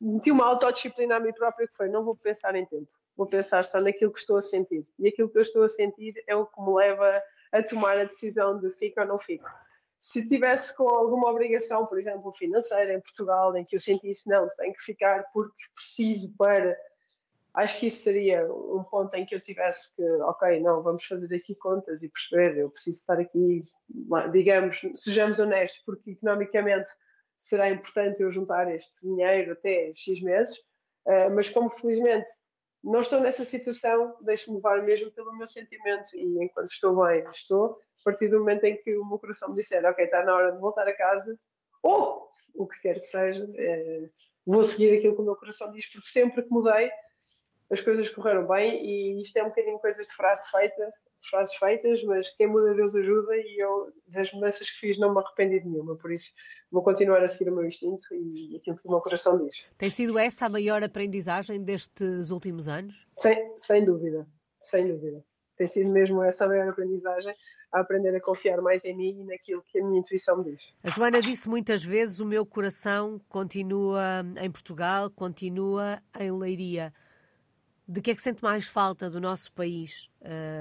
Meti 0.00 0.30
uma 0.30 0.46
autodisciplina 0.46 1.16
a 1.16 1.20
mim 1.20 1.32
própria 1.32 1.66
que 1.66 1.74
foi: 1.74 1.88
não 1.88 2.04
vou 2.04 2.14
pensar 2.14 2.54
em 2.54 2.64
tempo, 2.66 2.88
vou 3.16 3.26
pensar 3.26 3.64
só 3.64 3.80
naquilo 3.80 4.12
que 4.12 4.20
estou 4.20 4.36
a 4.36 4.40
sentir. 4.40 4.88
E 4.96 5.08
aquilo 5.08 5.28
que 5.28 5.38
eu 5.38 5.42
estou 5.42 5.64
a 5.64 5.68
sentir 5.68 6.22
é 6.28 6.36
o 6.36 6.46
que 6.46 6.62
me 6.62 6.72
leva 6.72 7.20
a 7.50 7.62
tomar 7.64 7.98
a 7.98 8.04
decisão 8.04 8.60
de 8.60 8.70
fico 8.70 9.00
ou 9.00 9.06
não 9.08 9.18
fico. 9.18 9.50
Se 9.98 10.24
tivesse 10.24 10.74
com 10.76 10.88
alguma 10.88 11.28
obrigação, 11.28 11.84
por 11.84 11.98
exemplo, 11.98 12.30
financeira 12.32 12.94
em 12.94 13.00
Portugal, 13.00 13.56
em 13.56 13.64
que 13.64 13.74
eu 13.74 13.80
sentisse, 13.80 14.28
não, 14.28 14.48
tenho 14.56 14.72
que 14.72 14.82
ficar 14.82 15.24
porque 15.32 15.64
preciso 15.74 16.32
para 16.38 16.76
acho 17.54 17.78
que 17.78 17.86
isso 17.86 18.02
seria 18.02 18.46
um 18.52 18.84
ponto 18.84 19.14
em 19.14 19.24
que 19.24 19.34
eu 19.34 19.40
tivesse 19.40 19.94
que, 19.94 20.02
ok, 20.02 20.60
não, 20.60 20.82
vamos 20.82 21.04
fazer 21.04 21.34
aqui 21.34 21.54
contas 21.54 22.02
e 22.02 22.08
perceber, 22.08 22.58
eu 22.58 22.70
preciso 22.70 22.98
estar 22.98 23.18
aqui, 23.18 23.62
digamos, 24.32 24.80
sejamos 24.94 25.38
honestos, 25.38 25.82
porque 25.84 26.12
economicamente 26.12 26.90
será 27.36 27.70
importante 27.70 28.22
eu 28.22 28.30
juntar 28.30 28.72
este 28.72 29.00
dinheiro 29.02 29.52
até 29.52 29.92
X 29.92 30.20
meses, 30.22 30.56
uh, 31.06 31.30
mas 31.34 31.48
como 31.48 31.68
felizmente 31.70 32.30
não 32.82 33.00
estou 33.00 33.20
nessa 33.20 33.42
situação, 33.42 34.16
deixo-me 34.22 34.56
levar 34.56 34.82
mesmo 34.82 35.10
pelo 35.10 35.36
meu 35.36 35.46
sentimento 35.46 36.08
e 36.14 36.44
enquanto 36.44 36.68
estou 36.68 37.04
bem, 37.04 37.24
estou, 37.28 37.78
a 38.00 38.04
partir 38.04 38.28
do 38.28 38.38
momento 38.38 38.64
em 38.64 38.76
que 38.76 38.96
o 38.96 39.04
meu 39.04 39.18
coração 39.18 39.48
me 39.48 39.54
disser, 39.54 39.84
ok, 39.84 40.04
está 40.04 40.24
na 40.24 40.34
hora 40.34 40.52
de 40.52 40.58
voltar 40.58 40.86
a 40.86 40.96
casa, 40.96 41.38
ou 41.82 42.28
o 42.54 42.66
que 42.66 42.80
quer 42.80 42.94
que 42.94 43.06
seja, 43.06 43.44
uh, 43.44 44.10
vou 44.46 44.62
seguir 44.62 44.96
aquilo 44.96 45.14
que 45.14 45.22
o 45.22 45.24
meu 45.24 45.36
coração 45.36 45.70
diz, 45.72 45.90
porque 45.90 46.06
sempre 46.06 46.42
que 46.42 46.50
mudei, 46.50 46.90
as 47.70 47.80
coisas 47.80 48.08
correram 48.08 48.46
bem 48.46 48.84
e 48.84 49.20
isto 49.20 49.36
é 49.36 49.44
um 49.44 49.48
bocadinho 49.48 49.78
coisas 49.78 50.04
de 50.04 50.12
frase 50.12 50.50
feita, 50.50 50.84
de 50.86 51.30
frases 51.30 51.54
feitas, 51.54 52.02
mas 52.04 52.28
quem 52.36 52.48
muda 52.48 52.74
Deus 52.74 52.94
ajuda 52.94 53.36
e 53.36 53.62
eu 53.62 53.92
das 54.08 54.32
mudanças 54.32 54.68
que 54.68 54.80
fiz 54.80 54.98
não 54.98 55.14
me 55.14 55.20
arrependi 55.20 55.60
de 55.60 55.68
nenhuma, 55.68 55.96
por 55.96 56.10
isso 56.10 56.30
vou 56.70 56.82
continuar 56.82 57.22
a 57.22 57.26
seguir 57.26 57.50
o 57.50 57.54
meu 57.54 57.64
instinto 57.64 58.02
e 58.12 58.56
aquilo 58.56 58.76
que 58.76 58.88
o 58.88 58.90
meu 58.90 59.00
coração 59.00 59.38
diz. 59.38 59.54
Tem 59.78 59.90
sido 59.90 60.18
essa 60.18 60.46
a 60.46 60.48
maior 60.48 60.82
aprendizagem 60.82 61.62
destes 61.62 62.30
últimos 62.30 62.66
anos? 62.66 63.06
Sem, 63.14 63.56
sem 63.56 63.84
dúvida, 63.84 64.26
sem 64.58 64.88
dúvida. 64.88 65.24
Tem 65.56 65.66
sido 65.66 65.90
mesmo 65.90 66.22
essa 66.24 66.46
a 66.46 66.48
maior 66.48 66.68
aprendizagem, 66.68 67.34
a 67.72 67.80
aprender 67.80 68.16
a 68.16 68.20
confiar 68.20 68.60
mais 68.60 68.84
em 68.84 68.96
mim 68.96 69.20
e 69.20 69.24
naquilo 69.24 69.62
que 69.68 69.78
a 69.78 69.84
minha 69.84 70.00
intuição 70.00 70.38
me 70.38 70.50
diz. 70.50 70.60
A 70.82 70.90
Joana 70.90 71.20
disse 71.20 71.48
muitas 71.48 71.84
vezes: 71.84 72.18
o 72.18 72.26
meu 72.26 72.44
coração 72.44 73.20
continua 73.28 74.24
em 74.40 74.50
Portugal, 74.50 75.10
continua 75.10 76.02
em 76.18 76.32
Leiria 76.32 76.92
de 77.90 78.00
que 78.00 78.12
é 78.12 78.14
que 78.14 78.22
sente 78.22 78.40
mais 78.40 78.68
falta 78.68 79.10
do 79.10 79.20
nosso 79.20 79.52
país, 79.52 80.08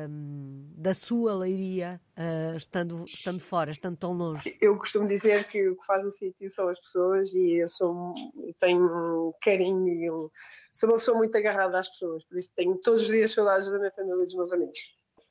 um, 0.10 0.68
da 0.76 0.96
sua 0.96 1.36
leiria, 1.36 2.02
uh, 2.18 2.58
estando, 2.58 3.06
estando 3.06 3.40
fora, 3.40 3.70
estando 3.70 3.96
tão 3.96 4.14
longe? 4.14 4.58
Eu 4.60 4.76
costumo 4.76 5.08
dizer 5.08 5.48
que 5.48 5.70
o 5.70 5.76
que 5.76 5.86
faz 5.86 6.04
o 6.04 6.10
sítio 6.10 6.50
são 6.50 6.68
as 6.68 6.80
pessoas 6.80 7.32
e 7.32 7.62
eu, 7.62 7.68
sou, 7.68 8.14
tenho 8.60 8.84
um 8.84 9.34
carinho 9.44 9.88
e 9.88 10.06
eu 10.06 10.32
sou 10.72 10.90
uma 10.90 10.96
pessoa 10.96 11.18
muito 11.20 11.38
agarrada 11.38 11.78
às 11.78 11.88
pessoas, 11.88 12.24
por 12.26 12.36
isso 12.36 12.50
tenho 12.56 12.76
todos 12.82 13.02
os 13.02 13.08
dias 13.08 13.30
saudades 13.30 13.68
da 13.68 13.78
minha 13.78 13.92
família 13.92 14.24
e 14.24 14.26
dos 14.26 14.34
meus 14.34 14.52
amigos. 14.52 14.78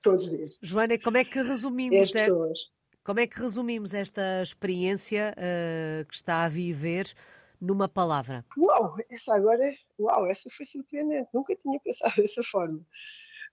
Todos 0.00 0.22
os 0.22 0.30
dias. 0.30 0.56
Joana, 0.62 0.96
como 1.00 1.16
é 1.16 1.24
que 1.24 1.42
resumimos? 1.42 2.14
É, 2.14 2.28
como 3.02 3.18
é 3.18 3.26
que 3.26 3.40
resumimos 3.40 3.92
esta 3.92 4.40
experiência 4.40 5.34
uh, 5.36 6.06
que 6.06 6.14
está 6.14 6.44
a 6.44 6.48
viver? 6.48 7.12
Numa 7.60 7.88
palavra? 7.88 8.44
Uau, 8.56 8.96
essa 9.10 9.34
agora, 9.34 9.68
uau, 9.98 10.26
essa 10.26 10.48
foi 10.50 10.64
surpreendente, 10.64 11.28
nunca 11.32 11.54
tinha 11.56 11.78
pensado 11.80 12.14
dessa 12.22 12.42
forma. 12.42 12.80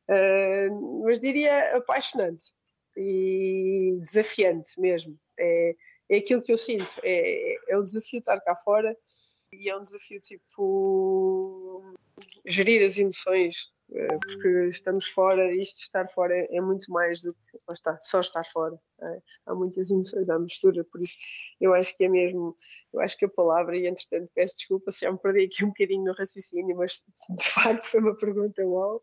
Uh, 0.07 1.03
mas 1.03 1.19
diria 1.19 1.77
apaixonante 1.77 2.53
e 2.95 3.97
desafiante 4.01 4.79
mesmo. 4.79 5.19
É, 5.37 5.75
é 6.09 6.17
aquilo 6.17 6.41
que 6.41 6.51
eu 6.51 6.57
sinto, 6.57 6.91
é, 7.03 7.55
é 7.69 7.77
o 7.77 7.83
desafio 7.83 8.11
de 8.11 8.17
estar 8.17 8.39
cá 8.41 8.55
fora 8.55 8.95
e 9.51 9.69
é 9.69 9.75
um 9.75 9.81
desafio 9.81 10.19
tipo 10.21 11.95
gerir 12.45 12.83
as 12.83 12.95
emoções 12.95 13.71
porque 13.87 14.67
estamos 14.67 15.07
fora, 15.07 15.53
isto 15.53 15.79
estar 15.79 16.07
fora 16.07 16.35
é, 16.35 16.57
é 16.57 16.61
muito 16.61 16.91
mais 16.91 17.21
do 17.21 17.33
que 17.33 17.71
está, 17.71 17.97
só 17.99 18.19
estar 18.19 18.43
fora. 18.43 18.79
É? 19.01 19.21
Há 19.45 19.53
muitas 19.55 19.89
emoções 19.89 20.29
à 20.29 20.39
mistura, 20.39 20.83
por 20.83 20.99
isso 20.99 21.13
eu 21.61 21.73
acho 21.73 21.93
que 21.95 22.05
é 22.05 22.09
mesmo, 22.09 22.55
eu 22.93 22.99
acho 22.99 23.17
que 23.17 23.25
a 23.25 23.29
palavra, 23.29 23.77
e 23.77 23.87
entretanto 23.87 24.29
peço 24.33 24.55
desculpa 24.55 24.91
se 24.91 25.01
já 25.01 25.11
me 25.11 25.19
perdi 25.19 25.45
aqui 25.45 25.63
um 25.63 25.67
bocadinho 25.67 26.03
no 26.03 26.13
raciocínio, 26.13 26.75
mas 26.75 27.01
de 27.29 27.43
facto 27.43 27.83
foi 27.85 27.99
uma 27.99 28.15
pergunta 28.15 28.65
uau. 28.65 29.01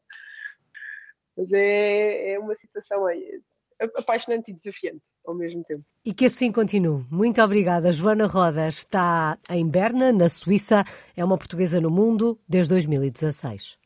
Mas 1.36 1.50
é, 1.52 2.32
é 2.32 2.38
uma 2.38 2.54
situação 2.54 3.06
aí, 3.06 3.40
apaixonante 3.96 4.50
e 4.50 4.54
desafiante 4.54 5.08
ao 5.24 5.34
mesmo 5.34 5.62
tempo. 5.62 5.84
E 6.04 6.12
que 6.12 6.26
assim 6.26 6.50
continue. 6.52 7.04
Muito 7.10 7.40
obrigada. 7.40 7.92
Joana 7.92 8.26
Roda 8.26 8.68
está 8.68 9.38
em 9.48 9.66
Berna, 9.66 10.12
na 10.12 10.28
Suíça. 10.28 10.84
É 11.16 11.24
uma 11.24 11.38
portuguesa 11.38 11.80
no 11.80 11.90
mundo 11.90 12.38
desde 12.46 12.70
2016. 12.70 13.78